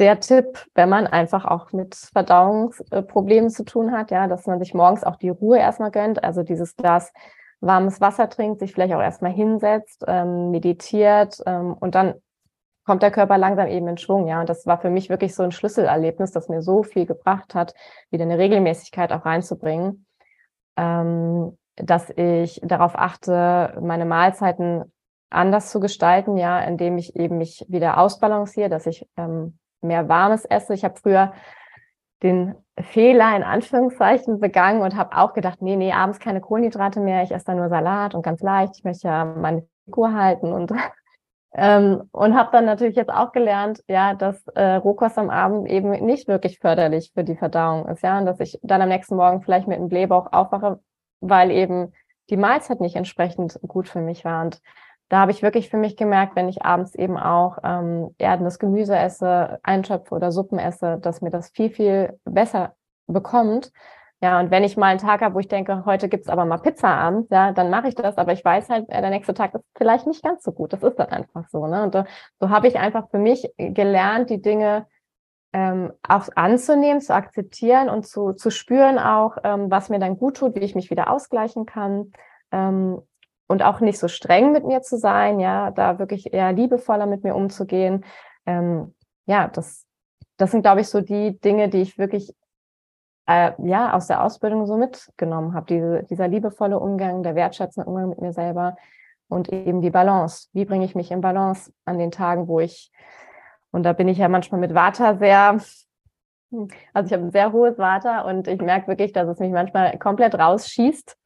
der 0.00 0.18
Tipp, 0.18 0.66
wenn 0.74 0.88
man 0.88 1.06
einfach 1.06 1.44
auch 1.44 1.72
mit 1.72 1.94
Verdauungsproblemen 1.94 3.50
zu 3.50 3.64
tun 3.64 3.92
hat, 3.92 4.10
ja, 4.10 4.26
dass 4.26 4.46
man 4.46 4.58
sich 4.58 4.74
morgens 4.74 5.04
auch 5.04 5.16
die 5.16 5.28
Ruhe 5.28 5.58
erstmal 5.58 5.92
gönnt, 5.92 6.24
also 6.24 6.42
dieses 6.42 6.74
Glas 6.74 7.12
warmes 7.60 8.00
Wasser 8.00 8.28
trinkt, 8.28 8.58
sich 8.58 8.72
vielleicht 8.72 8.94
auch 8.94 9.00
erstmal 9.00 9.32
hinsetzt, 9.32 10.04
ähm, 10.08 10.50
meditiert 10.50 11.40
ähm, 11.46 11.74
und 11.74 11.94
dann 11.94 12.14
kommt 12.84 13.02
der 13.02 13.10
Körper 13.10 13.38
langsam 13.38 13.68
eben 13.68 13.88
in 13.88 13.96
Schwung, 13.96 14.26
ja. 14.26 14.40
Und 14.40 14.48
das 14.48 14.66
war 14.66 14.78
für 14.78 14.90
mich 14.90 15.08
wirklich 15.08 15.34
so 15.34 15.42
ein 15.42 15.52
Schlüsselerlebnis, 15.52 16.32
das 16.32 16.48
mir 16.48 16.60
so 16.60 16.82
viel 16.82 17.06
gebracht 17.06 17.54
hat, 17.54 17.74
wieder 18.10 18.24
eine 18.24 18.38
Regelmäßigkeit 18.38 19.12
auch 19.12 19.24
reinzubringen, 19.24 20.06
ähm, 20.76 21.56
dass 21.76 22.10
ich 22.10 22.60
darauf 22.62 22.94
achte, 22.96 23.78
meine 23.80 24.04
Mahlzeiten 24.04 24.92
anders 25.34 25.70
zu 25.70 25.80
gestalten, 25.80 26.36
ja, 26.36 26.60
indem 26.60 26.98
ich 26.98 27.16
eben 27.16 27.38
mich 27.38 27.64
wieder 27.68 27.98
ausbalanciere, 27.98 28.68
dass 28.68 28.86
ich 28.86 29.06
ähm, 29.16 29.58
mehr 29.80 30.08
Warmes 30.08 30.44
esse. 30.44 30.74
Ich 30.74 30.84
habe 30.84 30.98
früher 31.00 31.32
den 32.22 32.54
Fehler 32.80 33.36
in 33.36 33.42
Anführungszeichen 33.42 34.40
begangen 34.40 34.82
und 34.82 34.96
habe 34.96 35.16
auch 35.16 35.34
gedacht, 35.34 35.60
nee, 35.60 35.76
nee, 35.76 35.92
abends 35.92 36.18
keine 36.18 36.40
Kohlenhydrate 36.40 37.00
mehr, 37.00 37.22
ich 37.22 37.30
esse 37.30 37.44
dann 37.46 37.58
nur 37.58 37.68
Salat 37.68 38.14
und 38.14 38.22
ganz 38.22 38.40
leicht, 38.40 38.78
ich 38.78 38.84
möchte 38.84 39.08
ja 39.08 39.24
meine 39.24 39.66
Figur 39.84 40.14
halten 40.14 40.52
und 40.52 40.72
ähm, 41.54 42.08
und 42.12 42.34
habe 42.34 42.48
dann 42.50 42.64
natürlich 42.64 42.96
jetzt 42.96 43.12
auch 43.12 43.32
gelernt, 43.32 43.84
ja, 43.88 44.14
dass 44.14 44.44
äh, 44.54 44.74
Rohkost 44.76 45.18
am 45.18 45.30
Abend 45.30 45.68
eben 45.68 45.90
nicht 45.90 46.26
wirklich 46.26 46.58
förderlich 46.58 47.12
für 47.14 47.24
die 47.24 47.36
Verdauung 47.36 47.86
ist, 47.88 48.02
ja, 48.02 48.18
und 48.18 48.26
dass 48.26 48.40
ich 48.40 48.58
dann 48.62 48.82
am 48.82 48.88
nächsten 48.88 49.16
Morgen 49.16 49.42
vielleicht 49.42 49.68
mit 49.68 49.78
einem 49.78 49.88
Blähbauch 49.88 50.32
aufwache, 50.32 50.80
weil 51.20 51.50
eben 51.50 51.92
die 52.30 52.38
Mahlzeit 52.38 52.80
nicht 52.80 52.96
entsprechend 52.96 53.60
gut 53.66 53.88
für 53.88 54.00
mich 54.00 54.24
war 54.24 54.42
und 54.42 54.60
da 55.08 55.20
habe 55.20 55.30
ich 55.30 55.42
wirklich 55.42 55.68
für 55.68 55.76
mich 55.76 55.96
gemerkt, 55.96 56.36
wenn 56.36 56.48
ich 56.48 56.64
abends 56.64 56.94
eben 56.94 57.16
auch 57.16 57.58
ähm, 57.62 58.14
erdendes 58.18 58.58
Gemüse 58.58 58.96
esse, 58.96 59.58
Einschöpfe 59.62 60.14
oder 60.14 60.32
Suppen 60.32 60.58
esse, 60.58 60.98
dass 60.98 61.20
mir 61.20 61.30
das 61.30 61.50
viel, 61.50 61.70
viel 61.70 62.18
besser 62.24 62.74
bekommt. 63.06 63.70
Ja, 64.22 64.40
und 64.40 64.50
wenn 64.50 64.64
ich 64.64 64.78
mal 64.78 64.86
einen 64.86 65.00
Tag 65.00 65.20
habe, 65.20 65.34
wo 65.34 65.38
ich 65.38 65.48
denke, 65.48 65.84
heute 65.84 66.08
gibt's 66.08 66.30
aber 66.30 66.46
mal 66.46 66.56
Pizza 66.56 66.88
abends, 66.88 67.28
ja, 67.30 67.52
dann 67.52 67.68
mache 67.68 67.88
ich 67.88 67.94
das, 67.94 68.16
aber 68.16 68.32
ich 68.32 68.42
weiß 68.42 68.70
halt, 68.70 68.88
äh, 68.88 69.00
der 69.02 69.10
nächste 69.10 69.34
Tag 69.34 69.54
ist 69.54 69.64
vielleicht 69.76 70.06
nicht 70.06 70.22
ganz 70.22 70.42
so 70.42 70.52
gut. 70.52 70.72
Das 70.72 70.82
ist 70.82 70.98
dann 70.98 71.10
einfach 71.10 71.46
so. 71.50 71.66
Ne? 71.66 71.82
Und 71.82 71.92
so, 71.92 72.04
so 72.40 72.48
habe 72.48 72.66
ich 72.68 72.78
einfach 72.78 73.10
für 73.10 73.18
mich 73.18 73.52
gelernt, 73.58 74.30
die 74.30 74.40
Dinge 74.40 74.86
ähm, 75.52 75.92
auch 76.08 76.28
anzunehmen, 76.34 77.02
zu 77.02 77.14
akzeptieren 77.14 77.90
und 77.90 78.06
zu, 78.06 78.32
zu 78.32 78.50
spüren 78.50 78.98
auch, 78.98 79.36
ähm, 79.44 79.70
was 79.70 79.90
mir 79.90 79.98
dann 79.98 80.16
gut 80.16 80.38
tut, 80.38 80.54
wie 80.54 80.60
ich 80.60 80.74
mich 80.74 80.90
wieder 80.90 81.10
ausgleichen 81.10 81.66
kann. 81.66 82.12
Ähm, 82.50 83.02
und 83.46 83.62
auch 83.62 83.80
nicht 83.80 83.98
so 83.98 84.08
streng 84.08 84.52
mit 84.52 84.64
mir 84.64 84.82
zu 84.82 84.96
sein, 84.96 85.40
ja, 85.40 85.70
da 85.70 85.98
wirklich 85.98 86.32
eher 86.32 86.52
liebevoller 86.52 87.06
mit 87.06 87.24
mir 87.24 87.34
umzugehen. 87.34 88.04
Ähm, 88.46 88.94
ja, 89.26 89.48
das, 89.48 89.86
das 90.36 90.50
sind, 90.50 90.62
glaube 90.62 90.80
ich, 90.80 90.88
so 90.88 91.00
die 91.00 91.38
Dinge, 91.40 91.68
die 91.68 91.82
ich 91.82 91.98
wirklich 91.98 92.34
äh, 93.26 93.52
ja 93.58 93.94
aus 93.94 94.06
der 94.06 94.22
Ausbildung 94.22 94.66
so 94.66 94.76
mitgenommen 94.76 95.54
habe. 95.54 95.66
Diese, 95.66 96.02
dieser 96.04 96.28
liebevolle 96.28 96.78
Umgang, 96.78 97.22
der 97.22 97.34
wertschätzende 97.34 97.88
Umgang 97.88 98.10
mit 98.10 98.20
mir 98.20 98.32
selber 98.32 98.76
und 99.28 99.52
eben 99.52 99.80
die 99.80 99.90
Balance. 99.90 100.48
Wie 100.52 100.64
bringe 100.64 100.84
ich 100.84 100.94
mich 100.94 101.10
in 101.10 101.20
Balance 101.20 101.72
an 101.84 101.98
den 101.98 102.10
Tagen, 102.10 102.48
wo 102.48 102.60
ich, 102.60 102.90
und 103.70 103.82
da 103.84 103.92
bin 103.92 104.08
ich 104.08 104.18
ja 104.18 104.28
manchmal 104.28 104.60
mit 104.60 104.74
Vata 104.74 105.16
sehr, 105.16 105.58
also 106.92 107.06
ich 107.06 107.12
habe 107.12 107.24
ein 107.24 107.30
sehr 107.30 107.52
hohes 107.52 107.78
Vata 107.78 108.22
und 108.22 108.48
ich 108.48 108.60
merke 108.60 108.88
wirklich, 108.88 109.12
dass 109.12 109.28
es 109.28 109.38
mich 109.38 109.50
manchmal 109.50 109.98
komplett 109.98 110.34
rausschießt 110.34 111.16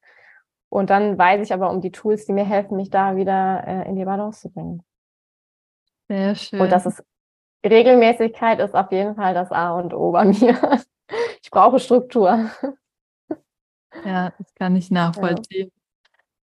und 0.68 0.90
dann 0.90 1.16
weiß 1.18 1.40
ich 1.42 1.52
aber 1.52 1.70
um 1.70 1.80
die 1.80 1.92
Tools, 1.92 2.26
die 2.26 2.32
mir 2.32 2.44
helfen, 2.44 2.76
mich 2.76 2.90
da 2.90 3.16
wieder 3.16 3.64
äh, 3.66 3.88
in 3.88 3.96
die 3.96 4.04
Balance 4.04 4.40
zu 4.40 4.50
bringen. 4.50 4.82
Sehr 6.08 6.34
schön. 6.34 6.60
Und 6.60 6.70
das 6.70 6.86
ist 6.86 7.04
Regelmäßigkeit 7.64 8.60
ist 8.60 8.74
auf 8.74 8.92
jeden 8.92 9.16
Fall 9.16 9.34
das 9.34 9.50
A 9.50 9.72
und 9.72 9.92
O 9.92 10.12
bei 10.12 10.24
mir. 10.26 10.80
Ich 11.42 11.50
brauche 11.50 11.80
Struktur. 11.80 12.50
Ja, 14.04 14.32
das 14.38 14.54
kann 14.54 14.76
ich 14.76 14.90
nachvollziehen. 14.90 15.72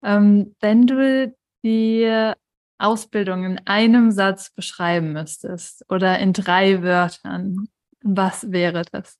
Ja. 0.02 0.16
Ähm, 0.16 0.54
wenn 0.60 0.86
du 0.86 1.34
die 1.62 2.32
Ausbildung 2.78 3.44
in 3.44 3.66
einem 3.66 4.10
Satz 4.10 4.50
beschreiben 4.50 5.12
müsstest 5.12 5.84
oder 5.88 6.18
in 6.18 6.32
drei 6.32 6.82
Wörtern, 6.82 7.68
was 8.02 8.52
wäre 8.52 8.82
das? 8.92 9.18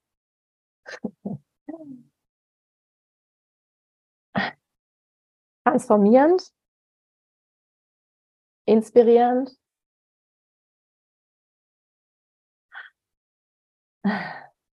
transformierend, 5.71 6.43
inspirierend 8.67 9.51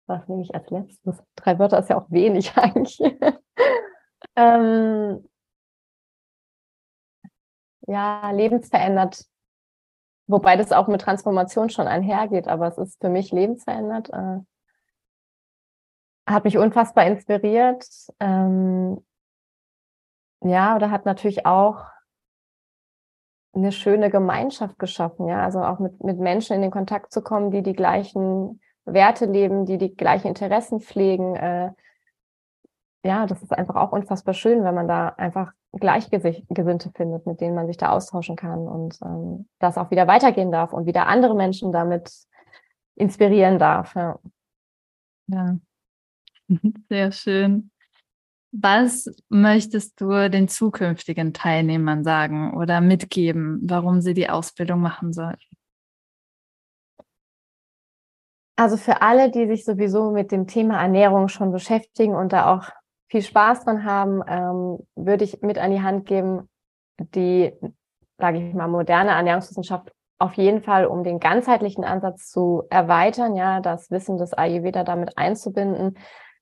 Was 0.07 0.27
nehme 0.27 0.43
ich 0.43 0.53
als 0.53 0.69
letztes? 0.69 1.23
Drei 1.35 1.57
Wörter 1.57 1.79
ist 1.79 1.89
ja 1.89 1.97
auch 1.97 2.09
wenig 2.09 2.55
eigentlich. 2.57 2.99
ähm, 4.35 5.27
ja, 7.87 8.31
lebensverändert. 8.31 9.25
Wobei 10.27 10.57
das 10.57 10.71
auch 10.71 10.87
mit 10.87 11.01
Transformation 11.01 11.69
schon 11.69 11.87
einhergeht, 11.87 12.47
aber 12.47 12.67
es 12.67 12.77
ist 12.77 12.99
für 12.99 13.09
mich 13.09 13.31
lebensverändert. 13.31 14.09
Äh, 14.09 14.39
hat 16.27 16.43
mich 16.43 16.57
unfassbar 16.57 17.05
inspiriert. 17.05 17.85
Ähm, 18.19 19.05
ja, 20.45 20.75
oder 20.75 20.91
hat 20.91 21.05
natürlich 21.05 21.45
auch 21.45 21.85
eine 23.53 23.71
schöne 23.71 24.09
Gemeinschaft 24.09 24.77
geschaffen, 24.77 25.27
ja, 25.27 25.43
also 25.43 25.63
auch 25.63 25.79
mit, 25.79 26.03
mit 26.03 26.19
Menschen 26.19 26.55
in 26.55 26.61
den 26.61 26.71
Kontakt 26.71 27.11
zu 27.11 27.21
kommen, 27.21 27.51
die 27.51 27.63
die 27.63 27.73
gleichen 27.73 28.61
Werte 28.85 29.25
leben, 29.25 29.65
die 29.65 29.77
die 29.77 29.95
gleichen 29.95 30.27
Interessen 30.27 30.81
pflegen. 30.81 31.35
Äh, 31.35 31.71
ja, 33.03 33.25
das 33.25 33.41
ist 33.41 33.53
einfach 33.53 33.75
auch 33.75 33.91
unfassbar 33.91 34.33
schön, 34.33 34.63
wenn 34.63 34.75
man 34.75 34.87
da 34.87 35.09
einfach 35.09 35.51
Gleichgesinnte 35.71 36.91
findet, 36.95 37.25
mit 37.25 37.41
denen 37.41 37.55
man 37.55 37.67
sich 37.67 37.77
da 37.77 37.89
austauschen 37.89 38.35
kann 38.35 38.67
und 38.67 38.99
ähm, 39.03 39.47
das 39.59 39.77
auch 39.77 39.89
wieder 39.89 40.07
weitergehen 40.07 40.51
darf 40.51 40.73
und 40.73 40.85
wieder 40.85 41.07
andere 41.07 41.35
Menschen 41.35 41.71
damit 41.71 42.11
inspirieren 42.95 43.57
darf. 43.57 43.95
Ja. 43.95 44.19
ja. 45.27 45.57
Sehr 46.89 47.11
schön. 47.11 47.71
Was 48.57 49.13
möchtest 49.27 49.99
du 49.99 50.29
den 50.29 50.47
zukünftigen 50.47 51.33
Teilnehmern 51.33 52.05
sagen 52.05 52.55
oder 52.55 52.79
mitgeben, 52.79 53.59
warum 53.63 53.99
sie 53.99 54.13
die 54.13 54.29
Ausbildung 54.29 54.79
machen 54.79 55.11
sollten? 55.11 55.43
Also 58.55 58.77
für 58.77 59.01
alle, 59.01 59.29
die 59.29 59.47
sich 59.47 59.65
sowieso 59.65 60.11
mit 60.11 60.31
dem 60.31 60.47
Thema 60.47 60.81
Ernährung 60.81 61.27
schon 61.27 61.51
beschäftigen 61.51 62.15
und 62.15 62.31
da 62.31 62.55
auch 62.55 62.69
viel 63.09 63.21
Spaß 63.21 63.65
dran 63.65 63.83
haben, 63.83 64.21
ähm, 64.25 64.79
würde 64.95 65.25
ich 65.25 65.41
mit 65.41 65.57
an 65.57 65.71
die 65.71 65.81
Hand 65.81 66.05
geben, 66.05 66.47
die, 66.97 67.53
sage 68.17 68.37
ich 68.37 68.53
mal, 68.53 68.69
moderne 68.69 69.11
Ernährungswissenschaft 69.11 69.91
auf 70.17 70.35
jeden 70.35 70.61
Fall, 70.61 70.85
um 70.85 71.03
den 71.03 71.19
ganzheitlichen 71.19 71.83
Ansatz 71.83 72.29
zu 72.29 72.63
erweitern, 72.69 73.35
ja, 73.35 73.59
das 73.59 73.91
Wissen 73.91 74.17
des 74.17 74.31
Ayurveda 74.31 74.85
damit 74.85 75.17
einzubinden, 75.17 75.97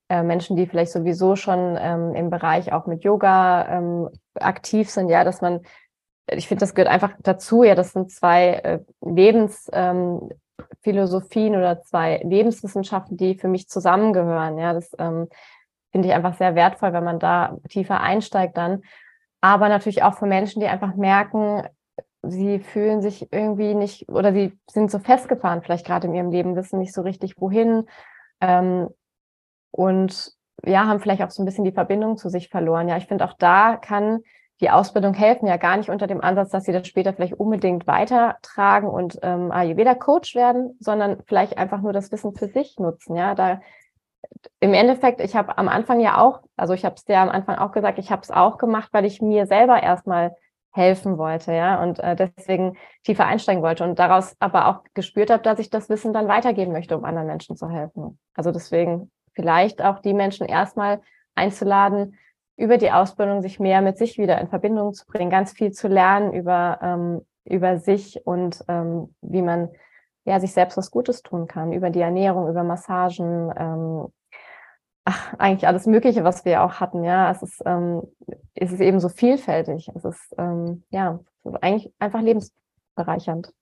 äh, 0.08 0.22
Menschen, 0.22 0.56
die 0.56 0.66
vielleicht 0.66 0.92
sowieso 0.92 1.36
schon 1.36 1.78
ähm, 1.80 2.14
im 2.14 2.30
Bereich 2.30 2.72
auch 2.72 2.86
mit 2.86 3.04
Yoga 3.04 3.68
ähm, 3.68 4.08
aktiv 4.34 4.90
sind, 4.90 5.08
ja, 5.08 5.24
dass 5.24 5.40
man, 5.40 5.60
ich 6.30 6.48
finde, 6.48 6.60
das 6.60 6.74
gehört 6.74 6.92
einfach 6.92 7.12
dazu, 7.20 7.62
ja, 7.62 7.74
das 7.74 7.92
sind 7.92 8.10
zwei 8.10 8.54
äh, 8.54 8.80
Lebensphilosophien 9.00 11.54
ähm, 11.54 11.58
oder 11.58 11.82
zwei 11.82 12.20
Lebenswissenschaften, 12.24 13.16
die 13.16 13.36
für 13.36 13.48
mich 13.48 13.68
zusammengehören, 13.68 14.58
ja, 14.58 14.74
das 14.74 14.90
ähm, 14.98 15.28
finde 15.90 16.08
ich 16.08 16.14
einfach 16.14 16.34
sehr 16.34 16.54
wertvoll, 16.54 16.92
wenn 16.92 17.04
man 17.04 17.18
da 17.18 17.56
tiefer 17.68 18.00
einsteigt 18.00 18.56
dann. 18.56 18.82
Aber 19.40 19.68
natürlich 19.68 20.02
auch 20.02 20.14
für 20.14 20.26
Menschen, 20.26 20.60
die 20.60 20.66
einfach 20.66 20.96
merken, 20.96 21.62
sie 22.22 22.58
fühlen 22.58 23.00
sich 23.00 23.32
irgendwie 23.32 23.74
nicht 23.74 24.08
oder 24.08 24.32
sie 24.32 24.58
sind 24.68 24.90
so 24.90 24.98
festgefahren, 24.98 25.62
vielleicht 25.62 25.86
gerade 25.86 26.06
in 26.06 26.14
ihrem 26.14 26.30
Leben, 26.30 26.56
wissen 26.56 26.78
nicht 26.78 26.92
so 26.92 27.02
richtig, 27.02 27.40
wohin. 27.40 27.86
Ähm, 28.40 28.88
und 29.74 30.32
ja, 30.64 30.86
haben 30.86 31.00
vielleicht 31.00 31.22
auch 31.22 31.30
so 31.30 31.42
ein 31.42 31.46
bisschen 31.46 31.64
die 31.64 31.72
Verbindung 31.72 32.16
zu 32.16 32.28
sich 32.28 32.48
verloren. 32.48 32.88
Ja, 32.88 32.96
ich 32.96 33.06
finde 33.06 33.24
auch 33.24 33.34
da 33.34 33.76
kann 33.76 34.20
die 34.60 34.70
Ausbildung 34.70 35.14
helfen, 35.14 35.48
ja 35.48 35.56
gar 35.56 35.76
nicht 35.76 35.90
unter 35.90 36.06
dem 36.06 36.20
Ansatz, 36.20 36.50
dass 36.50 36.64
sie 36.64 36.72
das 36.72 36.86
später 36.86 37.12
vielleicht 37.12 37.34
unbedingt 37.34 37.88
weitertragen 37.88 38.88
und 38.88 39.18
ähm, 39.22 39.50
Ayurveda-Coach 39.50 40.36
werden, 40.36 40.76
sondern 40.78 41.20
vielleicht 41.26 41.58
einfach 41.58 41.80
nur 41.80 41.92
das 41.92 42.12
Wissen 42.12 42.36
für 42.36 42.46
sich 42.46 42.78
nutzen. 42.78 43.16
Ja, 43.16 43.34
da 43.34 43.60
im 44.60 44.72
Endeffekt, 44.72 45.20
ich 45.20 45.34
habe 45.34 45.58
am 45.58 45.68
Anfang 45.68 45.98
ja 45.98 46.18
auch, 46.18 46.40
also 46.56 46.72
ich 46.72 46.84
habe 46.84 46.94
es 46.94 47.04
dir 47.04 47.18
am 47.18 47.30
Anfang 47.30 47.56
auch 47.56 47.72
gesagt, 47.72 47.98
ich 47.98 48.12
habe 48.12 48.22
es 48.22 48.30
auch 48.30 48.56
gemacht, 48.56 48.90
weil 48.92 49.04
ich 49.04 49.20
mir 49.20 49.46
selber 49.46 49.82
erstmal 49.82 50.36
helfen 50.70 51.18
wollte, 51.18 51.52
ja, 51.52 51.82
und 51.82 51.98
äh, 51.98 52.14
deswegen 52.14 52.76
tiefer 53.02 53.26
einsteigen 53.26 53.62
wollte 53.62 53.84
und 53.84 53.98
daraus 53.98 54.36
aber 54.38 54.68
auch 54.68 54.84
gespürt 54.94 55.30
habe, 55.30 55.42
dass 55.42 55.58
ich 55.58 55.68
das 55.68 55.88
Wissen 55.88 56.12
dann 56.12 56.28
weitergeben 56.28 56.72
möchte, 56.72 56.96
um 56.96 57.04
anderen 57.04 57.26
Menschen 57.26 57.56
zu 57.56 57.68
helfen. 57.68 58.18
Also 58.34 58.52
deswegen 58.52 59.10
vielleicht 59.34 59.82
auch 59.82 60.00
die 60.00 60.14
Menschen 60.14 60.46
erstmal 60.46 61.00
einzuladen, 61.34 62.16
über 62.56 62.78
die 62.78 62.92
Ausbildung 62.92 63.42
sich 63.42 63.58
mehr 63.58 63.82
mit 63.82 63.98
sich 63.98 64.18
wieder 64.18 64.40
in 64.40 64.48
Verbindung 64.48 64.94
zu 64.94 65.06
bringen, 65.06 65.30
ganz 65.30 65.52
viel 65.52 65.72
zu 65.72 65.88
lernen 65.88 66.32
über, 66.32 66.78
ähm, 66.82 67.26
über 67.44 67.78
sich 67.78 68.24
und 68.26 68.64
ähm, 68.68 69.14
wie 69.20 69.42
man 69.42 69.70
ja 70.24 70.40
sich 70.40 70.52
selbst 70.52 70.76
was 70.76 70.90
Gutes 70.90 71.22
tun 71.22 71.46
kann, 71.46 71.72
über 71.72 71.90
die 71.90 72.00
Ernährung, 72.00 72.48
über 72.48 72.62
Massagen, 72.62 73.52
ähm, 73.56 74.06
ach, 75.04 75.34
eigentlich 75.38 75.66
alles 75.66 75.86
Mögliche, 75.86 76.24
was 76.24 76.44
wir 76.44 76.62
auch 76.62 76.80
hatten, 76.80 77.04
ja. 77.04 77.30
Es 77.30 77.42
ist, 77.42 77.62
ähm, 77.66 78.02
es 78.54 78.72
ist 78.72 78.80
eben 78.80 79.00
so 79.00 79.08
vielfältig. 79.08 79.90
Es 79.94 80.04
ist, 80.04 80.34
ähm, 80.38 80.84
ja, 80.90 81.20
es 81.42 81.52
ist 81.52 81.62
eigentlich 81.62 81.92
einfach 81.98 82.22
lebensbereichernd. 82.22 83.52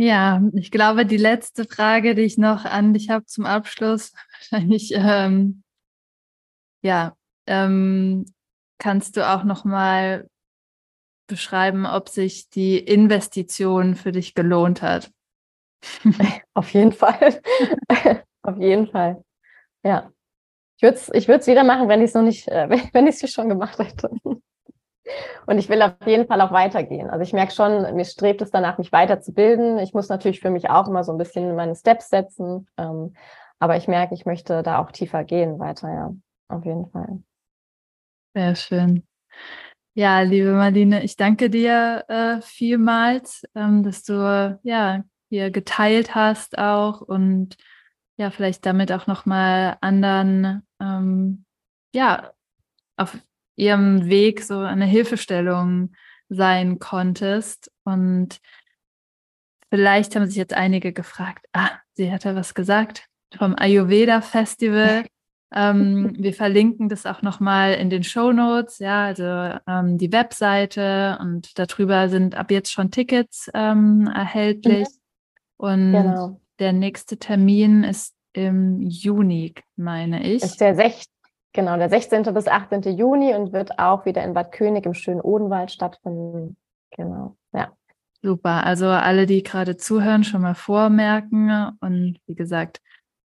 Ja, 0.00 0.40
ich 0.52 0.70
glaube, 0.70 1.04
die 1.04 1.16
letzte 1.16 1.64
Frage, 1.64 2.14
die 2.14 2.22
ich 2.22 2.38
noch 2.38 2.64
an 2.64 2.94
dich 2.94 3.10
habe 3.10 3.24
zum 3.24 3.46
Abschluss, 3.46 4.12
wahrscheinlich, 4.32 4.92
ähm, 4.94 5.64
ja, 6.82 7.16
ähm, 7.46 8.24
kannst 8.78 9.16
du 9.16 9.28
auch 9.28 9.42
noch 9.42 9.64
mal 9.64 10.28
beschreiben, 11.26 11.84
ob 11.84 12.08
sich 12.08 12.48
die 12.48 12.78
Investition 12.78 13.96
für 13.96 14.12
dich 14.12 14.34
gelohnt 14.34 14.82
hat? 14.82 15.10
Auf 16.54 16.72
jeden 16.72 16.92
Fall. 16.92 17.42
Auf 18.42 18.56
jeden 18.56 18.86
Fall. 18.86 19.24
Ja. 19.82 20.12
Ich 20.76 20.82
würde 20.84 20.96
es 20.96 21.10
ich 21.12 21.26
wieder 21.26 21.64
machen, 21.64 21.88
wenn 21.88 22.02
ich 22.02 22.10
es 22.10 22.14
noch 22.14 22.22
nicht, 22.22 22.46
äh, 22.46 22.68
wenn 22.92 23.08
ich 23.08 23.20
es 23.20 23.32
schon 23.32 23.48
gemacht 23.48 23.80
hätte. 23.80 24.10
Und 25.46 25.58
ich 25.58 25.68
will 25.68 25.82
auf 25.82 25.94
jeden 26.06 26.26
Fall 26.26 26.40
auch 26.40 26.52
weitergehen. 26.52 27.10
Also 27.10 27.22
ich 27.22 27.32
merke 27.32 27.52
schon, 27.52 27.94
mir 27.94 28.04
strebt 28.04 28.42
es 28.42 28.50
danach, 28.50 28.78
mich 28.78 28.92
weiterzubilden. 28.92 29.78
Ich 29.78 29.94
muss 29.94 30.08
natürlich 30.08 30.40
für 30.40 30.50
mich 30.50 30.70
auch 30.70 30.88
immer 30.88 31.04
so 31.04 31.12
ein 31.12 31.18
bisschen 31.18 31.54
meine 31.54 31.74
Steps 31.74 32.10
setzen. 32.10 32.68
Ähm, 32.76 33.14
aber 33.58 33.76
ich 33.76 33.88
merke, 33.88 34.14
ich 34.14 34.26
möchte 34.26 34.62
da 34.62 34.78
auch 34.78 34.92
tiefer 34.92 35.24
gehen 35.24 35.58
weiter, 35.58 35.88
ja. 35.88 36.14
Auf 36.48 36.64
jeden 36.64 36.90
Fall. 36.90 37.22
Sehr 38.34 38.54
schön. 38.54 39.06
Ja, 39.94 40.20
liebe 40.20 40.52
Marlene, 40.52 41.02
ich 41.02 41.16
danke 41.16 41.50
dir 41.50 42.04
äh, 42.08 42.40
vielmals, 42.40 43.42
ähm, 43.54 43.82
dass 43.82 44.04
du 44.04 44.58
ja 44.62 45.02
hier 45.28 45.50
geteilt 45.50 46.14
hast 46.14 46.56
auch 46.56 47.00
und 47.00 47.56
ja, 48.16 48.30
vielleicht 48.30 48.64
damit 48.64 48.92
auch 48.92 49.06
nochmal 49.06 49.76
anderen 49.80 50.66
ähm, 50.80 51.44
ja 51.94 52.32
auf 52.96 53.18
ihrem 53.58 54.08
Weg 54.08 54.42
so 54.42 54.58
eine 54.60 54.86
Hilfestellung 54.86 55.92
sein 56.28 56.78
konntest. 56.78 57.70
Und 57.84 58.40
vielleicht 59.70 60.14
haben 60.14 60.26
sich 60.26 60.36
jetzt 60.36 60.54
einige 60.54 60.92
gefragt, 60.92 61.46
ah, 61.52 61.70
sie 61.94 62.12
hat 62.12 62.24
ja 62.24 62.34
was 62.34 62.54
gesagt 62.54 63.06
vom 63.36 63.54
Ayurveda 63.56 64.20
Festival. 64.20 65.04
ähm, 65.54 66.14
wir 66.18 66.32
verlinken 66.34 66.88
das 66.88 67.04
auch 67.04 67.22
nochmal 67.22 67.74
in 67.74 67.90
den 67.90 68.04
Show 68.04 68.32
Notes, 68.32 68.78
ja, 68.78 69.06
also 69.06 69.58
ähm, 69.66 69.98
die 69.98 70.12
Webseite 70.12 71.18
und 71.20 71.58
darüber 71.58 72.08
sind 72.08 72.34
ab 72.34 72.50
jetzt 72.50 72.72
schon 72.72 72.90
Tickets 72.90 73.50
ähm, 73.54 74.10
erhältlich. 74.14 74.88
Mhm. 74.88 74.94
Und 75.56 75.92
genau. 75.92 76.40
der 76.60 76.72
nächste 76.72 77.16
Termin 77.16 77.82
ist 77.82 78.14
im 78.34 78.80
Juni, 78.82 79.54
meine 79.74 80.22
ich. 80.22 80.42
Ist 80.42 80.60
der 80.60 80.76
16. 80.76 81.17
Genau, 81.52 81.76
der 81.76 81.88
16. 81.88 82.22
bis 82.34 82.46
18. 82.46 82.82
Juni 82.96 83.34
und 83.34 83.52
wird 83.52 83.78
auch 83.78 84.04
wieder 84.04 84.22
in 84.22 84.34
Bad 84.34 84.52
König 84.52 84.86
im 84.86 84.94
schönen 84.94 85.20
Odenwald 85.20 85.70
stattfinden. 85.70 86.56
Genau, 86.90 87.36
ja. 87.52 87.72
Super. 88.22 88.64
Also 88.64 88.86
alle, 88.88 89.26
die 89.26 89.42
gerade 89.42 89.76
zuhören, 89.76 90.24
schon 90.24 90.42
mal 90.42 90.54
vormerken. 90.54 91.76
Und 91.80 92.18
wie 92.26 92.34
gesagt, 92.34 92.80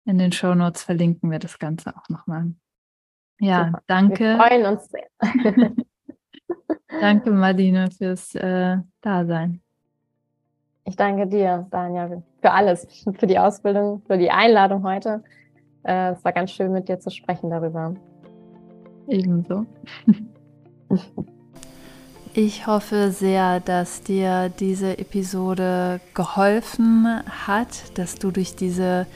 in 0.05 0.17
den 0.17 0.31
Show 0.31 0.53
Notes 0.53 0.83
verlinken 0.83 1.31
wir 1.31 1.39
das 1.39 1.59
Ganze 1.59 1.95
auch 1.95 2.07
nochmal. 2.09 2.53
Ja, 3.39 3.65
Super. 3.65 3.83
danke. 3.87 4.23
Wir 4.23 4.37
freuen 4.37 4.65
uns 4.65 4.89
sehr. 4.89 5.07
danke, 7.01 7.31
Marlene, 7.31 7.89
fürs 7.91 8.33
äh, 8.35 8.77
Dasein. 9.01 9.61
Ich 10.85 10.95
danke 10.95 11.25
dir, 11.25 11.67
Daniel, 11.71 12.21
für 12.41 12.51
alles, 12.51 12.87
für 13.17 13.25
die 13.25 13.39
Ausbildung, 13.39 14.03
für 14.05 14.19
die 14.19 14.29
Einladung 14.29 14.83
heute. 14.83 15.23
Äh, 15.85 16.11
es 16.11 16.23
war 16.25 16.33
ganz 16.33 16.51
schön, 16.51 16.71
mit 16.71 16.89
dir 16.89 16.99
zu 16.99 17.09
sprechen 17.09 17.49
darüber. 17.49 17.93
Ebenso. 19.07 19.65
Ich 22.37 22.67
hoffe 22.67 23.11
sehr, 23.11 23.61
dass 23.61 24.01
dir 24.01 24.49
diese 24.49 24.97
Episode 24.97 26.01
geholfen 26.13 27.07
hat, 27.47 27.97
dass 27.97 28.15
du 28.15 28.29
durch 28.29 28.57
diese 28.57 29.07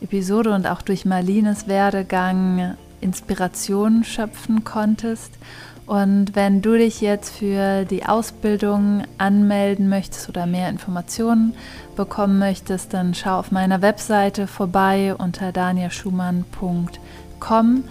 Episode 0.00 0.54
und 0.54 0.64
auch 0.64 0.80
durch 0.82 1.04
Marlines 1.04 1.66
Werdegang 1.66 2.76
Inspiration 3.00 4.04
schöpfen 4.04 4.62
konntest. 4.62 5.38
Und 5.88 6.36
wenn 6.36 6.60
du 6.60 6.76
dich 6.76 7.00
jetzt 7.00 7.30
für 7.30 7.86
die 7.86 8.04
Ausbildung 8.04 9.04
anmelden 9.16 9.88
möchtest 9.88 10.28
oder 10.28 10.44
mehr 10.44 10.68
Informationen 10.68 11.54
bekommen 11.96 12.38
möchtest, 12.38 12.92
dann 12.92 13.14
schau 13.14 13.38
auf 13.38 13.52
meiner 13.52 13.80
Webseite 13.80 14.46
vorbei 14.46 15.14
unter 15.16 15.50
daniaschumann.com 15.50 17.84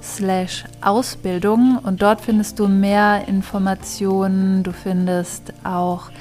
slash 0.00 0.64
Ausbildung 0.82 1.80
und 1.82 2.00
dort 2.00 2.20
findest 2.20 2.60
du 2.60 2.68
mehr 2.68 3.24
Informationen. 3.26 4.62
Du 4.62 4.70
findest 4.70 5.52
auch 5.64 6.12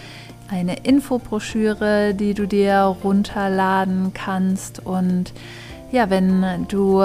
eine 0.50 0.78
Infobroschüre, 0.78 2.16
die 2.16 2.34
du 2.34 2.48
dir 2.48 2.96
runterladen 3.04 4.12
kannst 4.16 4.84
und 4.84 5.34
ja, 5.92 6.10
wenn 6.10 6.66
du 6.68 7.04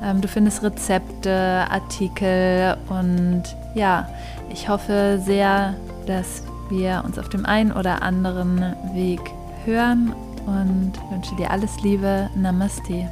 Ähm, 0.03 0.21
du 0.21 0.27
findest 0.27 0.61
Rezepte, 0.61 1.65
Artikel 1.71 2.77
und 2.87 3.41
ja, 3.73 4.07
ich 4.53 4.69
hoffe 4.69 5.19
sehr, 5.25 5.73
dass 6.05 6.43
wir 6.69 7.01
uns 7.03 7.17
auf 7.17 7.29
dem 7.29 7.47
einen 7.47 7.71
oder 7.71 8.03
anderen 8.03 8.75
Weg 8.93 9.21
hören 9.65 10.13
und 10.49 10.93
wünsche 11.11 11.35
dir 11.35 11.51
alles 11.51 11.81
Liebe. 11.81 12.29
Namaste. 12.35 13.09